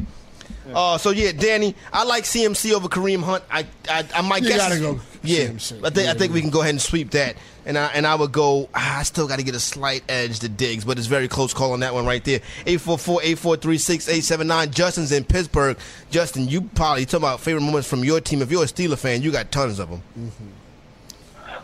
Uh, 0.74 0.98
so 0.98 1.12
yeah, 1.12 1.32
Danny, 1.34 1.76
I 1.94 2.04
like 2.06 2.24
CMC 2.24 2.72
over 2.74 2.88
Kareem 2.88 3.22
Hunt. 3.22 3.44
I 3.52 3.66
I, 3.88 4.06
I 4.16 4.22
might 4.22 4.42
You 4.44 4.50
guess. 4.50 4.58
gotta 4.58 4.80
go 4.80 5.00
Yeah, 5.24 5.50
CMC. 5.50 5.86
I 5.86 5.90
think 5.92 6.08
I 6.10 6.14
You 6.14 6.18
think 6.18 6.34
we 6.34 6.42
can 6.42 6.50
go 6.50 6.62
ahead 6.62 6.72
and 6.72 6.82
sweep 6.82 7.12
that. 7.12 7.36
And 7.66 7.78
I 7.78 7.88
and 7.88 8.08
I 8.08 8.16
would 8.16 8.32
go. 8.32 8.70
ah, 8.74 9.00
I 9.00 9.04
still 9.04 9.28
got 9.28 9.40
to 9.40 9.44
get 9.44 9.56
a 9.56 9.60
slight 9.60 10.04
edge 10.10 10.40
to 10.40 10.50
Diggs, 10.50 10.86
but 10.86 10.98
it's 10.98 11.08
very 11.08 11.28
close 11.28 11.54
call 11.54 11.74
on 11.74 11.82
that 11.82 11.94
one 11.94 12.06
right 12.06 12.24
there. 12.24 12.40
844-843-6879. 12.66 14.72
Justin's 14.72 15.12
in 15.12 15.24
Pittsburgh. 15.24 15.78
Justin, 16.10 16.48
you 16.48 16.62
probably 16.62 17.06
talk 17.06 17.20
about 17.20 17.40
favorite 17.40 17.62
moments 17.62 17.88
from 17.88 18.04
your 18.04 18.22
team. 18.22 18.42
If 18.42 18.52
you're 18.52 18.64
a 18.64 18.68
Steeler 18.68 18.98
fan, 18.98 19.22
you 19.22 19.32
got 19.32 19.52
tons 19.52 19.80
of 19.80 19.90
them. 19.90 20.02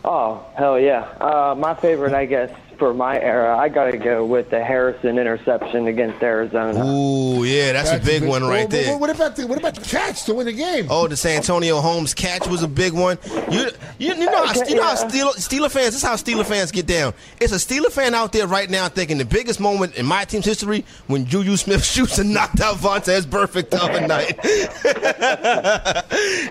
Oh, 0.03 0.45
hell 0.55 0.79
yeah. 0.79 1.01
Uh, 1.19 1.55
my 1.57 1.73
favorite, 1.73 2.13
I 2.13 2.25
guess, 2.25 2.51
for 2.77 2.93
my 2.93 3.19
era, 3.19 3.57
I 3.57 3.69
got 3.69 3.91
to 3.91 3.97
go 3.97 4.25
with 4.25 4.49
the 4.49 4.63
Harrison 4.63 5.17
interception 5.17 5.87
against 5.87 6.21
Arizona. 6.21 6.85
Ooh, 6.85 7.43
yeah, 7.43 7.73
that's, 7.73 7.91
a 7.91 7.99
big 7.99 8.23
one 8.23 8.43
right 8.43 8.59
Well, 8.59 8.67
there. 8.67 8.91
What, 8.93 9.01
what 9.01 9.09
about 9.09 9.35
the 9.35 9.47
what 9.47 9.57
about 9.57 9.75
the 9.75 9.81
catch 9.81 10.23
to 10.25 10.33
win 10.33 10.45
the 10.45 10.53
game? 10.53 10.87
Oh, 10.89 11.07
the 11.07 11.17
Santonio 11.17 11.79
Holmes 11.81 12.13
catch 12.13 12.47
was 12.47 12.63
a 12.63 12.67
big 12.67 12.93
one. 12.93 13.17
You 13.49 13.69
you, 13.97 14.13
you 14.13 14.25
know, 14.25 14.45
how, 14.45 14.53
you 14.65 14.75
know 14.75 14.83
how 14.83 14.95
Steeler, 14.95 15.33
Steeler 15.35 15.71
fans. 15.71 15.93
This 15.93 15.95
is 15.95 16.03
how 16.03 16.15
Steeler 16.15 16.45
fans 16.45 16.71
get 16.71 16.85
down. 16.85 17.13
It's 17.39 17.53
a 17.53 17.57
Steeler 17.57 17.91
fan 17.91 18.13
out 18.13 18.31
there 18.31 18.47
right 18.47 18.69
now 18.69 18.89
thinking 18.89 19.17
the 19.17 19.25
biggest 19.25 19.59
moment 19.59 19.95
in 19.95 20.05
my 20.05 20.25
team's 20.25 20.45
history 20.45 20.85
when 21.07 21.25
Juju 21.25 21.57
Smith 21.57 21.83
shoots 21.95 22.17
and 22.17 22.33
knocked 22.33 22.59
out 22.59 22.77
Vontaze 22.77 23.25
Burfict 23.25 23.69
the 23.69 23.81
other 23.81 24.07
night. 24.07 24.37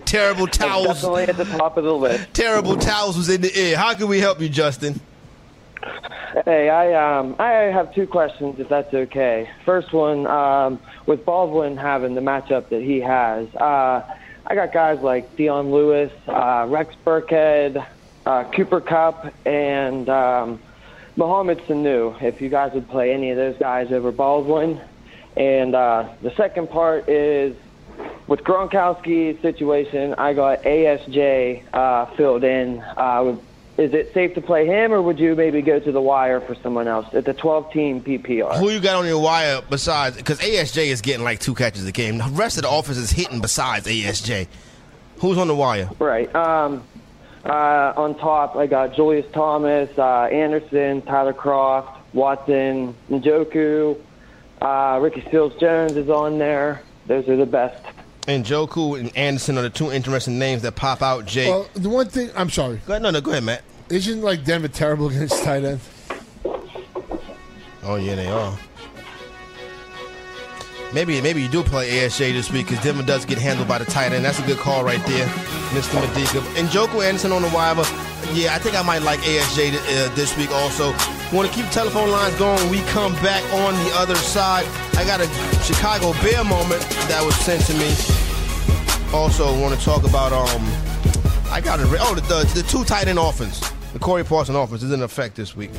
Terrible 0.07 0.47
towels. 0.47 0.87
Definitely 0.87 1.25
at 1.25 1.37
the 1.37 1.45
top 1.45 1.77
of 1.77 1.85
the 1.85 1.95
list. 1.95 2.33
Terrible 2.33 2.77
towels 2.77 3.17
was 3.17 3.29
in 3.29 3.41
the 3.41 3.55
air. 3.55 3.77
How 3.77 3.95
can 3.95 4.09
we 4.09 4.21
help 4.21 4.41
you, 4.41 4.49
Justin? 4.49 5.01
Hey, 6.45 6.69
I 6.69 7.19
um, 7.19 7.37
I 7.39 7.51
have 7.73 7.95
two 7.95 8.07
questions, 8.07 8.57
if 8.59 8.69
that's 8.69 8.93
okay. 8.93 9.49
First 9.65 9.93
one, 9.93 10.27
um, 10.27 10.81
with 11.07 11.25
Baldwin 11.25 11.77
having 11.77 12.15
the 12.15 12.21
matchup 12.21 12.69
that 12.71 12.83
he 12.83 13.01
has, 13.01 13.47
uh, 13.55 14.03
I 14.47 14.55
got 14.55 14.73
guys 14.73 14.99
like 15.03 15.37
Dion 15.37 15.71
Lewis, 15.71 16.11
uh, 16.29 16.67
Rex 16.69 16.95
Burkhead, 17.07 17.87
uh, 18.27 18.45
Cooper 18.55 18.81
Kupp, 18.81 19.33
and 19.47 20.09
um, 20.09 20.61
Mohamed 21.17 21.59
Sanu. 21.69 22.21
If 22.23 22.41
you 22.41 22.49
guys 22.49 22.73
would 22.75 22.89
play 22.89 23.13
any 23.13 23.31
of 23.31 23.37
those 23.37 23.57
guys 23.59 23.93
over 23.93 24.11
Baldwin, 24.11 24.81
and 25.37 25.75
uh, 25.75 26.09
the 26.23 26.33
second 26.37 26.69
part 26.71 27.09
is 27.09 27.57
with 28.27 28.41
Gronkowski's 28.41 29.41
situation, 29.43 30.15
I 30.19 30.33
got 30.33 30.63
ASJ 30.63 31.63
uh, 31.73 32.07
filled 32.17 32.45
in. 32.45 32.81
Uh, 32.97 33.23
with- 33.27 33.41
is 33.77 33.93
it 33.93 34.15
safe 34.15 34.35
to 34.35 34.41
play 34.41 34.67
him, 34.67 34.93
or 34.93 35.03
would 35.03 35.19
you 35.19 35.35
maybe 35.35 35.61
go 35.61 35.81
to 35.81 35.91
the 35.91 36.01
wire 36.01 36.41
for 36.41 36.55
someone 36.55 36.87
else 36.87 37.13
at 37.13 37.25
the 37.25 37.35
12-team 37.35 38.03
PPR? 38.03 38.57
Who 38.59 38.71
you 38.71 38.79
got 38.79 38.97
on 38.97 39.07
your 39.07 39.21
wire 39.21 39.63
besides? 39.69 40.17
Because 40.17 40.39
ASJ 40.39 40.87
is 40.87 41.01
getting 41.01 41.25
like 41.25 41.41
two 41.41 41.55
catches 41.55 41.85
a 41.87 41.93
game. 41.93 42.19
The 42.19 42.29
rest 42.33 42.57
of 42.57 42.63
the 42.63 42.71
offense 42.71 42.99
is 42.99 43.11
hitting 43.11 43.41
besides 43.41 43.87
ASJ. 43.87 44.47
Who's 45.19 45.39
on 45.39 45.49
the 45.49 45.57
wire? 45.57 45.91
Right. 45.99 46.33
Um, 46.35 46.85
uh, 47.45 47.93
on 47.97 48.17
top, 48.17 48.57
I 48.57 48.67
got 48.67 48.95
Julius 48.95 49.27
Thomas, 49.33 49.91
uh, 49.99 50.25
Anderson, 50.25 51.03
Tyler 51.03 51.33
Kroft, 51.33 51.95
Watson, 52.13 52.95
Njoku, 53.11 53.99
uh, 54.63 54.99
Ricky 55.03 55.27
Seals 55.31 55.55
Jones 55.57 55.97
is 55.97 56.09
on 56.09 56.39
there. 56.39 56.81
Those 57.07 57.29
are 57.29 57.37
the 57.37 57.47
best. 57.47 57.85
Njoku 58.27 58.99
and 58.99 59.15
Anderson 59.17 59.59
are 59.59 59.63
the 59.63 59.71
two 59.71 59.93
interesting 59.93 60.39
names 60.39 60.63
that 60.63 60.77
pop 60.77 61.03
out. 61.03 61.27
Jay. 61.27 61.49
Well, 61.49 61.69
the 61.75 61.89
one 61.89 62.09
thing 62.09 62.31
I'm 62.35 62.51
sorry. 62.51 62.81
Go 62.87 62.95
ahead, 62.95 63.03
no, 63.03 63.11
no, 63.11 63.21
go 63.21 63.33
ahead, 63.33 63.45
Matt. 63.45 63.63
Isn't 63.91 64.23
like 64.23 64.45
Denver 64.45 64.69
terrible 64.69 65.09
against 65.09 65.43
tight 65.45 65.65
end? 65.65 65.81
Oh 67.83 67.97
yeah, 67.97 68.15
they 68.15 68.29
are. 68.29 68.59
Maybe 70.95 71.21
maybe 71.21 71.43
you 71.43 71.49
do 71.49 71.63
play 71.63 71.91
ASJ 71.91 72.33
this 72.33 72.51
week 72.51 72.69
because 72.69 72.83
Denver 72.83 73.03
does 73.03 73.25
get 73.25 73.37
handled 73.37 73.69
by 73.69 73.79
the 73.79 73.85
tight 73.85 74.13
end. 74.13 74.25
That's 74.25 74.39
a 74.39 74.47
good 74.47 74.59
call 74.59 74.85
right 74.85 75.05
there, 75.07 75.27
Mr. 75.75 75.95
Medica. 75.95 76.39
And 76.59 76.69
Joku 76.69 77.05
Anderson 77.05 77.33
on 77.33 77.43
the 77.43 77.49
wire. 77.49 77.75
Yeah, 78.33 78.55
I 78.55 78.59
think 78.59 78.75
I 78.75 78.83
might 78.83 79.03
like 79.03 79.19
ASJ 79.21 79.71
th- 79.71 79.75
uh, 79.75 80.15
this 80.15 80.35
week 80.39 80.51
also. 80.51 80.93
Want 81.33 81.49
to 81.49 81.55
keep 81.55 81.67
the 81.67 81.73
telephone 81.73 82.11
lines 82.11 82.35
going 82.37 82.71
we 82.71 82.81
come 82.93 83.13
back 83.15 83.43
on 83.53 83.75
the 83.85 83.91
other 83.97 84.15
side. 84.15 84.65
I 84.97 85.05
got 85.05 85.21
a 85.21 85.27
Chicago 85.63 86.13
Bear 86.23 86.45
moment 86.45 86.83
that 87.09 87.23
was 87.25 87.35
sent 87.37 87.65
to 87.67 87.75
me. 87.75 87.95
Also 89.13 89.61
want 89.61 89.79
to 89.79 89.85
talk 89.85 90.05
about 90.05 90.33
um, 90.33 90.63
I 91.51 91.61
got 91.61 91.81
a 91.81 91.85
Oh, 92.01 92.15
the, 92.15 92.21
the 92.23 92.63
the 92.63 92.69
two 92.69 92.85
tight 92.85 93.09
end 93.09 93.19
offense, 93.19 93.61
the 93.93 93.99
Corey 93.99 94.25
Parson 94.25 94.57
offense 94.57 94.83
is 94.83 94.93
in 94.93 95.03
effect 95.03 95.37
this 95.37 95.55
week. 95.57 95.71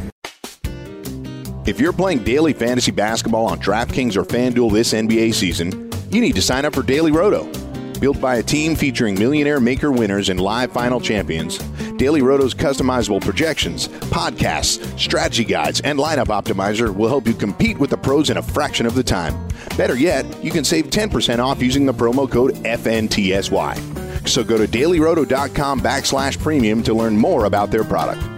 If 1.66 1.80
you're 1.80 1.94
playing 1.94 2.24
daily 2.24 2.54
fantasy 2.54 2.92
basketball 2.92 3.48
on 3.48 3.60
DraftKings 3.60 4.16
or 4.16 4.24
FanDuel 4.24 4.72
this 4.72 4.94
NBA 4.94 5.34
season, 5.34 5.90
you 6.12 6.22
need 6.22 6.36
to 6.36 6.42
sign 6.42 6.64
up 6.64 6.76
for 6.76 6.84
Daily 6.84 7.12
Roto. 7.12 7.52
Built 8.00 8.22
by 8.22 8.36
a 8.36 8.44
team 8.44 8.76
featuring 8.76 9.16
millionaire 9.18 9.60
maker 9.60 9.92
winners 9.92 10.30
and 10.30 10.40
live 10.40 10.72
final 10.72 11.02
champions, 11.02 11.58
Daily 11.98 12.22
Roto's 12.22 12.54
customizable 12.54 13.22
projections, 13.22 13.88
podcasts, 13.88 15.00
strategy 15.00 15.46
guides, 15.46 15.80
and 15.82 15.98
lineup 15.98 16.28
optimizer 16.28 16.94
will 16.94 17.08
help 17.08 17.26
you 17.26 17.34
compete 17.34 17.78
with 17.78 17.90
the 17.90 17.98
pros 17.98 18.30
in 18.30 18.38
a 18.38 18.42
fraction 18.42 18.86
of 18.86 18.96
the 18.96 19.04
time. 19.04 19.48
Better 19.78 19.96
yet, 19.96 20.26
you 20.44 20.52
can 20.52 20.64
save 20.64 20.88
10% 20.88 21.40
off 21.40 21.62
using 21.62 21.86
the 21.86 21.94
promo 21.94 22.30
code 22.30 22.54
FNTSY. 22.56 24.28
So 24.28 24.44
go 24.44 24.58
to 24.58 24.68
dailyroto.com 24.68 25.80
backslash 25.80 26.38
premium 26.40 26.84
to 26.84 26.94
learn 26.94 27.16
more 27.16 27.46
about 27.46 27.72
their 27.72 27.84
product. 27.84 28.35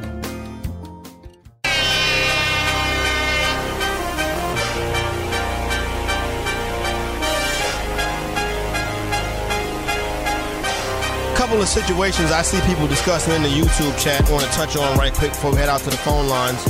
Couple 11.58 11.82
of 11.82 11.86
situations 11.86 12.32
I 12.32 12.44
see 12.44 12.62
people 12.72 12.86
discussing 12.86 13.34
in 13.34 13.42
the 13.42 13.50
YouTube 13.50 14.00
chat. 14.00 14.30
Want 14.30 14.44
to 14.44 14.52
touch 14.52 14.78
on 14.78 14.96
right 14.96 15.12
quick 15.12 15.32
before 15.32 15.50
we 15.50 15.58
head 15.58 15.70
out 15.70 15.80
to 15.80 15.90
the 15.90 15.98
phone 15.98 16.28
lines. 16.28 16.64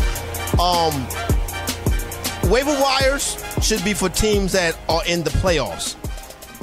Um, 0.58 2.50
waiver 2.50 2.72
wires 2.72 3.36
should 3.62 3.84
be 3.84 3.94
for 3.94 4.08
teams 4.08 4.54
that 4.54 4.80
are 4.88 5.02
in 5.06 5.26
the 5.26 5.30
playoffs. 5.30 5.98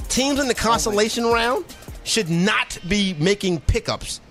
Teams 0.09 0.41
in 0.41 0.49
the 0.49 0.55
consolation 0.55 1.27
round 1.27 1.67
should 2.05 2.31
not 2.31 2.79
be 2.89 3.15
making 3.19 3.61
pickups. 3.61 4.23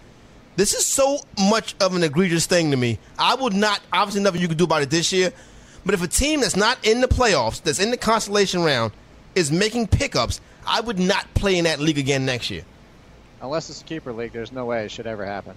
This 0.56 0.74
is 0.74 0.88
so 0.88 1.20
much 1.38 1.76
of 1.80 1.96
an 1.96 2.04
egregious 2.04 2.48
thing 2.48 2.72
to 2.72 2.78
me. 2.78 2.98
I 3.20 3.36
would 3.36 3.54
not, 3.54 3.80
obviously, 3.92 4.24
nothing 4.24 4.42
you 4.42 4.48
can 4.48 4.58
do 4.58 4.64
about 4.64 4.82
it 4.82 4.90
this 4.90 5.14
year, 5.14 5.32
But 5.86 5.94
if 5.94 6.02
a 6.02 6.08
team 6.08 6.42
that's 6.42 6.56
not 6.56 6.84
in 6.84 7.00
the 7.00 7.08
playoffs, 7.08 7.62
that's 7.62 7.80
in 7.80 7.92
the 7.92 7.98
consolation 7.98 8.64
round, 8.64 8.92
is 9.36 9.52
making 9.52 9.86
pickups, 9.86 10.42
I 10.66 10.82
would 10.82 10.98
not 10.98 11.32
play 11.36 11.60
in 11.60 11.66
that 11.66 11.80
league 11.80 12.00
again 12.00 12.26
next 12.26 12.50
year. 12.50 12.64
Unless 13.44 13.70
it's 13.70 13.82
a 13.82 13.84
keeper 13.84 14.14
league, 14.14 14.32
there's 14.32 14.52
no 14.54 14.66
way 14.66 14.86
it 14.86 14.92
should 14.92 15.06
ever 15.06 15.26
happen. 15.26 15.54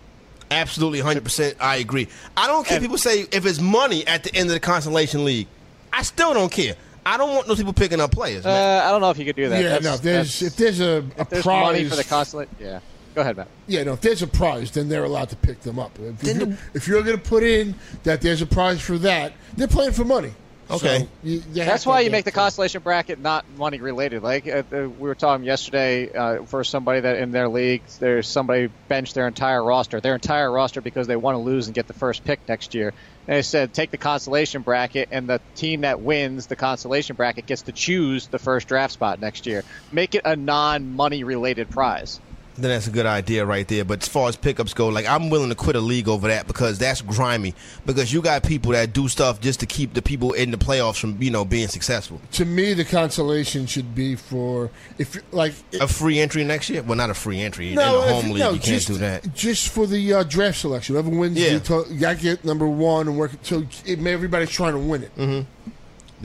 Absolutely, 0.51 1.01
hundred 1.01 1.25
percent. 1.25 1.57
I 1.61 1.77
agree. 1.77 2.09
I 2.37 2.47
don't 2.49 2.67
care. 2.67 2.77
if 2.77 2.83
people 2.83 2.99
say 2.99 3.27
if 3.33 3.47
it's 3.47 3.61
money 3.61 4.07
at 4.07 4.25
the 4.25 4.35
end 4.35 4.49
of 4.49 4.55
the 4.55 4.61
consolation 4.61 5.25
league. 5.25 5.47
I 5.93 6.03
still 6.03 6.35
don't 6.35 6.53
care. 6.53 6.75
I 7.07 7.17
don't 7.17 7.35
want 7.35 7.47
those 7.47 7.57
people 7.59 7.73
picking 7.73 8.01
up 8.01 8.11
players. 8.11 8.45
man. 8.45 8.81
Uh, 8.83 8.85
I 8.85 8.91
don't 8.91 9.01
know 9.01 9.11
if 9.11 9.19
you 9.19 9.25
could 9.25 9.37
do 9.37 9.49
that. 9.49 9.63
Yeah, 9.63 9.69
That's- 9.79 9.85
no. 9.85 9.95
If 9.95 10.03
there's 10.03 10.43
if 10.43 10.57
there's 10.57 10.81
a, 10.81 10.85
a 11.17 11.23
if 11.23 11.29
there's 11.31 11.43
prize 11.45 11.63
money 11.65 11.85
for 11.89 11.97
the 11.97 12.05
consulate. 12.05 12.49
Yeah, 12.61 12.81
go 13.15 13.21
ahead, 13.23 13.37
Matt. 13.37 13.49
Yeah, 13.69 13.85
no. 13.85 13.93
If 13.95 14.01
there's 14.01 14.23
a 14.23 14.27
prize, 14.27 14.73
then 14.73 14.89
they're 14.89 15.05
allowed 15.05 15.31
to 15.31 15.37
pick 15.37 15.61
them 15.61 15.79
up. 15.79 15.97
If, 15.99 16.23
you, 16.25 16.57
if 16.75 16.87
you're 16.89 17.03
going 17.03 17.17
to 17.19 17.23
put 17.23 17.45
in 17.45 17.75
that 18.03 18.21
there's 18.21 18.43
a 18.43 18.47
prize 18.47 18.81
for 18.81 18.99
that, 18.99 19.33
they're 19.57 19.69
playing 19.69 19.93
for 19.93 20.05
money. 20.05 20.33
Okay. 20.71 20.99
So 20.99 21.09
you, 21.23 21.43
you 21.47 21.65
That's 21.65 21.87
why 21.87 22.01
you 22.01 22.11
make 22.11 22.25
the 22.25 22.33
consolation 22.33 22.83
bracket 22.83 23.21
not 23.21 23.49
money 23.49 23.81
related. 23.81 24.23
Like 24.23 24.47
uh, 24.49 24.65
uh, 24.73 24.89
we 24.91 25.09
were 25.09 25.15
talking 25.15 25.45
yesterday 25.45 26.11
uh, 26.11 26.45
for 26.45 26.65
somebody 26.65 27.01
that 27.01 27.19
in 27.19 27.31
their 27.31 27.49
league, 27.49 27.85
there's 28.01 28.29
somebody 28.29 28.69
benched 28.89 29.15
their 29.15 29.29
entire 29.29 29.63
roster, 29.63 30.01
their 30.01 30.15
entire 30.15 30.51
roster 30.51 30.81
because 30.81 31.07
they 31.07 31.17
want 31.17 31.37
to 31.37 31.41
lose 31.41 31.67
and 31.67 31.75
get 31.75 31.87
the 31.87 31.95
first 31.95 32.25
pick 32.25 32.41
next 32.49 32.75
year. 32.75 32.93
And 33.29 33.37
they 33.37 33.43
said 33.43 33.73
take 33.73 33.91
the 33.91 33.99
consolation 33.99 34.63
bracket, 34.63 35.09
and 35.11 35.29
the 35.29 35.41
team 35.55 35.83
that 35.83 36.01
wins 36.01 36.47
the 36.47 36.57
consolation 36.57 37.17
bracket 37.17 37.47
gets 37.47 37.63
to 37.63 37.73
choose 37.73 38.29
the 38.29 38.39
first 38.39 38.67
draft 38.69 38.93
spot 38.93 39.21
next 39.21 39.47
year. 39.47 39.63
Make 39.93 40.15
it 40.15 40.23
a 40.25 40.37
non-money 40.37 41.25
related 41.25 41.71
prize. 41.71 42.21
Then 42.59 42.71
that's 42.71 42.87
a 42.87 42.91
good 42.91 43.07
idea 43.07 43.45
right 43.45 43.67
there. 43.69 43.85
But 43.85 44.03
as 44.03 44.09
far 44.09 44.29
as 44.29 44.37
pickups 44.37 44.75
go, 44.75 44.89
like 44.89 45.07
I'm 45.07 45.31
willing 45.31 45.49
to 45.51 45.55
quit 45.55 45.77
a 45.77 45.81
league 45.81 46.09
over 46.09 46.29
that 46.29 46.47
because 46.47 46.79
that's 46.79 47.03
grimy. 47.03 47.55
Because 47.85 48.13
you 48.13 48.23
got 48.23 48.43
people 48.43 48.73
that 48.73 48.93
do 48.93 49.09
stuff 49.09 49.41
just 49.41 49.61
to 49.61 49.67
keep 49.67 49.95
the 49.95 50.03
people 50.03 50.33
in 50.33 50.51
the 50.51 50.57
playoffs 50.57 50.99
from 50.99 51.21
you 51.23 51.31
know 51.31 51.45
being 51.45 51.69
successful. 51.69 52.21
To 52.33 52.45
me, 52.45 52.75
the 52.75 52.85
consolation 52.85 53.67
should 53.67 53.95
be 53.95 54.17
for 54.17 54.71
if 54.99 55.17
like 55.33 55.55
A 55.81 55.89
free 55.89 56.19
entry 56.19 56.45
next 56.45 56.71
year? 56.71 56.83
Well, 56.83 56.97
not 56.97 57.11
a 57.11 57.15
free 57.15 57.41
entry. 57.41 57.75
no, 57.75 57.83
in 57.83 58.01
the 58.01 58.07
if- 58.07 58.13
home 58.23 58.31
league, 58.33 58.41
no, 58.41 58.51
you 58.51 58.59
can't 58.61 58.65
just, 58.65 58.87
do 58.89 58.95
that. 58.95 59.35
Just 59.35 59.69
for 59.69 59.87
the 59.87 60.13
uh, 60.15 60.23
draft 60.23 60.59
selection, 60.59 60.95
whoever 60.95 61.11
wins, 61.11 61.37
Yeah. 61.39 61.53
you, 61.53 61.61
to, 61.61 61.85
you 61.91 62.01
got 62.01 62.17
to 62.17 62.23
get 62.23 62.45
number 62.45 62.67
one 62.67 63.09
and 63.09 63.19
work. 63.19 63.33
So 63.43 63.65
it, 63.85 64.05
everybody's 64.07 64.51
trying 64.51 64.73
to 64.73 64.79
win 64.79 65.03
it. 65.03 65.17
Mm-hmm. 65.17 65.71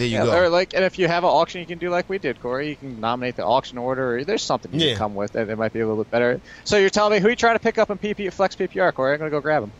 There 0.02 0.08
you 0.08 0.18
yeah, 0.18 0.26
go. 0.26 0.36
Or 0.36 0.50
like, 0.50 0.74
and 0.74 0.84
if 0.84 0.98
you 0.98 1.08
have 1.08 1.24
an 1.24 1.30
auction, 1.30 1.60
you 1.62 1.68
can 1.68 1.78
do 1.78 1.92
like 1.92 2.10
we 2.10 2.18
did, 2.18 2.42
Corey. 2.42 2.70
You 2.70 2.76
can 2.76 3.00
nominate 3.00 3.36
the 3.36 3.46
auction 3.46 3.78
order. 3.78 4.18
Or 4.18 4.24
there's 4.24 4.42
something 4.42 4.74
you 4.74 4.80
Yeah. 4.80 4.88
can 4.94 4.98
come 4.98 5.14
with 5.14 5.34
that, 5.34 5.46
that 5.46 5.58
might 5.60 5.74
be 5.74 5.80
a 5.80 5.88
little 5.88 6.04
bit 6.04 6.10
better. 6.10 6.42
So 6.64 6.78
you're 6.78 6.90
telling 6.90 7.14
me 7.14 7.20
who 7.20 7.30
you 7.30 7.36
trying 7.36 7.54
to 7.54 7.60
pick 7.60 7.78
up 7.78 7.92
in 7.92 8.00
PP 8.00 8.34
Flex 8.34 8.56
PPR, 8.56 8.92
Corey? 8.96 9.14
I'm 9.14 9.20
gonna 9.20 9.30
go 9.30 9.42
grab 9.42 9.62
him. 9.62 9.72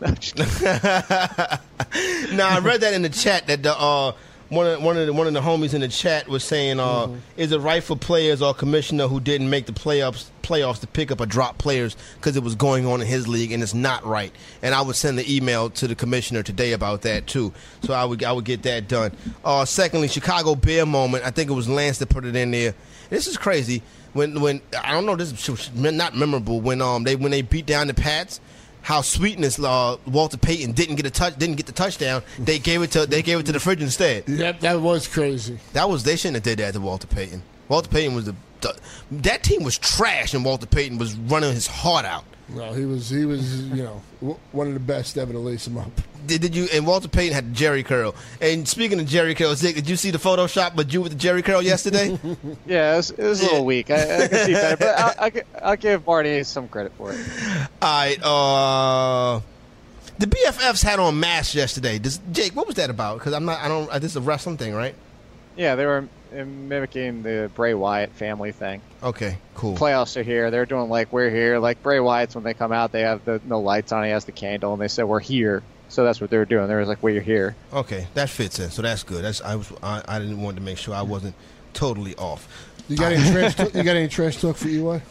now 2.36 2.50
I 2.50 2.60
read 2.62 2.82
that 2.82 2.92
in 2.94 3.02
the 3.02 3.08
chat 3.08 3.48
that 3.48 3.64
the 3.64 3.76
uh, 3.76 4.12
one 4.52 4.66
of 4.66 4.82
one 4.82 4.96
of 4.98 5.06
the, 5.06 5.12
one 5.12 5.26
of 5.26 5.32
the 5.32 5.40
homies 5.40 5.72
in 5.72 5.80
the 5.80 5.88
chat 5.88 6.28
was 6.28 6.44
saying, 6.44 6.78
uh, 6.78 7.06
Mm-hmm. 7.06 7.16
"Is 7.38 7.52
it 7.52 7.58
right 7.58 7.82
for 7.82 7.96
players 7.96 8.42
or 8.42 8.52
commissioner 8.52 9.08
who 9.08 9.18
didn't 9.18 9.48
make 9.48 9.66
the 9.66 9.72
playoffs 9.72 10.26
playoffs 10.42 10.80
to 10.80 10.86
pick 10.86 11.10
up 11.10 11.20
or 11.20 11.26
drop 11.26 11.56
players 11.56 11.96
because 12.16 12.36
it 12.36 12.42
was 12.42 12.54
going 12.54 12.84
on 12.86 13.00
in 13.00 13.06
his 13.06 13.26
league 13.26 13.50
and 13.52 13.62
it's 13.62 13.72
not 13.74 14.04
right?" 14.04 14.32
And 14.60 14.74
I 14.74 14.82
would 14.82 14.96
send 14.96 15.18
the 15.18 15.34
email 15.36 15.70
to 15.70 15.88
the 15.88 15.94
commissioner 15.94 16.42
today 16.42 16.72
about 16.72 17.02
that 17.02 17.26
too. 17.26 17.52
So 17.82 17.94
I 17.94 18.04
would 18.04 18.22
I 18.22 18.32
would 18.32 18.44
get 18.44 18.62
that 18.64 18.88
done. 18.88 19.12
Uh, 19.44 19.64
secondly, 19.64 20.08
Chicago 20.08 20.54
Bear 20.54 20.84
moment. 20.84 21.24
I 21.24 21.30
think 21.30 21.50
it 21.50 21.54
was 21.54 21.68
Lance 21.68 21.98
that 21.98 22.10
put 22.10 22.24
it 22.26 22.36
in 22.36 22.50
there. 22.50 22.74
This 23.08 23.26
is 23.26 23.38
crazy. 23.38 23.82
When 24.12 24.38
when 24.42 24.60
I 24.84 24.92
don't 24.92 25.06
know 25.06 25.16
this 25.16 25.48
is 25.48 25.70
not 25.74 26.14
memorable 26.14 26.60
when 26.60 26.82
um 26.82 27.04
they 27.04 27.16
when 27.16 27.30
they 27.30 27.40
beat 27.40 27.64
down 27.64 27.86
the 27.86 27.94
Pats 27.94 28.40
how 28.82 29.00
sweetness 29.00 29.58
uh, 29.58 29.96
Walter 30.06 30.36
Payton 30.36 30.72
didn't 30.72 30.96
get 30.96 31.06
a 31.06 31.10
touch 31.10 31.36
didn't 31.36 31.56
get 31.56 31.66
the 31.66 31.72
touchdown. 31.72 32.22
They 32.38 32.58
gave 32.58 32.82
it 32.82 32.90
to 32.92 33.06
they 33.06 33.22
gave 33.22 33.38
it 33.38 33.46
to 33.46 33.52
the 33.52 33.60
fridge 33.60 33.80
instead. 33.80 34.26
That 34.26 34.60
that 34.60 34.80
was 34.80 35.08
crazy. 35.08 35.58
That 35.72 35.88
was 35.88 36.04
they 36.04 36.16
shouldn't 36.16 36.36
have 36.36 36.42
did 36.42 36.58
that 36.58 36.74
to 36.74 36.80
Walter 36.80 37.06
Payton. 37.06 37.42
Walter 37.68 37.88
Payton 37.88 38.14
was 38.14 38.26
the, 38.26 38.34
the 38.60 38.76
that 39.12 39.42
team 39.42 39.62
was 39.62 39.78
trash 39.78 40.34
and 40.34 40.44
Walter 40.44 40.66
Payton 40.66 40.98
was 40.98 41.14
running 41.16 41.52
his 41.52 41.66
heart 41.66 42.04
out. 42.04 42.24
No, 42.54 42.72
he 42.72 42.84
was 42.84 43.08
he 43.08 43.24
was 43.24 43.62
you 43.68 43.82
know 43.82 44.02
one 44.52 44.66
of 44.68 44.74
the 44.74 44.80
best 44.80 45.16
ever 45.18 45.32
to 45.32 45.38
lace 45.38 45.66
him 45.66 45.78
up. 45.78 45.90
Did, 46.26 46.40
did 46.42 46.54
you 46.54 46.68
and 46.72 46.86
Walter 46.86 47.08
Payton 47.08 47.34
had 47.34 47.52
Jerry 47.54 47.82
curl. 47.82 48.14
And 48.40 48.68
speaking 48.68 49.00
of 49.00 49.06
Jerry 49.06 49.34
curl, 49.34 49.54
Zig, 49.54 49.74
did 49.74 49.88
you 49.88 49.96
see 49.96 50.10
the 50.10 50.18
Photoshop 50.18 50.76
but 50.76 50.92
you 50.92 51.02
with 51.02 51.12
the 51.12 51.18
Jerry 51.18 51.42
curl 51.42 51.62
yesterday? 51.62 52.16
yeah, 52.66 52.94
it 52.94 52.96
was, 52.96 53.10
it 53.10 53.22
was 53.24 53.40
a 53.40 53.44
little 53.46 53.64
weak. 53.64 53.90
I, 53.90 54.24
I 54.24 54.28
can 54.28 54.46
see 54.46 54.52
better, 54.52 54.76
but 54.76 54.98
I'll, 54.98 55.14
I'll, 55.18 55.70
I'll 55.70 55.76
give 55.76 56.04
Barney 56.04 56.44
some 56.44 56.68
credit 56.68 56.92
for 56.96 57.12
it. 57.12 57.18
All 57.80 57.88
right, 57.88 58.22
uh, 58.22 59.40
the 60.18 60.26
BFFs 60.26 60.84
had 60.84 61.00
on 61.00 61.18
masks 61.18 61.54
yesterday. 61.54 61.98
Does, 61.98 62.20
Jake, 62.30 62.54
what 62.54 62.66
was 62.66 62.76
that 62.76 62.90
about? 62.90 63.18
Because 63.18 63.32
I'm 63.32 63.44
not. 63.44 63.60
I 63.60 63.68
don't. 63.68 63.90
uh, 63.90 63.98
This 63.98 64.12
is 64.12 64.16
a 64.16 64.20
wrestling 64.20 64.58
thing, 64.58 64.74
right? 64.74 64.94
Yeah, 65.56 65.74
they 65.74 65.84
were 65.86 66.08
mimicking 66.32 67.22
the 67.22 67.50
Bray 67.54 67.74
Wyatt 67.74 68.10
family 68.12 68.52
thing. 68.52 68.80
Okay, 69.02 69.38
cool. 69.54 69.76
Playoffs 69.76 70.16
are 70.16 70.22
here. 70.22 70.50
They're 70.50 70.66
doing 70.66 70.88
like 70.88 71.12
we're 71.12 71.30
here. 71.30 71.58
Like 71.58 71.82
Bray 71.82 72.00
Wyatt's 72.00 72.34
when 72.34 72.44
they 72.44 72.54
come 72.54 72.72
out, 72.72 72.92
they 72.92 73.02
have 73.02 73.24
the 73.24 73.40
no 73.44 73.60
lights 73.60 73.92
on. 73.92 74.04
He 74.04 74.10
has 74.10 74.24
the 74.24 74.32
candle, 74.32 74.72
and 74.72 74.80
they 74.82 74.88
said 74.88 75.04
we're 75.04 75.20
here. 75.20 75.62
So 75.88 76.04
that's 76.04 76.20
what 76.20 76.30
they're 76.30 76.46
doing. 76.46 76.68
They're 76.68 76.86
like 76.86 77.02
we're 77.02 77.20
here. 77.20 77.54
Okay, 77.72 78.06
that 78.14 78.30
fits 78.30 78.58
in. 78.58 78.70
So 78.70 78.80
that's 78.82 79.02
good. 79.02 79.22
That's 79.24 79.40
I 79.42 79.56
was. 79.56 79.70
I, 79.82 80.02
I 80.08 80.18
didn't 80.18 80.40
want 80.40 80.56
to 80.56 80.62
make 80.62 80.78
sure 80.78 80.94
I 80.94 81.02
wasn't 81.02 81.34
totally 81.74 82.14
off. 82.16 82.48
You 82.88 82.96
got 82.96 83.12
any 83.12 83.30
trash? 83.32 83.54
Talk, 83.54 83.74
you 83.74 83.82
got 83.82 83.96
any 83.96 84.08
trash 84.08 84.40
talk 84.40 84.56
for 84.56 84.68
EY? 84.68 85.02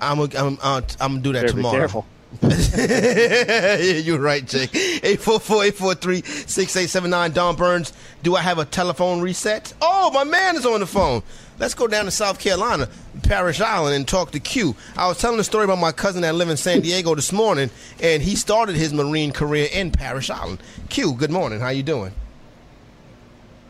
I'm. 0.00 0.18
A, 0.20 0.28
I'm. 0.36 0.58
Uh, 0.62 0.82
I'm 1.00 1.12
gonna 1.12 1.20
do 1.20 1.32
that 1.32 1.42
Better 1.42 1.54
be 1.54 1.62
tomorrow. 1.62 1.78
careful. 1.78 2.06
Yeah, 2.42 3.76
you're 3.76 4.20
right, 4.20 4.46
Jake. 4.46 4.70
844-843-6879. 4.72 7.34
Don 7.34 7.56
Burns. 7.56 7.92
Do 8.22 8.36
I 8.36 8.42
have 8.42 8.58
a 8.58 8.64
telephone 8.64 9.20
reset? 9.20 9.72
Oh, 9.80 10.10
my 10.12 10.24
man 10.24 10.56
is 10.56 10.66
on 10.66 10.80
the 10.80 10.86
phone. 10.86 11.22
Let's 11.58 11.74
go 11.74 11.86
down 11.86 12.04
to 12.04 12.10
South 12.10 12.38
Carolina, 12.38 12.88
Parris 13.22 13.60
Island, 13.60 13.94
and 13.94 14.06
talk 14.06 14.32
to 14.32 14.40
Q. 14.40 14.76
I 14.96 15.08
was 15.08 15.18
telling 15.18 15.38
the 15.38 15.44
story 15.44 15.64
about 15.64 15.78
my 15.78 15.92
cousin 15.92 16.20
that 16.22 16.34
live 16.34 16.50
in 16.50 16.56
San 16.58 16.80
Diego 16.80 17.14
this 17.14 17.32
morning, 17.32 17.70
and 18.00 18.22
he 18.22 18.36
started 18.36 18.76
his 18.76 18.92
Marine 18.92 19.32
career 19.32 19.68
in 19.72 19.90
Parris 19.90 20.28
Island. 20.28 20.58
Q, 20.90 21.14
good 21.14 21.30
morning. 21.30 21.60
How 21.60 21.70
you 21.70 21.82
doing? 21.82 22.12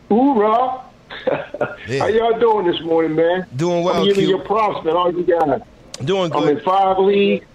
Hoorah! 0.09 0.81
How 1.87 2.07
y'all 2.07 2.37
doing 2.39 2.65
this 2.69 2.81
morning, 2.81 3.15
man? 3.15 3.47
Doing 3.55 3.83
well, 3.83 4.01
I'm 4.01 4.05
giving 4.05 4.25
Q. 4.25 4.37
you 4.37 4.43
props, 4.43 4.83
man. 4.85 4.95
All 4.95 5.11
you 5.13 5.23
guys. 5.23 5.61
Doing 6.03 6.29
good. 6.29 6.43
I'm 6.43 6.49
in 6.57 6.63
five 6.63 6.99
leagues. 6.99 7.45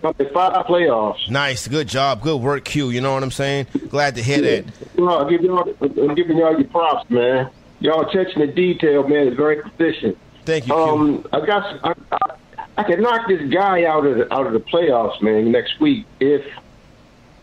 Five 0.00 0.66
playoffs. 0.66 1.28
Nice, 1.28 1.66
good 1.66 1.88
job, 1.88 2.22
good 2.22 2.40
work, 2.40 2.64
Q. 2.64 2.90
You 2.90 3.00
know 3.00 3.14
what 3.14 3.22
I'm 3.22 3.30
saying? 3.30 3.66
Glad 3.88 4.14
to 4.14 4.22
hear 4.22 4.40
that. 4.40 4.64
Well, 4.96 5.22
I'm 5.22 5.28
giving 5.28 5.46
y'all, 5.46 5.74
I'm 5.80 6.14
giving 6.14 6.36
y'all 6.36 6.58
your 6.58 6.68
props, 6.68 7.08
man. 7.10 7.50
Y'all 7.80 8.06
attention 8.08 8.40
to 8.40 8.52
detail, 8.52 9.06
man, 9.06 9.28
is 9.28 9.34
very 9.34 9.60
proficient. 9.60 10.16
Thank 10.44 10.66
you, 10.68 10.74
Um, 10.74 11.26
I 11.32 11.44
got, 11.44 11.84
I, 11.84 11.94
I, 12.12 12.34
I 12.78 12.82
can 12.84 13.02
knock 13.02 13.28
this 13.28 13.42
guy 13.50 13.84
out 13.84 14.06
of 14.06 14.18
the, 14.18 14.32
out 14.32 14.46
of 14.46 14.52
the 14.52 14.60
playoffs, 14.60 15.20
man, 15.20 15.50
next 15.52 15.80
week 15.80 16.06
if 16.20 16.44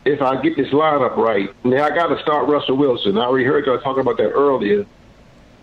if 0.06 0.22
I 0.22 0.40
get 0.42 0.56
this 0.56 0.68
lineup 0.68 1.18
right. 1.18 1.50
Now 1.66 1.84
I 1.84 1.90
got 1.90 2.08
to 2.08 2.22
start 2.22 2.48
Russell 2.48 2.78
Wilson. 2.78 3.18
I 3.18 3.26
already 3.26 3.44
heard 3.46 3.66
y'all 3.66 3.80
talking 3.80 4.02
about 4.02 4.18
that 4.18 4.30
earlier, 4.30 4.86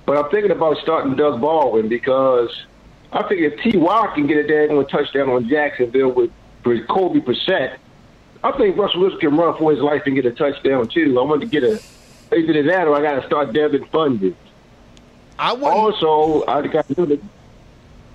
but 0.05 0.17
I'm 0.17 0.31
thinking 0.31 0.51
about 0.51 0.79
starting 0.79 1.15
Doug 1.15 1.41
Baldwin 1.41 1.89
because 1.89 2.51
I 3.13 3.23
think 3.29 3.41
if 3.41 3.61
T.Y. 3.61 4.13
can 4.15 4.27
get 4.27 4.39
a 4.39 4.49
daggone 4.49 4.89
touchdown 4.89 5.29
on 5.31 5.49
Jacksonville 5.49 6.11
with, 6.13 6.31
with 6.65 6.87
Kobe 6.89 7.21
Brissett, 7.21 7.77
I 8.45 8.53
think 8.53 8.77
Russell 8.77 9.01
Wilson 9.01 9.21
can 9.21 9.37
run 9.37 9.57
for 9.59 9.71
his 9.73 9.81
life 9.81 10.03
and 10.07 10.15
get 10.15 10.27
a 10.27 10.31
touchdown 10.33 10.89
too. 10.89 11.19
I 11.19 11.23
want 11.23 11.41
to 11.43 11.47
get 11.47 11.63
a 11.63 11.81
either 12.35 12.63
that 12.65 12.89
or 12.89 12.95
I 12.97 13.03
got 13.03 13.21
to 13.21 13.27
start 13.27 13.53
Devin 13.53 13.85
Fundy. 13.87 14.35
I 15.39 15.51
also 15.55 16.45
I 16.47 16.67
got 16.67 16.89
another. 16.91 17.19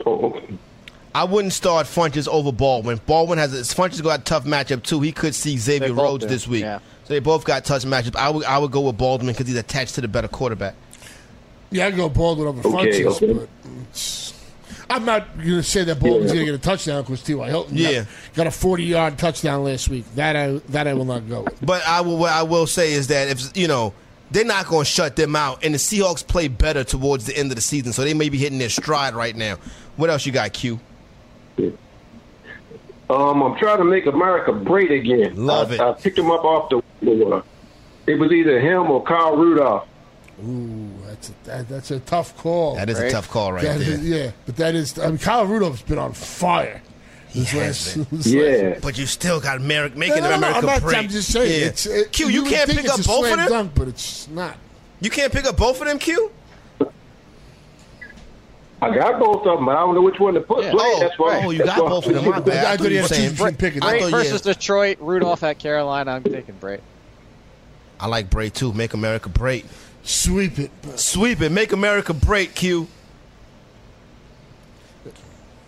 Oh, 0.06 0.32
okay. 0.32 0.58
I 1.16 1.24
wouldn't 1.24 1.54
start 1.54 1.88
Funchess 1.88 2.28
over 2.28 2.52
Baldwin. 2.52 3.02
Baldwin 3.08 3.40
has 3.40 3.54
a, 3.54 3.64
Funchess 3.76 4.04
got 4.04 4.20
a 4.20 4.24
tough 4.24 4.46
matchup 4.46 4.84
too. 4.84 5.02
He 5.02 5.12
could 5.12 5.34
see 5.34 5.58
Xavier 5.58 5.88
They 5.88 5.94
Rhodes 5.94 6.26
do, 6.26 6.30
this 6.30 6.48
week. 6.48 6.62
yeah. 6.62 6.80
So 7.06 7.14
they 7.14 7.20
both 7.20 7.44
got 7.44 7.66
tough 7.66 7.84
matchups. 7.84 8.16
I 8.16 8.30
would 8.30 8.46
I 8.46 8.58
would 8.60 8.72
go 8.72 8.82
with 8.82 8.98
Baldwin 8.98 9.32
because 9.34 9.48
he's 9.48 9.56
attached 9.58 9.96
to 9.96 10.02
the 10.02 10.08
better 10.08 10.28
quarterback. 10.28 10.76
Yeah, 11.72 11.88
I'd 11.88 11.96
go 11.96 12.08
Baldwin 12.08 12.48
over 12.48 12.60
Okay, 12.68 13.02
Funchess, 13.04 13.16
okay. 13.24 13.34
but 13.34 13.50
it's, 13.90 14.34
I'm 14.90 15.04
not 15.06 15.36
going 15.38 15.50
to 15.50 15.64
say 15.64 15.84
that 15.84 16.00
Baldwin's 16.00 16.32
Yeah. 16.32 16.36
going 16.36 16.46
to 16.48 16.52
get 16.54 16.56
a 16.56 16.64
touchdown 16.64 17.02
because 17.04 17.22
T.Y. 17.24 17.48
Hilton 17.50 17.76
got- 17.76 17.94
Yeah. 17.94 18.06
got, 18.36 18.48
a 18.48 18.52
40 18.52 18.84
yard 18.84 19.18
touchdown 19.18 19.64
last 19.64 19.90
week. 19.90 20.06
That 20.16 20.36
I 20.36 20.62
that 20.70 20.88
I 20.88 20.94
will 20.94 21.06
not 21.06 21.28
go 21.28 21.42
with. 21.42 21.58
But 21.66 21.86
I 21.88 22.02
will 22.02 22.18
what 22.18 22.32
I 22.32 22.44
will 22.44 22.68
say 22.68 22.94
is 22.94 23.08
that 23.08 23.28
if 23.28 23.56
you 23.58 23.68
know 23.68 23.94
they're 24.32 24.46
not 24.46 24.68
going 24.68 24.86
to 24.86 24.90
shut 24.90 25.16
them 25.16 25.36
out, 25.36 25.64
and 25.64 25.74
the 25.74 25.78
Seahawks 25.78 26.26
play 26.26 26.48
better 26.48 26.84
towards 26.84 27.26
the 27.26 27.38
end 27.38 27.52
of 27.52 27.56
the 27.56 27.62
season, 27.62 27.94
so 27.94 28.04
they 28.04 28.14
may 28.14 28.30
be 28.30 28.38
hitting 28.38 28.58
their 28.60 28.70
stride 28.70 29.14
right 29.16 29.36
now. 29.36 29.56
What 29.96 30.10
else 30.10 30.26
you 30.26 30.32
got, 30.32 30.52
Q? 30.54 30.80
Um, 33.10 33.42
I'm 33.42 33.58
trying 33.58 33.78
to 33.78 33.86
make 33.86 34.06
America 34.06 34.52
great 34.52 34.92
again. 34.92 35.46
Love 35.46 35.72
I, 35.72 35.76
it. 35.76 35.80
I 35.82 35.94
picked 35.94 36.18
him 36.18 36.30
up 36.30 36.44
off 36.44 36.70
the. 36.70 36.82
It 38.06 38.20
was 38.20 38.32
either 38.32 38.60
him 38.60 38.90
or 38.92 39.02
Kyle 39.04 39.36
Rudolph. 39.38 39.88
Ooh, 40.46 40.90
that's 41.08 41.30
a, 41.30 41.34
that, 41.46 41.70
that's 41.70 41.92
a 41.92 42.00
tough 42.02 42.38
call. 42.38 42.76
That 42.76 42.90
is 42.90 43.00
a 43.00 43.10
tough 43.10 43.30
call 43.30 43.54
right 43.54 43.64
That 43.64 43.80
there. 43.80 43.90
is- 43.94 44.08
yeah, 44.08 44.32
but 44.46 44.56
that 44.58 44.76
is. 44.76 44.98
I 45.00 45.08
mean, 45.08 45.18
Kyle 45.18 45.46
Rudolph's 45.46 45.82
been 45.82 45.98
on 45.98 46.14
fire. 46.14 46.82
This 47.36 47.54
last- 47.54 48.10
this 48.12 48.34
last- 48.34 48.82
But 48.82 48.98
you 48.98 49.06
still 49.06 49.40
got 49.40 49.58
America 49.58 49.94
No, 49.96 50.00
making 50.00 50.24
no, 50.24 50.30
no, 50.30 50.36
America 50.38 50.58
I'm 50.60 50.66
not, 50.66 50.82
great. 50.82 50.98
I'm 50.98 51.08
just 51.10 51.32
saying. 51.32 51.62
Yeah. 51.62 51.68
It's, 51.68 51.86
it, 51.86 52.12
Q, 52.12 52.30
you, 52.30 52.44
would 52.44 52.52
can't 52.52 52.70
pick 52.70 52.88
up 52.88 53.04
both 53.04 53.30
of 53.30 53.38
them. 53.38 53.50
Dunk, 53.50 53.72
but 53.76 53.88
it's 53.90 54.28
not. 54.30 54.56
You 55.02 55.10
can't 55.10 55.32
pick 55.32 55.46
up 55.46 55.58
both 55.58 55.80
of 55.82 55.88
them, 55.88 56.00
Q? 56.00 56.32
I 58.82 58.96
got 58.96 59.20
both 59.20 59.46
of 59.46 59.58
them, 59.58 59.66
but 59.66 59.76
I 59.76 59.80
don't 59.82 59.96
know 59.96 60.02
which 60.02 60.20
one 60.20 60.36
to 60.36 60.40
put. 60.42 60.64
Yeah. 60.64 60.74
Oh, 60.76 61.00
that's 61.00 61.18
why. 61.18 61.42
oh, 61.44 61.50
you 61.50 61.60
that's 61.60 61.70
got 61.72 61.84
why- 61.84 61.90
both 61.90 62.08
of 62.08 62.14
them. 62.14 62.26
My 62.30 62.40
bad. 62.42 62.66
I 62.66 62.78
thought 62.78 62.92
you 62.92 63.02
were 63.02 63.08
saying 63.08 63.36
Should 63.36 63.60
pick 63.60 63.76
it. 63.76 63.84
I 63.84 63.94
Brate 63.98 64.00
thought, 64.02 64.12
versus 64.12 64.46
yeah, 64.46 64.54
Detroit, 64.54 64.98
Rudolph 65.02 65.44
at 65.44 65.60
Carolina. 65.60 66.12
I'm 66.12 66.24
taking 66.24 66.56
Brate. 66.56 66.82
I 68.00 68.08
like 68.08 68.30
Brate 68.30 68.54
too. 68.54 68.74
Make 68.74 68.94
America 68.94 69.30
Brate. 69.30 69.66
Sweep 70.08 70.58
it. 70.58 70.72
Sweep 70.98 71.42
it. 71.42 71.52
Make 71.52 71.74
America 71.74 72.14
Brate, 72.14 72.56
Q. 72.56 72.88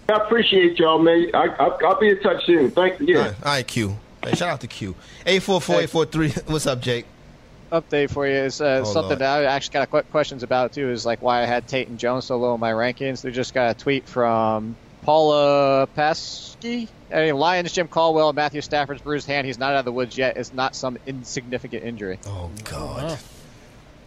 I 0.07 0.13
appreciate 0.13 0.79
y'all, 0.79 0.97
man. 0.97 1.29
I, 1.33 1.47
I, 1.47 1.65
I'll 1.85 1.99
be 1.99 2.09
in 2.09 2.19
touch 2.21 2.45
soon. 2.45 2.71
Thank 2.71 2.99
you. 3.01 3.17
All 3.17 3.25
right, 3.25 3.35
all 3.43 3.51
right, 3.51 3.67
Q. 3.67 3.97
Hey, 4.23 4.33
shout 4.35 4.49
out 4.49 4.61
to 4.61 4.67
Q. 4.67 4.95
844-843. 5.25 6.49
What's 6.49 6.65
up, 6.67 6.79
Jake? 6.81 7.05
Update 7.71 8.09
for 8.11 8.25
you 8.25 8.33
is 8.33 8.61
uh, 8.61 8.79
Oh, 8.81 8.83
something 8.85 9.09
Lord. 9.09 9.19
that 9.19 9.39
I 9.41 9.43
actually 9.43 9.73
got 9.73 9.91
qu- 9.91 10.01
questions 10.09 10.41
about 10.41 10.71
too. 10.73 10.89
Is 10.89 11.05
like 11.05 11.21
why 11.21 11.43
I 11.43 11.45
had 11.45 11.67
Tate 11.67 11.87
and 11.89 11.99
Jones 11.99 12.25
so 12.25 12.37
low 12.37 12.53
in 12.55 12.59
my 12.61 12.71
rankings. 12.71 13.21
They 13.21 13.29
just 13.31 13.53
got 13.53 13.75
a 13.75 13.79
tweet 13.79 14.07
from 14.07 14.75
Paula 15.03 15.87
Pasche. 15.95 16.87
I 17.13 17.25
mean, 17.25 17.35
Lions 17.35 17.71
Jim 17.73 17.87
Caldwell, 17.87 18.33
Matthew 18.33 18.61
Stafford's 18.61 19.01
bruised 19.01 19.27
hand. 19.27 19.45
He's 19.45 19.59
not 19.59 19.73
out 19.73 19.79
of 19.79 19.85
the 19.85 19.91
woods 19.91 20.17
yet. 20.17 20.37
It's 20.37 20.53
not 20.53 20.75
some 20.75 20.97
insignificant 21.05 21.83
injury. 21.83 22.19
Oh 22.25 22.49
God. 22.63 23.11
Oh, 23.11 23.19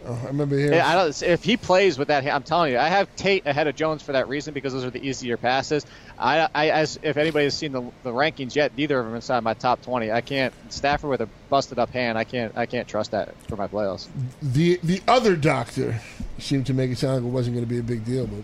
I 0.05 0.25
remember 0.27 0.57
hearing. 0.57 0.73
Yeah, 0.73 0.87
I 0.87 0.95
don't, 0.95 1.23
if 1.23 1.43
he 1.43 1.55
plays 1.55 1.97
with 1.97 2.09
that, 2.09 2.25
I'm 2.25 2.43
telling 2.43 2.73
you, 2.73 2.77
I 2.79 2.89
have 2.89 3.13
Tate 3.15 3.45
ahead 3.45 3.67
of 3.67 3.75
Jones 3.75 4.03
for 4.03 4.11
that 4.11 4.27
reason 4.27 4.53
because 4.53 4.73
those 4.73 4.83
are 4.83 4.89
the 4.89 5.05
easier 5.05 5.37
passes. 5.37 5.85
I, 6.19 6.49
I 6.53 6.69
as 6.69 6.99
if 7.01 7.17
anybody 7.17 7.45
has 7.45 7.55
seen 7.55 7.71
the, 7.71 7.81
the 8.03 8.11
rankings 8.11 8.55
yet, 8.55 8.75
neither 8.77 8.99
of 8.99 9.05
them 9.05 9.15
inside 9.15 9.43
my 9.43 9.53
top 9.53 9.81
20. 9.81 10.11
I 10.11 10.21
can't 10.21 10.53
Stafford 10.69 11.09
with 11.09 11.21
a 11.21 11.29
busted 11.49 11.79
up 11.79 11.89
hand. 11.91 12.17
I 12.17 12.23
can't 12.23 12.55
I 12.57 12.65
can't 12.65 12.87
trust 12.87 13.11
that 13.11 13.33
for 13.47 13.55
my 13.55 13.67
playoffs. 13.67 14.07
the 14.41 14.79
the 14.83 15.01
other 15.07 15.35
doctor 15.35 15.99
seemed 16.37 16.65
to 16.67 16.73
make 16.73 16.91
it 16.91 16.97
sound 16.97 17.15
like 17.15 17.23
it 17.23 17.33
wasn't 17.33 17.55
going 17.55 17.65
to 17.65 17.69
be 17.69 17.79
a 17.79 17.83
big 17.83 18.03
deal, 18.05 18.27
but 18.27 18.43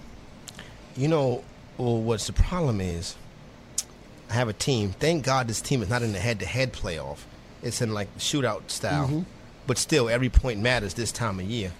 You 0.96 1.08
know 1.10 1.44
well, 1.78 1.98
what's 2.02 2.28
the 2.28 2.34
problem 2.34 2.82
is? 2.82 3.16
I 4.30 4.34
have 4.34 4.48
a 4.48 4.54
team. 4.54 4.92
Thank 4.92 5.26
God 5.26 5.48
this 5.48 5.62
team 5.62 5.82
is 5.82 5.90
not 5.90 6.04
in 6.04 6.12
the 6.14 6.20
head-to-head 6.20 6.72
playoff. 6.74 7.20
It's 7.64 7.82
in 7.82 7.94
like 7.94 8.16
shootout 8.18 8.70
style. 8.70 9.08
Mhm. 9.08 9.26
But 9.70 9.78
still, 9.78 10.10
every 10.10 10.30
point 10.30 10.60
matters 10.60 10.96
this 10.96 11.12
time 11.12 11.40
of 11.40 11.46
year. 11.46 11.72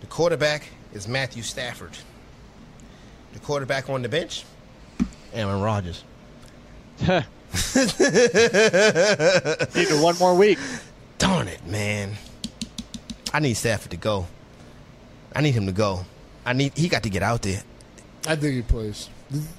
The 0.00 0.08
quarterback 0.08 0.66
is 0.92 1.06
Matthew 1.06 1.44
Stafford. 1.44 1.96
The 3.34 3.38
quarterback 3.38 3.88
on 3.88 4.02
the 4.02 4.08
bench, 4.08 4.44
Aaron 5.32 5.60
Rodgers. 5.60 6.02
Need 7.06 7.22
one 10.02 10.18
more 10.18 10.34
week. 10.34 10.58
Darn 11.18 11.46
it, 11.46 11.64
man. 11.64 12.14
I 13.32 13.38
need 13.38 13.54
Stafford 13.54 13.92
to 13.92 13.96
go. 13.96 14.26
I 15.36 15.40
need 15.40 15.52
him 15.52 15.66
to 15.66 15.72
go. 15.72 16.06
I 16.44 16.52
need 16.52 16.76
he 16.76 16.88
got 16.88 17.04
to 17.04 17.10
get 17.10 17.22
out 17.22 17.42
there. 17.42 17.62
I 18.26 18.34
think 18.34 18.54
he 18.54 18.62
plays. 18.62 19.08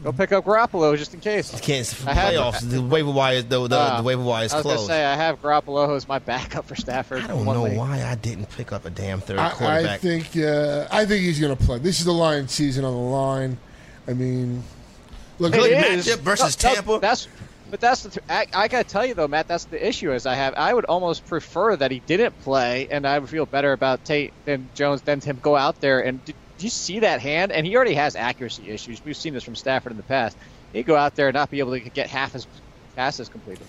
Go 0.04 0.12
pick 0.12 0.32
up 0.32 0.46
Garoppolo 0.46 0.98
just 0.98 1.14
in 1.14 1.20
case. 1.20 1.52
He 1.52 1.60
can't 1.60 2.04
I 2.08 2.14
had- 2.14 2.34
playoffs. 2.36 2.70
The 2.70 2.82
waiver 2.82 3.12
wire, 3.12 3.42
the, 3.42 3.68
the, 3.68 3.76
Uh, 3.76 3.98
the 3.98 4.04
waiver 4.04 4.24
wire 4.24 4.46
is 4.46 4.54
I 4.54 4.58
was 4.58 4.62
closed. 4.64 4.78
gonna 4.80 4.88
say 4.88 5.06
I 5.06 5.16
have 5.16 5.42
Garoppolo 5.42 5.96
as 5.96 6.08
my 6.08 6.20
backup 6.20 6.66
for 6.66 6.76
Stafford. 6.76 7.24
I 7.24 7.28
don't 7.28 7.46
know 7.46 7.64
why 7.64 8.04
I 8.04 8.16
didn't 8.16 8.50
pick 8.52 8.72
up 8.72 8.86
a 8.86 8.90
damn 8.90 9.22
third 9.22 9.40
I, 9.40 9.48
I 9.48 9.52
quarterback. 9.52 10.00
think 10.02 10.38
uh, 10.38 10.88
I 10.92 11.06
think 11.06 11.24
he's 11.24 11.40
going 11.40 11.56
to 11.56 11.64
play. 11.64 11.80
This 11.80 12.00
is 12.00 12.06
the 12.06 12.14
Lions 12.14 12.52
season 12.52 12.86
on 12.86 12.94
the 12.94 13.00
line. 13.00 13.58
I 14.08 14.14
mean, 14.14 14.64
look, 15.40 15.54
It 15.56 15.60
look 15.62 15.70
is. 15.72 16.08
matchup 16.08 16.20
versus 16.20 16.64
No, 16.64 16.70
no, 16.70 16.76
Tampa. 16.76 17.00
That's 17.02 17.28
but 17.72 17.82
that's 17.82 18.04
the. 18.04 18.10
Th- 18.12 18.24
I, 18.30 18.46
I 18.54 18.68
gotta 18.68 18.84
tell 18.88 19.06
you 19.06 19.16
though, 19.16 19.28
Matt. 19.28 19.48
That's 19.48 19.66
the 19.66 19.86
issue. 19.86 20.14
Is 20.14 20.26
I 20.28 20.36
have. 20.36 20.54
I 20.56 20.72
would 20.74 20.86
almost 20.86 21.26
prefer 21.26 21.76
that 21.76 21.90
he 21.90 22.00
didn't 22.00 22.40
play, 22.42 22.88
and 22.92 23.08
I 23.08 23.18
would 23.18 23.30
feel 23.30 23.48
better 23.48 23.74
about 23.74 24.06
Tate 24.06 24.34
and 24.46 24.68
Jones 24.76 25.02
than 25.02 25.20
him 25.22 25.40
go 25.42 25.56
out 25.56 25.82
there 25.82 26.00
and. 26.02 26.24
Did, 26.24 26.36
do 26.58 26.66
you 26.66 26.70
see 26.70 27.00
that 27.00 27.22
hand? 27.22 27.52
And 27.52 27.66
he 27.66 27.76
already 27.76 27.96
has 27.96 28.16
accuracy 28.16 28.70
issues. 28.70 29.04
We've 29.04 29.18
seen 29.18 29.34
this 29.34 29.44
from 29.44 29.56
Stafford 29.56 29.92
in 29.92 29.98
the 29.98 30.04
past. 30.04 30.38
He'd 30.74 30.86
go 30.86 30.96
out 30.96 31.16
there 31.16 31.28
and 31.28 31.36
not 31.36 31.52
be 31.52 31.60
able 31.60 31.72
to 31.72 31.80
get 31.80 32.10
half 32.10 32.34
his 32.34 32.48
passes 32.96 33.30
completed. 33.30 33.68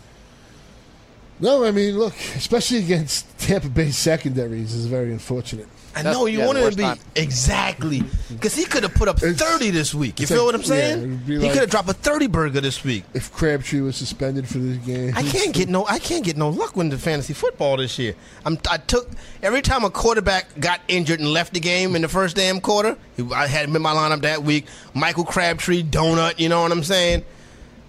No, 1.38 1.64
I 1.64 1.70
mean, 1.70 1.98
look, 1.98 2.14
especially 2.36 2.78
against 2.78 3.38
Tampa 3.38 3.68
Bay 3.68 3.90
secondaries 3.90 4.74
is 4.74 4.86
very 4.86 5.12
unfortunate. 5.12 5.68
I 5.96 6.02
That's- 6.02 6.14
know 6.14 6.26
you 6.26 6.40
yeah, 6.40 6.46
wanted 6.46 6.70
to 6.70 6.76
be 6.76 6.82
time. 6.82 6.98
exactly 7.14 8.04
because 8.28 8.54
he 8.54 8.64
could 8.66 8.82
have 8.82 8.94
put 8.94 9.08
up 9.08 9.16
It's- 9.22 9.38
thirty 9.40 9.70
this 9.70 9.94
week. 9.94 10.20
You 10.20 10.26
feel 10.26 10.38
like- 10.44 10.46
what 10.46 10.54
I'm 10.56 10.62
saying? 10.62 10.98
it'd 10.98 11.26
be 11.26 11.40
he 11.40 11.48
could 11.48 11.60
have 11.60 11.70
dropped 11.70 11.88
a 11.88 11.94
thirty 11.94 12.26
burger 12.26 12.60
this 12.60 12.84
week. 12.84 13.04
If 13.14 13.32
Crabtree 13.32 13.80
was 13.80 13.96
suspended 13.96 14.46
for 14.46 14.58
this 14.58 14.76
game, 14.84 15.14
I 15.16 15.22
can't 15.22 15.54
get 15.54 15.70
no. 15.70 15.86
I 15.86 15.98
can't 15.98 16.22
get 16.22 16.36
no 16.36 16.50
luck 16.50 16.76
with 16.76 16.90
the 16.90 16.98
fantasy 16.98 17.32
football 17.32 17.78
this 17.78 17.98
year. 17.98 18.14
I'm, 18.44 18.58
I 18.70 18.76
took 18.76 19.08
every 19.42 19.62
time 19.62 19.84
a 19.84 19.90
quarterback 19.90 20.60
got 20.60 20.80
injured 20.86 21.20
and 21.20 21.30
left 21.32 21.54
the 21.54 21.60
game 21.60 21.96
in 21.96 22.02
the 22.02 22.08
first 22.08 22.36
damn 22.36 22.60
quarter. 22.60 22.96
I 23.34 23.46
had 23.46 23.66
him 23.66 23.74
in 23.74 23.80
my 23.80 23.94
lineup 23.94 24.20
that 24.20 24.42
week. 24.42 24.66
Michael 24.92 25.24
Crabtree, 25.24 25.82
donut. 25.82 26.38
You 26.38 26.50
know 26.50 26.60
what 26.60 26.72
I'm 26.72 26.84
saying? 26.84 27.24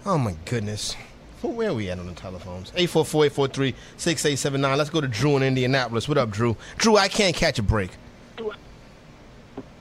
Oh 0.06 0.16
my 0.16 0.34
goodness. 0.46 0.96
Well, 1.42 1.52
Where 1.52 1.70
are 1.70 1.74
we 1.74 1.90
at 1.90 1.98
on 1.98 2.06
the 2.06 2.14
telephones? 2.14 2.70
844-843-6879. 2.72 4.76
Let's 4.76 4.90
go 4.90 5.00
to 5.00 5.08
Drew 5.08 5.36
in 5.36 5.42
Indianapolis. 5.42 6.08
What 6.08 6.18
up, 6.18 6.30
Drew? 6.30 6.56
Drew, 6.78 6.96
I 6.96 7.08
can't 7.08 7.34
catch 7.36 7.58
a 7.58 7.62
break. 7.62 7.90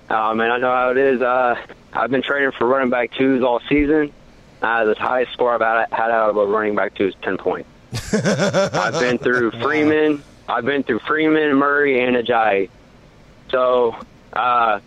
Oh 0.09 0.33
man, 0.33 0.51
I 0.51 0.57
know 0.57 0.71
how 0.71 0.91
it 0.91 0.97
is. 0.97 1.21
Uh, 1.21 1.55
I've 1.91 2.09
been 2.09 2.21
training 2.21 2.51
for 2.57 2.65
running 2.65 2.89
back 2.89 3.11
twos 3.11 3.43
all 3.43 3.59
season. 3.67 4.13
Uh, 4.61 4.85
the 4.85 4.95
highest 4.95 5.33
score 5.33 5.53
I've 5.53 5.59
had, 5.59 5.87
had 5.91 6.11
out 6.11 6.29
of 6.29 6.37
a 6.37 6.45
running 6.45 6.75
back 6.75 6.95
two 6.95 7.07
is 7.07 7.15
ten 7.21 7.35
points. 7.37 7.67
I've 8.13 8.93
been 8.99 9.17
through 9.17 9.51
Freeman. 9.51 10.23
I've 10.47 10.63
been 10.63 10.83
through 10.83 10.99
Freeman, 10.99 11.55
Murray, 11.55 12.01
and 12.01 12.15
Ajayi. 12.15 12.69
So 13.49 13.97
uh, 14.31 14.79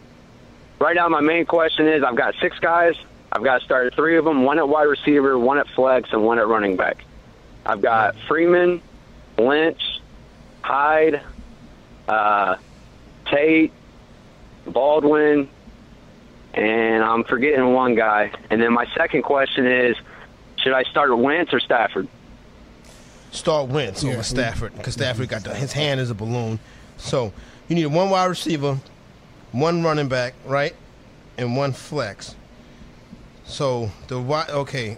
right 0.78 0.96
now, 0.96 1.06
my 1.10 1.20
main 1.20 1.44
question 1.44 1.86
is: 1.86 2.02
I've 2.02 2.16
got 2.16 2.34
six 2.40 2.58
guys. 2.58 2.94
I've 3.32 3.44
got 3.44 3.58
to 3.60 3.64
start 3.64 3.94
three 3.94 4.16
of 4.16 4.24
them: 4.24 4.44
one 4.44 4.58
at 4.58 4.68
wide 4.68 4.84
receiver, 4.84 5.38
one 5.38 5.58
at 5.58 5.68
flex, 5.68 6.12
and 6.12 6.24
one 6.24 6.38
at 6.38 6.46
running 6.46 6.76
back. 6.76 7.04
I've 7.64 7.82
got 7.82 8.16
Freeman, 8.26 8.82
Lynch, 9.38 10.00
Hyde, 10.62 11.20
uh, 12.08 12.56
Tate, 13.26 13.72
Baldwin, 14.66 15.48
and 16.54 17.04
I'm 17.04 17.24
forgetting 17.24 17.72
one 17.72 17.94
guy. 17.94 18.32
And 18.50 18.60
then 18.60 18.72
my 18.72 18.86
second 18.96 19.22
question 19.22 19.66
is, 19.66 19.96
should 20.56 20.72
I 20.72 20.82
start 20.84 21.16
Wentz 21.16 21.52
or 21.52 21.60
Stafford? 21.60 22.08
Start 23.30 23.68
Wentz 23.68 24.02
over 24.02 24.22
Stafford 24.24 24.76
because 24.76 24.94
Stafford 24.94 25.28
got 25.28 25.44
the, 25.44 25.54
his 25.54 25.72
hand 25.72 26.00
is 26.00 26.10
a 26.10 26.14
balloon. 26.14 26.58
So 26.96 27.32
you 27.68 27.76
need 27.76 27.86
one 27.86 28.10
wide 28.10 28.26
receiver, 28.26 28.78
one 29.52 29.84
running 29.84 30.08
back, 30.08 30.34
right, 30.44 30.74
and 31.38 31.56
one 31.56 31.72
flex. 31.72 32.34
So 33.50 33.90
the 34.08 34.18
wide 34.20 34.50
okay. 34.50 34.96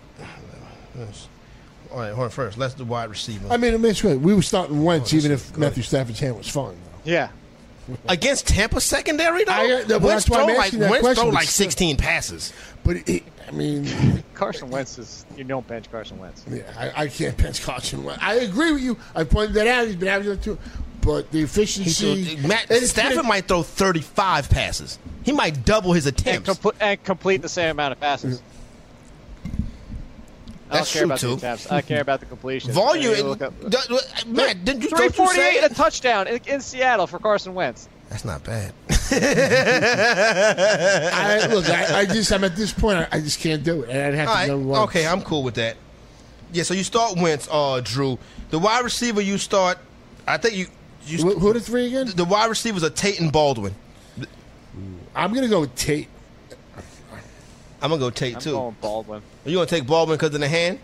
All 1.90 1.98
right, 1.98 2.12
hold 2.12 2.24
on 2.24 2.30
first. 2.30 2.56
Let's 2.58 2.74
do 2.74 2.84
wide 2.84 3.10
receiver. 3.10 3.48
I 3.50 3.56
mean, 3.56 3.74
I 3.74 3.76
mean, 3.76 3.90
it's 3.90 4.00
good. 4.02 4.22
we 4.22 4.34
were 4.34 4.42
starting 4.42 4.82
once, 4.82 5.12
Oh, 5.12 5.16
even 5.16 5.30
if 5.32 5.52
good. 5.52 5.60
Matthew 5.60 5.82
Stafford's 5.82 6.20
hand 6.20 6.38
was 6.38 6.48
fine. 6.48 6.76
Yeah. 7.04 7.28
Against 8.08 8.46
Tampa 8.46 8.80
secondary 8.80 9.44
though, 9.44 9.52
I, 9.52 9.82
uh, 9.82 9.86
no, 9.88 9.98
Wentz 9.98 10.26
that's 10.26 10.30
why 10.30 10.38
I'm 10.40 10.46
throw 10.46 10.54
like 10.54 10.64
asking 10.66 10.78
that 10.80 10.90
Wentz 10.90 11.02
question. 11.02 11.22
throw 11.24 11.30
but 11.32 11.34
like 11.34 11.48
still- 11.48 11.64
16 11.66 11.96
passes. 11.96 12.52
But 12.84 13.08
it, 13.08 13.24
I 13.46 13.50
mean, 13.50 14.22
Carson 14.34 14.70
Wentz 14.70 14.98
is. 14.98 15.26
You 15.36 15.44
don't 15.44 15.66
bench 15.66 15.90
Carson 15.90 16.18
Wentz. 16.18 16.44
yeah, 16.48 16.62
I, 16.78 17.02
I 17.04 17.08
can't 17.08 17.36
bench 17.36 17.62
Carson 17.62 18.04
Wentz. 18.04 18.22
I 18.22 18.34
agree 18.36 18.72
with 18.72 18.82
you. 18.82 18.96
I 19.14 19.24
pointed 19.24 19.54
that 19.54 19.66
out. 19.66 19.86
He's 19.86 19.96
been 19.96 20.08
averaging 20.08 20.34
that 20.34 20.42
too. 20.42 20.58
But 21.02 21.30
the 21.32 21.40
efficiency, 21.42 22.36
threw, 22.36 22.48
Matt 22.48 22.72
Stafford 22.72 23.16
been- 23.18 23.26
might 23.28 23.46
throw 23.48 23.62
35 23.62 24.48
passes. 24.48 24.98
He 25.24 25.32
might 25.32 25.64
double 25.64 25.92
his 25.92 26.06
And, 26.06 26.18
attempts. 26.18 26.48
compl- 26.48 26.74
and 26.80 27.02
complete 27.04 27.42
the 27.42 27.48
same 27.48 27.70
amount 27.72 27.92
of 27.92 28.00
passes. 28.00 28.40
I 29.44 29.48
don't 30.76 30.80
That's 30.80 30.92
care 30.92 31.00
true, 31.02 31.06
about 31.06 31.18
too. 31.18 31.26
the 31.28 31.34
attempts. 31.34 31.70
I 31.70 31.80
care 31.82 32.00
about 32.00 32.20
the 32.20 32.26
completion. 32.26 32.72
Volume. 32.72 33.14
Look 33.26 33.42
up- 33.42 33.52
d- 33.68 33.76
d- 33.88 33.98
Matt, 34.28 34.64
didn't 34.64 34.82
you 34.82 34.88
Three 34.88 34.98
don't 34.98 35.06
you 35.18 35.24
forty 35.24 35.34
say 35.38 35.58
eight, 35.58 35.64
a 35.70 35.74
touchdown 35.74 36.28
in, 36.28 36.40
in 36.46 36.60
Seattle 36.60 37.06
for 37.06 37.18
Carson 37.18 37.52
Wentz. 37.54 37.88
That's 38.08 38.24
not 38.24 38.42
bad. 38.44 38.72
I, 40.32 41.46
look, 41.52 41.68
I, 41.68 42.00
I 42.00 42.04
just, 42.06 42.32
I'm 42.32 42.44
at 42.44 42.56
this 42.56 42.72
point. 42.72 42.98
I, 42.98 43.08
I 43.12 43.20
just 43.20 43.40
can't 43.40 43.62
do 43.64 43.82
it. 43.82 43.90
And 43.90 43.98
I'd 43.98 44.14
have 44.14 44.28
All 44.28 44.34
to 44.34 44.40
right. 44.40 44.58
know. 44.66 44.74
Okay, 44.84 45.06
I'm 45.06 45.22
cool 45.22 45.42
with 45.42 45.54
that. 45.56 45.76
Yeah, 46.52 46.62
so 46.62 46.74
you 46.74 46.84
start 46.84 47.16
Wentz, 47.16 47.48
uh, 47.50 47.80
Drew. 47.82 48.18
The 48.50 48.58
wide 48.58 48.84
receiver 48.84 49.20
you 49.20 49.38
start, 49.38 49.78
I 50.26 50.36
think 50.36 50.54
you. 50.56 50.66
You 51.06 51.18
Who, 51.18 51.38
who 51.38 51.50
are 51.50 51.54
the 51.54 51.60
three 51.60 51.86
again? 51.86 52.12
the 52.14 52.24
wide 52.24 52.48
receivers 52.48 52.82
are 52.84 52.90
Tate 52.90 53.20
and 53.20 53.32
Baldwin. 53.32 53.74
I'm 55.14 55.32
gonna 55.34 55.48
go 55.48 55.60
with 55.60 55.74
Tate. 55.74 56.08
I'm 57.80 57.90
gonna 57.90 57.98
go 57.98 58.10
Tate 58.10 58.36
I'm 58.36 58.40
too. 58.40 58.52
going 58.52 58.76
Baldwin. 58.80 59.22
Are 59.44 59.50
you 59.50 59.56
gonna 59.56 59.66
take 59.66 59.86
Baldwin 59.86 60.16
because 60.16 60.34
of 60.34 60.40
the 60.40 60.48
hand? 60.48 60.78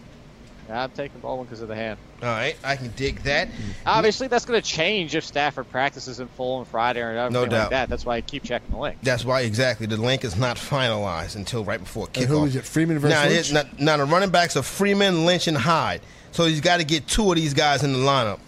Yeah, 0.69 0.83
I'm 0.85 0.91
taking 0.91 1.21
Baldwin 1.21 1.47
because 1.47 1.63
of 1.63 1.69
the 1.69 1.75
hand. 1.75 1.99
All 2.21 2.29
right, 2.29 2.55
I 2.63 2.77
can 2.77 2.93
dig 2.95 3.23
that. 3.23 3.49
Obviously, 3.87 4.27
that's 4.29 4.45
going 4.45 4.61
to 4.61 4.67
change 4.69 5.15
if 5.15 5.25
Stafford 5.25 5.71
practices 5.71 6.21
in 6.21 6.27
full 6.29 6.57
on 6.57 6.67
Friday 6.67 7.01
or 7.01 7.11
everything 7.17 7.33
No 7.33 7.47
doubt. 7.47 7.61
like 7.61 7.71
that. 7.71 7.89
That's 7.89 8.05
why 8.05 8.17
I 8.17 8.21
keep 8.21 8.43
checking 8.43 8.73
the 8.73 8.77
link. 8.77 8.99
That's 9.03 9.25
why 9.25 9.43
exactly 9.43 9.87
the 9.87 9.97
link 9.97 10.25
is 10.25 10.37
not 10.37 10.59
finalized 10.59 11.37
until 11.37 11.65
right 11.65 11.81
before 11.81 12.07
kickoff. 12.09 12.17
And 12.23 12.29
who 12.29 12.45
is 12.45 12.57
it? 12.57 12.65
Freeman 12.67 12.99
versus 12.99 13.17
now, 13.17 13.29
Lynch? 13.63 13.79
now, 13.79 13.95
now 13.97 14.05
the 14.05 14.05
running 14.13 14.29
backs 14.29 14.59
are 14.59 14.63
Freeman, 14.63 15.25
Lynch, 15.25 15.47
and 15.47 15.57
Hyde. 15.57 16.03
So 16.33 16.45
he's 16.45 16.61
got 16.61 16.79
to 16.81 16.85
get 16.85 17.07
two 17.07 17.31
of 17.31 17.37
these 17.37 17.55
guys 17.55 17.83
in 17.83 17.95
the 17.95 17.99
lineup. 18.01 18.41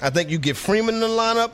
I 0.00 0.10
think 0.10 0.30
you 0.30 0.38
get 0.38 0.56
Freeman 0.56 0.96
in 0.96 1.00
the 1.00 1.08
lineup, 1.08 1.52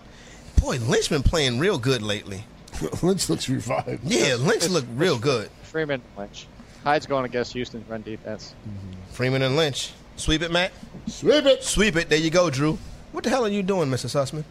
Boy, 0.60 0.76
Lynch 0.78 1.08
been 1.08 1.22
playing 1.22 1.58
real 1.58 1.78
good 1.78 2.02
lately. 2.02 2.44
Lynch 3.02 3.30
looks 3.30 3.48
revived. 3.48 4.04
Yeah, 4.04 4.36
Lynch 4.38 4.68
looked 4.68 4.88
real 4.94 5.18
good. 5.18 5.50
Freeman 5.62 6.02
Lynch. 6.18 6.46
Hyde's 6.84 7.06
going 7.06 7.24
against 7.24 7.54
Houston's 7.54 7.88
run 7.88 8.02
defense. 8.02 8.54
Mm-hmm. 8.68 9.12
Freeman 9.12 9.42
and 9.42 9.56
Lynch. 9.56 9.92
Sweep 10.16 10.42
it, 10.42 10.50
Matt. 10.50 10.72
Sweep 11.06 11.46
it. 11.46 11.64
Sweep 11.64 11.96
it. 11.96 12.08
There 12.10 12.18
you 12.18 12.30
go, 12.30 12.50
Drew. 12.50 12.78
What 13.12 13.24
the 13.24 13.30
hell 13.30 13.44
are 13.44 13.48
you 13.48 13.62
doing, 13.62 13.88
Mr. 13.88 14.06
Sussman? 14.06 14.44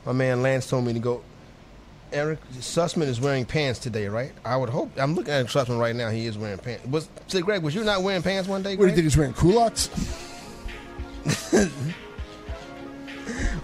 My 0.07 0.13
man 0.13 0.43
Lance 0.43 0.69
told 0.69 0.85
me 0.85 0.93
to 0.93 1.01
go. 1.01 1.23
Eric 2.13 2.39
Sussman 2.55 3.07
is 3.09 3.21
wearing 3.21 3.45
pants 3.45 3.79
today, 3.79 4.09
right? 4.09 4.33
I 4.45 4.57
would 4.57 4.69
hope. 4.69 4.91
I'm 4.97 5.15
looking 5.15 5.33
at 5.33 5.47
Sussman 5.47 5.79
right 5.79 5.95
now. 5.95 6.11
He 6.11 6.27
is 6.27 6.39
wearing 6.39 6.59
pants. 6.59 6.87
Was 6.87 7.09
say, 7.27 7.41
Greg, 7.41 7.63
was 7.63 7.75
you 7.75 7.85
not 7.85 8.03
wearing 8.03 8.23
pants 8.23 8.49
one 8.49 8.63
day? 8.63 8.77
What 8.77 8.85
do 8.85 8.89
you 8.91 8.95
think 8.95 9.05
he's 9.05 9.17
wearing? 9.17 9.35
Culottes? 9.35 9.91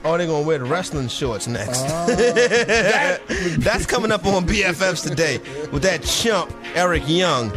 Oh, 0.04 0.18
they're 0.18 0.26
gonna 0.26 0.44
wear 0.44 0.58
the 0.58 0.64
wrestling 0.64 1.06
shorts 1.06 1.46
next. 1.46 1.84
Ah. 1.86 2.06
That's 3.58 3.86
coming 3.86 4.10
up 4.10 4.26
on 4.26 4.44
BFFs 4.46 5.08
today 5.08 5.38
with 5.70 5.84
that 5.84 6.02
chump 6.02 6.52
Eric 6.74 7.04
Young. 7.06 7.52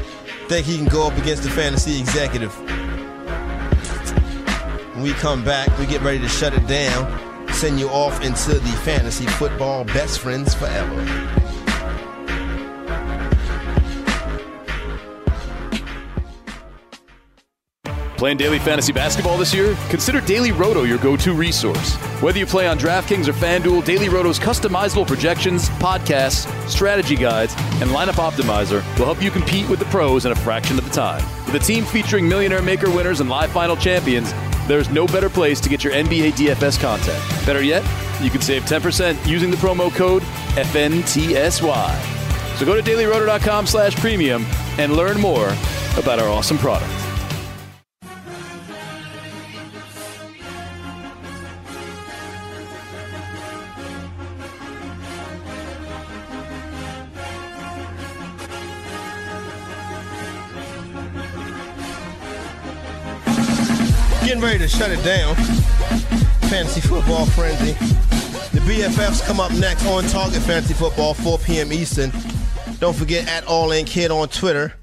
Think 0.48 0.68
he 0.68 0.78
can 0.78 0.86
go 0.86 1.08
up 1.08 1.18
against 1.18 1.42
the 1.42 1.50
fantasy 1.50 2.00
executive. 2.00 2.54
When 4.94 5.04
we 5.04 5.14
come 5.14 5.44
back, 5.44 5.76
we 5.80 5.88
get 5.88 6.02
ready 6.02 6.20
to 6.20 6.30
shut 6.30 6.54
it 6.54 6.68
down. 6.68 7.25
Send 7.56 7.80
you 7.80 7.88
off 7.88 8.22
into 8.22 8.56
the 8.60 8.72
fantasy 8.84 9.26
football 9.26 9.86
best 9.86 10.20
friends 10.20 10.54
forever. 10.54 11.42
Playing 18.18 18.38
daily 18.38 18.60
fantasy 18.60 18.92
basketball 18.92 19.38
this 19.38 19.54
year? 19.54 19.78
Consider 19.90 20.20
Daily 20.20 20.52
Roto 20.52 20.84
your 20.84 20.98
go 20.98 21.16
to 21.16 21.34
resource. 21.34 21.96
Whether 22.22 22.40
you 22.40 22.46
play 22.46 22.68
on 22.68 22.78
DraftKings 22.78 23.30
or 23.30 23.34
FanDuel, 23.34 23.86
Daily 23.86 24.10
Roto's 24.10 24.38
customizable 24.38 25.08
projections, 25.08 25.70
podcasts, 25.80 26.50
strategy 26.70 27.16
guides, 27.16 27.54
and 27.82 27.90
lineup 27.92 28.16
optimizer 28.16 28.84
will 29.00 29.06
help 29.06 29.22
you 29.22 29.32
compete 29.32 29.70
with 29.70 29.80
the 29.80 29.86
pros 29.86 30.26
in 30.26 30.34
a 30.34 30.36
fraction 30.36 30.78
of 30.78 30.84
the 30.84 30.92
time. 30.92 31.45
A 31.56 31.60
team 31.60 31.86
featuring 31.86 32.28
Millionaire 32.28 32.62
Maker 32.62 32.92
winners 32.92 33.22
and 33.22 33.30
live 33.30 33.50
final 33.50 33.78
champions, 33.78 34.34
there's 34.68 34.90
no 34.90 35.08
better 35.08 35.30
place 35.30 35.62
to 35.62 35.70
get 35.70 35.86
your 35.86 35.94
NBA 35.94 36.34
DFS 36.34 36.78
content. 36.78 37.46
Better 37.46 37.64
yet, 37.64 37.82
you 38.22 38.30
can 38.30 38.42
save 38.42 38.64
10% 38.64 39.26
using 39.26 39.52
the 39.52 39.58
promo 39.58 39.90
code 39.90 40.22
FNTSY. 40.56 42.58
So 42.58 42.66
go 42.66 42.76
to 42.76 42.82
dailyroto.com 42.82 43.68
slash 43.68 43.96
premium 43.96 44.46
and 44.78 44.98
learn 44.98 45.22
more 45.22 45.48
about 45.98 46.20
our 46.20 46.28
awesome 46.28 46.58
product. 46.58 47.05
To 64.68 64.78
shut 64.78 64.90
it 64.90 65.04
down. 65.04 65.36
Fantasy 66.50 66.82
football 66.82 67.28
frenzy. 67.28 67.74
The 68.54 68.62
BFFs 68.62 69.24
come 69.24 69.40
up 69.40 69.52
next 69.54 69.86
on 69.86 70.04
Target 70.06 70.42
Fantasy 70.42 70.74
Football, 70.74 71.14
4 71.14 71.38
p.m. 71.40 71.72
Eastern. 71.72 72.12
Don't 72.80 72.96
forget 72.96 73.28
at 73.28 73.46
All 73.46 73.72
In 73.72 73.86
Kid 73.86 74.10
on 74.10 74.28
Twitter. 74.28 74.74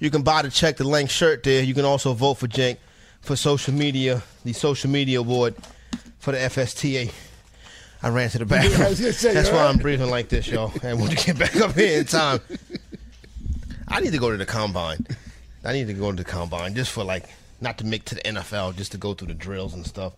You 0.00 0.10
can 0.10 0.22
buy 0.22 0.42
the 0.42 0.50
check 0.50 0.76
the 0.76 0.88
length 0.88 1.12
shirt 1.12 1.44
there. 1.44 1.62
You 1.62 1.72
can 1.72 1.84
also 1.84 2.14
vote 2.14 2.34
for 2.34 2.48
Jenk 2.48 2.80
for 3.20 3.36
social 3.36 3.72
media, 3.74 4.22
the 4.44 4.52
social 4.52 4.90
media 4.90 5.20
award 5.20 5.54
for 6.18 6.32
the 6.32 6.38
FSTA. 6.38 7.12
I 8.02 8.08
ran 8.08 8.30
to 8.30 8.38
the 8.38 8.46
bathroom. 8.46 8.94
Say, 9.12 9.34
That's 9.34 9.50
why 9.50 9.58
all 9.58 9.68
I'm 9.68 9.78
breathing 9.78 10.10
like 10.10 10.30
this, 10.30 10.48
y'all. 10.48 10.72
And 10.82 11.00
when 11.00 11.10
you 11.10 11.16
get 11.16 11.38
back 11.38 11.54
up 11.56 11.74
here 11.74 12.00
in 12.00 12.06
time, 12.06 12.40
I 13.88 14.00
need 14.00 14.12
to 14.12 14.18
go 14.18 14.32
to 14.32 14.36
the 14.36 14.46
combine. 14.46 15.06
I 15.64 15.74
need 15.74 15.86
to 15.86 15.94
go 15.94 16.10
to 16.10 16.16
the 16.16 16.24
combine 16.24 16.74
just 16.74 16.90
for 16.90 17.04
like 17.04 17.28
not 17.60 17.78
to 17.78 17.86
make 17.86 18.04
to 18.06 18.14
the 18.14 18.20
NFL, 18.22 18.76
just 18.76 18.92
to 18.92 18.98
go 18.98 19.14
through 19.14 19.28
the 19.28 19.34
drills 19.34 19.74
and 19.74 19.86
stuff, 19.86 20.14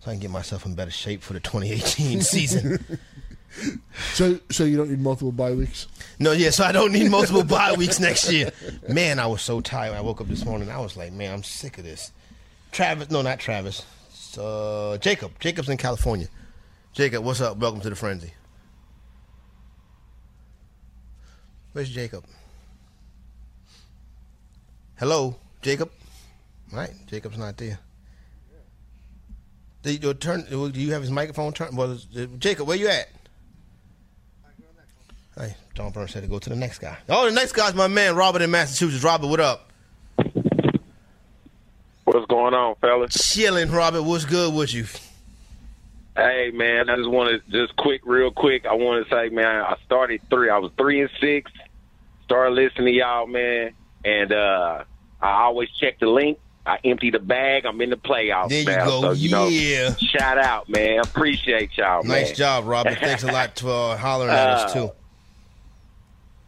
so 0.00 0.10
I 0.10 0.14
can 0.14 0.20
get 0.20 0.30
myself 0.30 0.64
in 0.66 0.74
better 0.74 0.90
shape 0.90 1.22
for 1.22 1.32
the 1.32 1.40
2018 1.40 2.20
season. 2.22 2.98
So, 4.12 4.38
so 4.50 4.64
you 4.64 4.76
don't 4.76 4.90
need 4.90 5.00
multiple 5.00 5.32
bye 5.32 5.52
weeks? 5.52 5.86
No, 6.18 6.32
yeah, 6.32 6.50
so 6.50 6.64
I 6.64 6.72
don't 6.72 6.92
need 6.92 7.10
multiple 7.10 7.44
bye 7.56 7.74
weeks 7.74 7.98
next 7.98 8.30
year. 8.30 8.52
Man, 8.88 9.18
I 9.18 9.26
was 9.26 9.42
so 9.42 9.60
tired. 9.60 9.90
when 9.90 9.98
I 9.98 10.02
woke 10.02 10.20
up 10.20 10.28
this 10.28 10.44
morning. 10.44 10.70
I 10.70 10.78
was 10.78 10.96
like, 10.96 11.12
man, 11.12 11.32
I'm 11.32 11.42
sick 11.42 11.78
of 11.78 11.84
this. 11.84 12.12
Travis, 12.72 13.10
no, 13.10 13.22
not 13.22 13.38
Travis. 13.38 13.84
Uh, 14.38 14.98
Jacob. 14.98 15.32
Jacob's 15.40 15.68
in 15.68 15.78
California. 15.78 16.28
Jacob, 16.92 17.24
what's 17.24 17.40
up? 17.40 17.56
Welcome 17.56 17.80
to 17.80 17.90
the 17.90 17.96
frenzy. 17.96 18.32
Where's 21.72 21.90
Jacob? 21.90 22.24
Hello, 24.98 25.36
Jacob. 25.62 25.90
Right, 26.72 26.90
Jacob's 27.06 27.38
not 27.38 27.56
there. 27.56 27.78
Did 29.82 30.02
you 30.02 30.14
turn? 30.14 30.44
Do 30.50 30.70
you 30.74 30.92
have 30.92 31.02
his 31.02 31.10
microphone 31.10 31.52
turned? 31.52 31.76
Well, 31.76 31.98
Jacob, 32.38 32.66
where 32.66 32.76
you 32.76 32.88
at? 32.88 33.08
Hey, 35.36 35.54
Don 35.74 35.92
Burns 35.92 36.12
said 36.12 36.24
to 36.24 36.28
go 36.28 36.40
to 36.40 36.50
the 36.50 36.56
next 36.56 36.78
guy. 36.80 36.98
Oh, 37.08 37.26
the 37.26 37.32
next 37.32 37.52
guy's 37.52 37.74
my 37.74 37.86
man, 37.86 38.16
Robert 38.16 38.42
in 38.42 38.50
Massachusetts. 38.50 39.04
Robert, 39.04 39.28
what 39.28 39.38
up? 39.38 39.70
What's 42.04 42.26
going 42.26 42.54
on, 42.54 42.74
fellas? 42.80 43.14
Chilling, 43.14 43.70
Robert. 43.70 44.02
What's 44.02 44.24
good 44.24 44.52
with 44.52 44.74
you? 44.74 44.86
Hey, 46.16 46.50
man, 46.52 46.90
I 46.90 46.96
just 46.96 47.08
want 47.08 47.30
to 47.30 47.50
just 47.52 47.76
quick, 47.76 48.00
real 48.04 48.32
quick. 48.32 48.66
I 48.66 48.74
want 48.74 49.06
to 49.06 49.14
say, 49.14 49.28
man, 49.28 49.46
I 49.46 49.76
started 49.86 50.20
three. 50.28 50.50
I 50.50 50.58
was 50.58 50.72
three 50.76 51.00
and 51.02 51.10
six. 51.20 51.52
Started 52.24 52.54
listening 52.54 52.86
to 52.86 52.92
y'all, 52.92 53.26
man, 53.26 53.72
and 54.04 54.32
uh 54.32 54.84
I 55.20 55.42
always 55.42 55.68
check 55.80 56.00
the 56.00 56.06
link. 56.06 56.38
I 56.68 56.78
empty 56.84 57.10
the 57.10 57.18
bag. 57.18 57.64
I'm 57.64 57.80
in 57.80 57.88
the 57.90 57.96
playoffs 57.96 58.50
There 58.50 58.58
you 58.60 58.64
now. 58.66 58.84
go. 58.84 59.00
So, 59.00 59.10
you 59.12 59.30
know, 59.30 59.48
Yeah. 59.48 59.94
shout 59.96 60.36
out, 60.38 60.68
man. 60.68 61.00
Appreciate 61.00 61.76
y'all, 61.78 62.02
man. 62.02 62.08
Nice 62.22 62.36
job, 62.36 62.66
Robert. 62.66 62.98
Thanks 63.00 63.22
a 63.22 63.32
lot 63.32 63.58
for 63.58 63.70
uh, 63.92 63.96
hollering 63.96 64.30
at 64.30 64.48
us 64.50 64.72
too. 64.74 64.90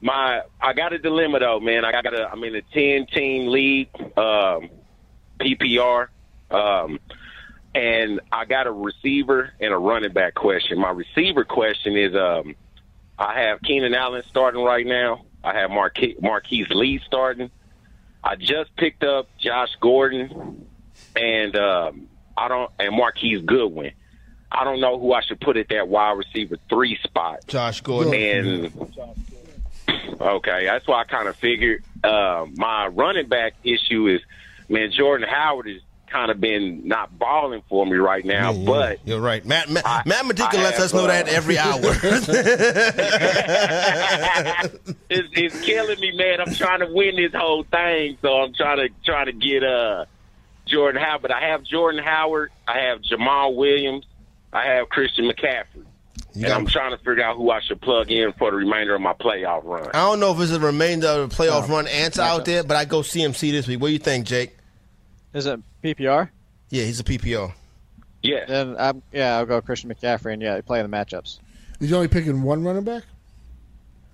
my 0.01 0.43
I 0.61 0.73
got 0.73 0.93
a 0.93 0.99
dilemma 0.99 1.41
though, 1.41 1.61
man. 1.61 1.85
I 1.85 1.93
got 1.93 2.13
a 2.15 2.31
I'm 2.31 2.43
in 2.45 2.55
a 2.55 2.63
ten 2.63 3.07
team 3.07 3.49
league, 3.51 3.89
um, 4.17 4.69
PPR, 5.41 6.09
um, 6.51 6.99
and 7.75 8.21
I 8.33 8.45
got 8.45 8.67
a 8.67 8.73
receiver 8.73 9.53
and 9.61 9.73
a 9.73 9.79
running 9.79 10.13
back 10.13 10.35
question. 10.35 10.79
My 10.79 10.91
receiver 10.91 11.45
question 11.45 11.97
is 11.97 12.15
um, 12.15 12.55
I 13.19 13.41
have 13.41 13.63
Keenan 13.63 13.95
Allen 13.95 14.23
starting 14.29 14.63
right 14.63 14.87
now. 14.87 15.25
I 15.43 15.55
have 15.55 15.71
Marque- 15.71 16.21
Marquise 16.21 16.69
Lee 16.71 17.01
starting. 17.07 17.51
I 18.23 18.37
just 18.37 18.75
picked 18.77 19.03
up 19.03 19.29
Josh 19.39 19.71
Gordon 19.81 20.67
and 21.17 21.57
um, 21.57 22.09
I 22.37 22.49
don't 22.49 22.71
and 22.79 22.95
Marquise 22.95 23.43
Goodwin. 23.43 23.93
I 24.53 24.65
don't 24.65 24.81
know 24.81 24.99
who 24.99 25.13
I 25.13 25.23
should 25.23 25.41
put 25.41 25.57
at 25.57 25.69
that 25.69 25.89
wide 25.89 26.19
receiver 26.19 26.57
three 26.69 26.99
spot. 27.05 27.47
Josh 27.47 27.81
Gordon. 27.83 28.15
And 28.15 28.73
okay, 30.21 30.65
that's 30.65 30.87
why 30.89 31.01
I 31.01 31.05
kind 31.05 31.29
of 31.29 31.37
figured. 31.37 31.85
Uh, 32.03 32.47
my 32.57 32.89
running 32.89 33.29
back 33.29 33.55
issue 33.63 34.09
is, 34.09 34.21
man, 34.69 34.91
Jordan 34.91 35.29
Howard 35.29 35.69
has 35.69 35.81
kind 36.11 36.31
of 36.31 36.41
been 36.41 36.87
not 36.87 37.17
balling 37.19 37.63
for 37.69 37.87
me 37.87 37.97
right 37.97 38.25
now, 38.25 38.53
but 38.53 38.99
You're 39.05 39.21
right. 39.21 39.45
Matt 39.45 39.71
Matt, 39.71 39.87
I- 39.87 40.03
Matt 40.07 40.27
Medica 40.27 40.49
I 40.59 40.63
lets 40.63 40.77
have, 40.77 40.87
us 40.87 40.93
know 40.93 41.07
that 41.07 41.29
uh, 41.29 41.33
every 41.33 41.57
hour. 41.59 41.81
it's, 45.09 45.29
it's 45.33 45.61
killing 45.65 46.01
me, 46.01 46.13
man. 46.17 46.41
I'm 46.41 46.55
trying 46.55 46.81
to 46.81 46.87
win 46.93 47.17
this 47.17 47.33
whole 47.35 47.65
thing, 47.65 48.19
so 48.23 48.33
I'm 48.43 48.55
trying 48.55 48.79
to 48.79 48.89
trying 49.05 49.27
to 49.27 49.33
get 49.33 49.63
uh 49.63 50.07
Jordan 50.67 51.01
Howard. 51.03 51.23
But 51.23 51.33
I 51.33 51.49
have 51.49 51.63
Jordan 51.65 52.03
Howard, 52.03 52.51
I 52.67 52.81
have 52.81 53.01
Jamaal 53.03 53.55
Williams, 53.57 54.05
I 54.53 54.65
have 54.67 54.89
Christian 54.89 55.31
McCaffrey, 55.31 55.85
and 56.35 56.43
got- 56.43 56.53
I'm 56.53 56.67
trying 56.67 56.91
to 56.91 56.99
figure 56.99 57.23
out 57.23 57.37
who 57.37 57.51
I 57.51 57.61
should 57.61 57.81
plug 57.81 58.11
in 58.11 58.33
for 58.35 58.51
the 58.51 58.57
remainder 58.57 58.95
of 58.95 59.01
my 59.01 59.13
playoff 59.15 59.65
run. 59.65 59.89
I 59.95 59.99
don't 60.07 60.21
know 60.21 60.33
if 60.33 60.41
it's 60.41 60.51
the 60.51 60.61
remainder 60.61 61.07
of 61.09 61.31
the 61.31 61.37
playoff 61.37 61.69
run 61.69 61.87
answer 61.87 62.23
out 62.23 62.45
there, 62.45 62.63
but 62.65 62.77
I 62.77 62.85
go 62.85 63.01
CMC 63.01 63.53
this 63.53 63.67
week. 63.67 63.81
What 63.81 63.89
do 63.89 63.93
you 63.93 63.99
think, 63.99 64.27
Jake? 64.27 64.57
Is 65.35 65.47
it 65.47 65.61
PPR? 65.83 66.29
Yeah, 66.71 66.85
he's 66.85 67.01
a 67.01 67.05
PPR. 67.05 67.53
Yeah. 68.23 68.45
Then 68.47 68.77
I'm 68.79 69.03
yeah, 69.13 69.37
I'll 69.39 69.47
go 69.47 69.61
Christian 69.61 69.93
McCaffrey, 69.93 70.33
and 70.33 70.43
yeah, 70.43 70.55
they 70.55 70.63
play 70.63 70.81
in 70.81 70.91
the 70.91 70.97
matchups. 70.97 71.39
He's 71.79 71.93
only 71.93 72.09
picking 72.09 72.43
one 72.43 72.63
running 72.65 72.85
back, 72.85 73.05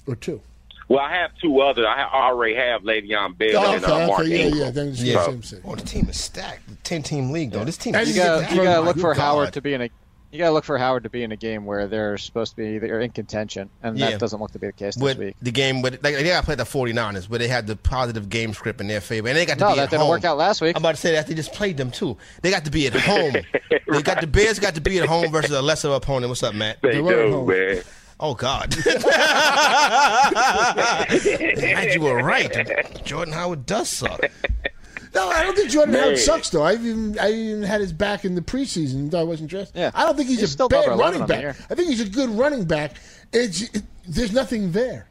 or 0.07 0.15
two. 0.17 0.41
Well, 0.89 1.01
I 1.01 1.13
have 1.17 1.33
two 1.43 1.61
others. 1.61 1.85
I 1.89 2.05
already 2.05 2.55
have 2.55 2.83
Le'Veon 2.83 3.37
Bell 3.37 3.51
Oh, 3.57 3.75
and 3.75 3.85
uh, 3.85 4.07
Mark 4.07 4.21
okay, 4.21 4.29
yeah, 4.31 4.45
Ingram. 4.45 4.63
yeah. 4.63 4.71
Then 4.71 4.89
it's 4.89 5.03
Yeah. 5.03 5.15
the 5.19 5.25
same 5.25 5.43
thing. 5.43 5.61
Oh, 5.65 5.75
the 5.75 5.83
team 5.83 6.09
is 6.09 6.21
stacked. 6.21 6.69
The 6.69 6.77
ten 6.77 7.03
team 7.03 7.33
league 7.33 7.51
though. 7.51 7.65
This 7.65 7.77
team. 7.77 7.95
You 7.95 8.01
is 8.03 8.15
gotta, 8.17 8.55
you 8.55 8.63
gotta 8.63 8.83
look 8.83 8.97
for 8.97 9.13
God. 9.15 9.21
Howard 9.21 9.53
to 9.55 9.61
be 9.61 9.75
in 9.75 9.83
a. 9.83 9.91
You 10.37 10.43
gotta 10.43 10.53
look 10.53 10.65
for 10.65 10.77
Howard 10.77 11.05
to 11.05 11.09
be 11.09 11.23
in 11.23 11.33
a 11.33 11.37
game 11.37 11.65
where 11.65 11.87
they're 11.87 12.19
supposed 12.19 12.53
to 12.53 12.57
be 12.57 12.79
they're 12.79 13.01
in 13.01 13.11
contention, 13.11 13.71
and 13.83 13.97
Yeah. 13.99 14.11
that 14.11 14.21
doesn't 14.21 14.39
look 14.39 14.51
to 14.53 14.59
be 14.59 14.67
the 14.67 14.73
case 14.75 14.95
this 14.97 15.03
with 15.03 15.17
week. 15.19 15.35
the 15.41 15.51
game, 15.51 15.81
but 15.81 15.95
like 16.03 16.15
they 16.15 16.25
got 16.25 16.41
to 16.41 16.45
play 16.45 16.57
the 16.57 16.65
49ers, 16.65 17.27
where 17.31 17.39
they 17.39 17.49
had 17.49 17.67
the 17.67 17.75
positive 17.75 18.29
game 18.29 18.53
script 18.53 18.79
in 18.83 18.87
their 18.87 19.01
favor, 19.01 19.29
and 19.29 19.37
they 19.39 19.47
got 19.47 19.55
to 19.55 19.61
No, 19.65 19.71
be 19.71 19.77
that 19.77 19.85
at 19.85 19.91
didn't 19.91 20.03
home. 20.03 20.11
work 20.11 20.25
out 20.27 20.37
last 20.37 20.61
week. 20.61 20.77
I'm 20.77 20.83
about 20.83 20.97
to 20.97 21.01
say 21.01 21.13
that 21.13 21.27
they 21.27 21.33
just 21.33 21.55
played 21.55 21.79
them 21.79 21.91
too. 21.91 22.19
They 22.43 22.51
got 22.51 22.67
to 22.67 22.71
be 22.71 22.87
at 22.87 22.93
home. 23.01 23.33
They 23.89 24.03
got 24.03 24.21
the 24.21 24.27
Bears 24.27 24.59
got 24.59 24.75
to 24.75 24.83
be 24.83 24.99
at 24.99 25.07
home 25.09 25.33
versus 25.33 25.53
a 25.53 25.63
lesser 25.63 25.89
opponent. 25.93 26.29
What's 26.29 26.43
up, 26.43 26.55
Matt? 26.55 26.83
They 26.83 26.93
do, 27.01 27.47
man. 27.47 27.83
Oh 28.21 28.35
God! 28.35 28.77
Matt, 30.77 31.95
you 31.95 32.01
were 32.03 32.23
right. 32.23 33.05
Jordan 33.05 33.33
Howard 33.33 33.65
does 33.65 33.89
suck. 33.89 34.21
No, 35.17 35.29
I 35.31 35.43
don't 35.43 35.57
think 35.57 35.71
Jordan 35.71 35.95
Howard 35.95 36.09
Man. 36.09 36.17
sucks 36.19 36.51
though. 36.51 36.63
I 36.63 36.75
even 36.75 37.19
I 37.19 37.33
even 37.33 37.63
had 37.63 37.81
his 37.81 37.93
back 37.93 38.25
in 38.25 38.35
the 38.35 38.43
preseason. 38.43 39.11
Though 39.11 39.21
I 39.21 39.25
wasn't 39.25 39.49
dressed. 39.51 39.75
Yeah. 39.75 39.91
I 39.95 40.05
don't 40.05 40.15
think 40.17 40.29
he's, 40.29 40.41
He's 40.41 40.51
a 40.51 40.53
still 40.53 40.69
bad 40.69 40.87
number 40.87 40.93
11 40.93 41.01
running 41.03 41.23
on 41.23 41.29
the 41.29 41.35
back. 41.35 41.41
year. 41.41 41.67
I 41.71 41.75
think 41.75 41.89
he's 41.89 42.01
a 42.03 42.09
good 42.09 42.29
running 42.31 42.65
back. 42.67 42.93
It's 43.33 43.63
it, 43.63 43.83
there's 44.07 44.33
nothing 44.33 44.73
there. 44.73 45.09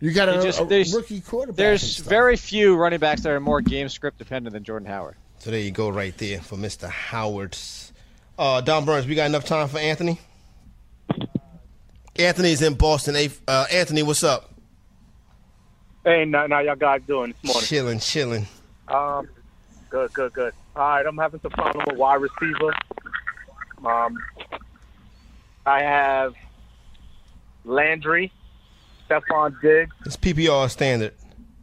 You 0.00 0.12
got 0.12 0.28
a, 0.28 0.42
just- 0.42 0.60
a 0.60 0.64
there's- 0.64 0.94
rookie 0.94 1.20
quarterback. 1.20 1.58
and 1.58 1.66
There's 1.66 1.96
stuff. 1.96 2.06
very 2.06 2.36
few 2.36 2.76
running 2.76 3.00
backs 3.00 3.22
that 3.22 3.30
are 3.32 3.40
more 3.40 3.60
game 3.60 3.88
script 3.88 4.18
dependent 4.18 4.52
than 4.52 4.62
Jordan 4.64 4.86
Howard. 4.86 5.16
So 5.40 5.50
there 5.50 5.58
you 5.60 5.70
go, 5.72 5.88
right 5.88 6.16
there 6.18 6.40
for 6.40 6.56
Mr. 6.56 6.88
Howard's. 6.88 7.92
Uh, 8.38 8.60
Don 8.60 8.84
Burns, 8.84 9.06
we 9.06 9.14
got 9.16 9.26
enough 9.26 9.44
time 9.46 9.66
for 9.68 9.78
Anthony. 9.78 10.20
Anthony's 12.16 12.62
in 12.62 12.74
Boston. 12.74 13.14
Hey, 13.14 13.30
Uh, 13.46 13.66
Anthony, 13.72 14.02
what's 14.02 14.24
up? 14.24 14.52
Hey, 16.04 16.24
now, 16.24 16.46
now 16.46 16.60
y'all 16.60 16.76
guys 16.76 17.00
doing 17.06 17.34
this 17.42 17.52
morning? 17.52 17.66
Chilling, 17.68 17.98
chilling. 18.00 18.46
Um, 18.88 19.28
good, 19.90 20.12
good, 20.12 20.32
good. 20.32 20.52
All 20.76 20.82
right, 20.88 21.06
I'm 21.06 21.16
having 21.18 21.40
some 21.40 21.50
problem 21.50 21.84
with 21.88 21.96
wide 21.96 22.20
receiver. 22.20 22.72
Um, 23.84 24.16
I 25.66 25.82
have 25.82 26.34
Landry, 27.64 28.32
Stefon 29.08 29.60
Diggs, 29.60 29.94
It's 30.06 30.16
PPR 30.16 30.68
standard. 30.70 31.14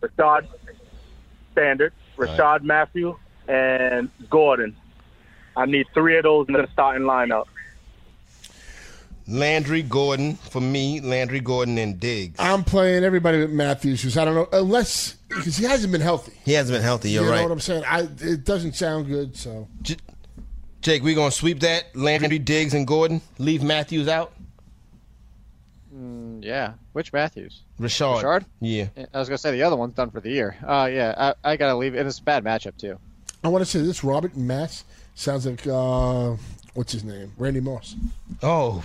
Rashard 0.02 0.48
Standard, 1.54 1.94
Right. 2.18 2.30
Rashard 2.30 2.62
Matthew, 2.64 3.18
and 3.48 4.10
Gordon. 4.30 4.76
I 5.58 5.66
need 5.66 5.88
three 5.94 6.18
of 6.18 6.24
those 6.24 6.48
in 6.48 6.54
the 6.54 6.68
starting 6.74 7.04
lineup. 7.04 7.46
Landry 9.28 9.82
Gordon 9.82 10.36
for 10.36 10.62
me. 10.62 11.00
Landry 11.02 11.40
Gordon 11.40 11.78
and 11.80 12.00
Diggs. 12.00 12.36
I'm 12.40 12.64
playing 12.64 13.04
everybody 13.04 13.40
with 13.40 13.52
Matthews 13.52 14.02
because 14.02 14.18
I 14.18 14.26
don't 14.26 14.36
know 14.36 14.48
unless 14.54 15.16
because 15.36 15.58
he 15.58 15.66
hasn't 15.66 15.92
been 15.92 16.02
healthy. 16.02 16.34
He 16.44 16.54
hasn't 16.54 16.76
been 16.76 16.84
healthy. 16.84 17.12
You're 17.12 17.26
you 17.26 17.30
right. 17.30 17.38
know 17.38 17.44
what 17.44 17.52
I'm 17.52 17.60
saying? 17.60 17.84
I 17.86 18.08
it 18.22 18.44
doesn't 18.44 18.74
sound 18.74 19.08
good. 19.08 19.36
So 19.36 19.68
Jake, 20.82 21.04
we 21.04 21.14
gonna 21.14 21.32
sweep 21.32 21.62
that. 21.62 21.96
Landry, 21.96 22.40
Diggs, 22.40 22.74
and 22.74 22.86
Gordon. 22.86 23.22
Leave 23.38 23.64
Matthews 23.64 24.08
out. 24.08 24.34
Mm, 25.96 26.44
yeah, 26.44 26.74
which 26.94 27.14
Matthews? 27.14 27.62
Rashard. 27.80 28.22
Rashard? 28.22 28.46
Yeah. 28.60 28.88
I 29.14 29.20
was 29.20 29.30
gonna 29.30 29.38
say 29.38 29.52
the 29.52 29.64
other 29.64 29.76
one's 29.76 29.96
done 29.96 30.12
for 30.12 30.20
the 30.20 30.30
year. 30.30 30.58
Uh, 30.66 30.90
yeah, 30.92 31.34
I, 31.44 31.52
I 31.52 31.58
gotta 31.58 31.76
leave, 31.76 31.96
and 31.96 32.08
it's 32.08 32.20
a 32.20 32.24
bad 32.24 32.44
matchup 32.44 32.78
too. 32.78 33.00
I 33.44 33.48
want 33.48 33.64
to 33.64 33.70
say 33.70 33.82
this: 33.82 34.04
Robert 34.04 34.36
Mass 34.36 34.84
sounds 35.16 35.46
like 35.46 35.66
uh, 35.66 36.36
what's 36.74 36.92
his 36.92 37.04
name? 37.04 37.32
Randy 37.38 37.62
Moss. 37.62 37.96
Oh, 38.44 38.84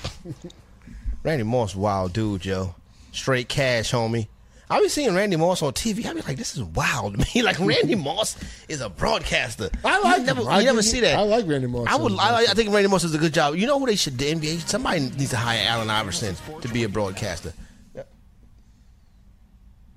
Randy 1.23 1.45
Moss, 1.45 1.75
wild 1.75 2.13
dude, 2.13 2.43
Joe. 2.43 2.75
Straight 3.13 3.49
cash, 3.49 3.93
homie. 3.93 4.29
I 4.71 4.81
be 4.81 4.89
seeing 4.89 5.13
Randy 5.15 5.37
Moss 5.37 5.63
on 5.63 5.73
TV. 5.73 6.07
I 6.07 6.13
be 6.15 6.21
like, 6.23 6.37
this 6.37 6.55
is 6.57 6.63
wild 6.63 7.15
to 7.19 7.27
me. 7.35 7.43
Like 7.43 7.59
Randy 7.59 7.97
Moss 7.97 8.37
is 8.69 8.81
a 8.81 8.89
broadcaster. 8.89 9.69
I 9.85 9.99
like 10.01 10.21
you 10.21 10.27
never. 10.27 10.49
I 10.49 10.61
you 10.61 10.67
never 10.67 10.83
see 10.83 11.01
that. 11.01 11.19
I 11.19 11.23
like 11.23 11.47
Randy 11.47 11.67
Moss. 11.67 11.89
I 11.89 11.97
would. 11.97 12.13
I, 12.13 12.43
I 12.43 12.55
think 12.55 12.73
Randy 12.73 12.89
Moss 12.89 13.03
does 13.03 13.15
a 13.15 13.19
good 13.19 13.35
job. 13.35 13.57
You 13.57 13.67
know 13.67 13.79
who 13.81 13.87
they 13.87 13.97
should? 13.97 14.17
The 14.17 14.33
NBA. 14.33 14.69
Somebody 14.69 15.01
needs 15.01 15.31
to 15.31 15.37
hire 15.37 15.61
Allen 15.67 15.91
Iverson 15.91 16.37
to 16.61 16.69
be 16.69 16.85
a 16.85 16.89
broadcaster. 16.89 17.53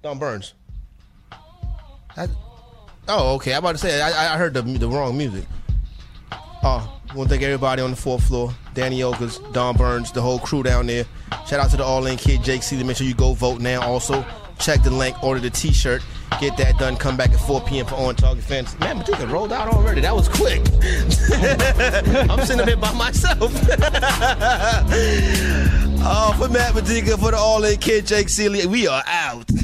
Don 0.02 0.20
Burns. 0.20 0.54
That- 2.18 2.30
oh, 3.08 3.36
okay. 3.36 3.54
I'm 3.54 3.60
about 3.60 3.74
to 3.74 3.78
say. 3.78 4.02
I, 4.02 4.34
I 4.34 4.38
heard 4.38 4.54
the 4.54 4.62
the 4.64 4.90
wrong 4.90 5.18
music. 5.18 5.46
Uh, 6.32 6.38
oh, 6.64 7.02
I 7.10 7.16
want 7.16 7.30
to 7.30 7.36
thank 7.36 7.44
everybody 7.44 7.82
on 7.82 7.92
the 7.92 7.96
fourth 7.96 8.24
floor. 8.24 8.54
Danny 8.74 9.00
Okas, 9.02 9.40
Don 9.54 9.78
Burns, 9.78 10.12
the 10.12 10.22
whole 10.22 10.40
crew 10.40 10.64
down 10.64 10.88
there. 10.88 11.06
Shout 11.48 11.60
out 11.60 11.70
to 11.72 11.78
the 11.78 11.84
All 11.84 12.06
In 12.06 12.18
Kid, 12.18 12.44
Jake 12.44 12.62
Ciely. 12.62 12.86
Make 12.86 12.98
sure 12.98 13.08
you 13.08 13.14
go 13.14 13.34
vote 13.34 13.62
now. 13.62 13.82
Also, 13.82 14.26
check 14.60 14.84
the 14.84 14.92
link, 14.92 15.22
order 15.24 15.40
the 15.40 15.50
T-shirt, 15.50 16.02
get 16.40 16.58
that 16.58 16.78
done. 16.78 16.96
Come 16.96 17.18
back 17.18 17.32
at 17.32 17.40
4 17.40 17.62
p.m. 17.62 17.86
for 17.86 17.96
On 17.96 18.16
Target 18.16 18.44
Fans. 18.44 18.80
Man, 18.80 19.00
Medica 19.00 19.28
rolled 19.28 19.54
out 19.54 19.68
already. 19.68 20.02
That 20.02 20.16
was 20.16 20.28
quick. 20.28 20.62
I'm 22.30 22.46
sitting 22.46 22.68
here 22.68 22.78
by 22.78 22.94
myself. 22.94 23.40
oh, 26.06 26.36
for 26.38 26.50
Matt 26.50 26.76
Medica, 26.76 27.18
for 27.18 27.32
the 27.32 27.38
All 27.38 27.64
In 27.64 27.78
Kid, 27.78 28.06
Jake 28.06 28.28
Ciely, 28.28 28.66
we 28.66 28.88
are 28.88 29.04
out. 29.08 29.63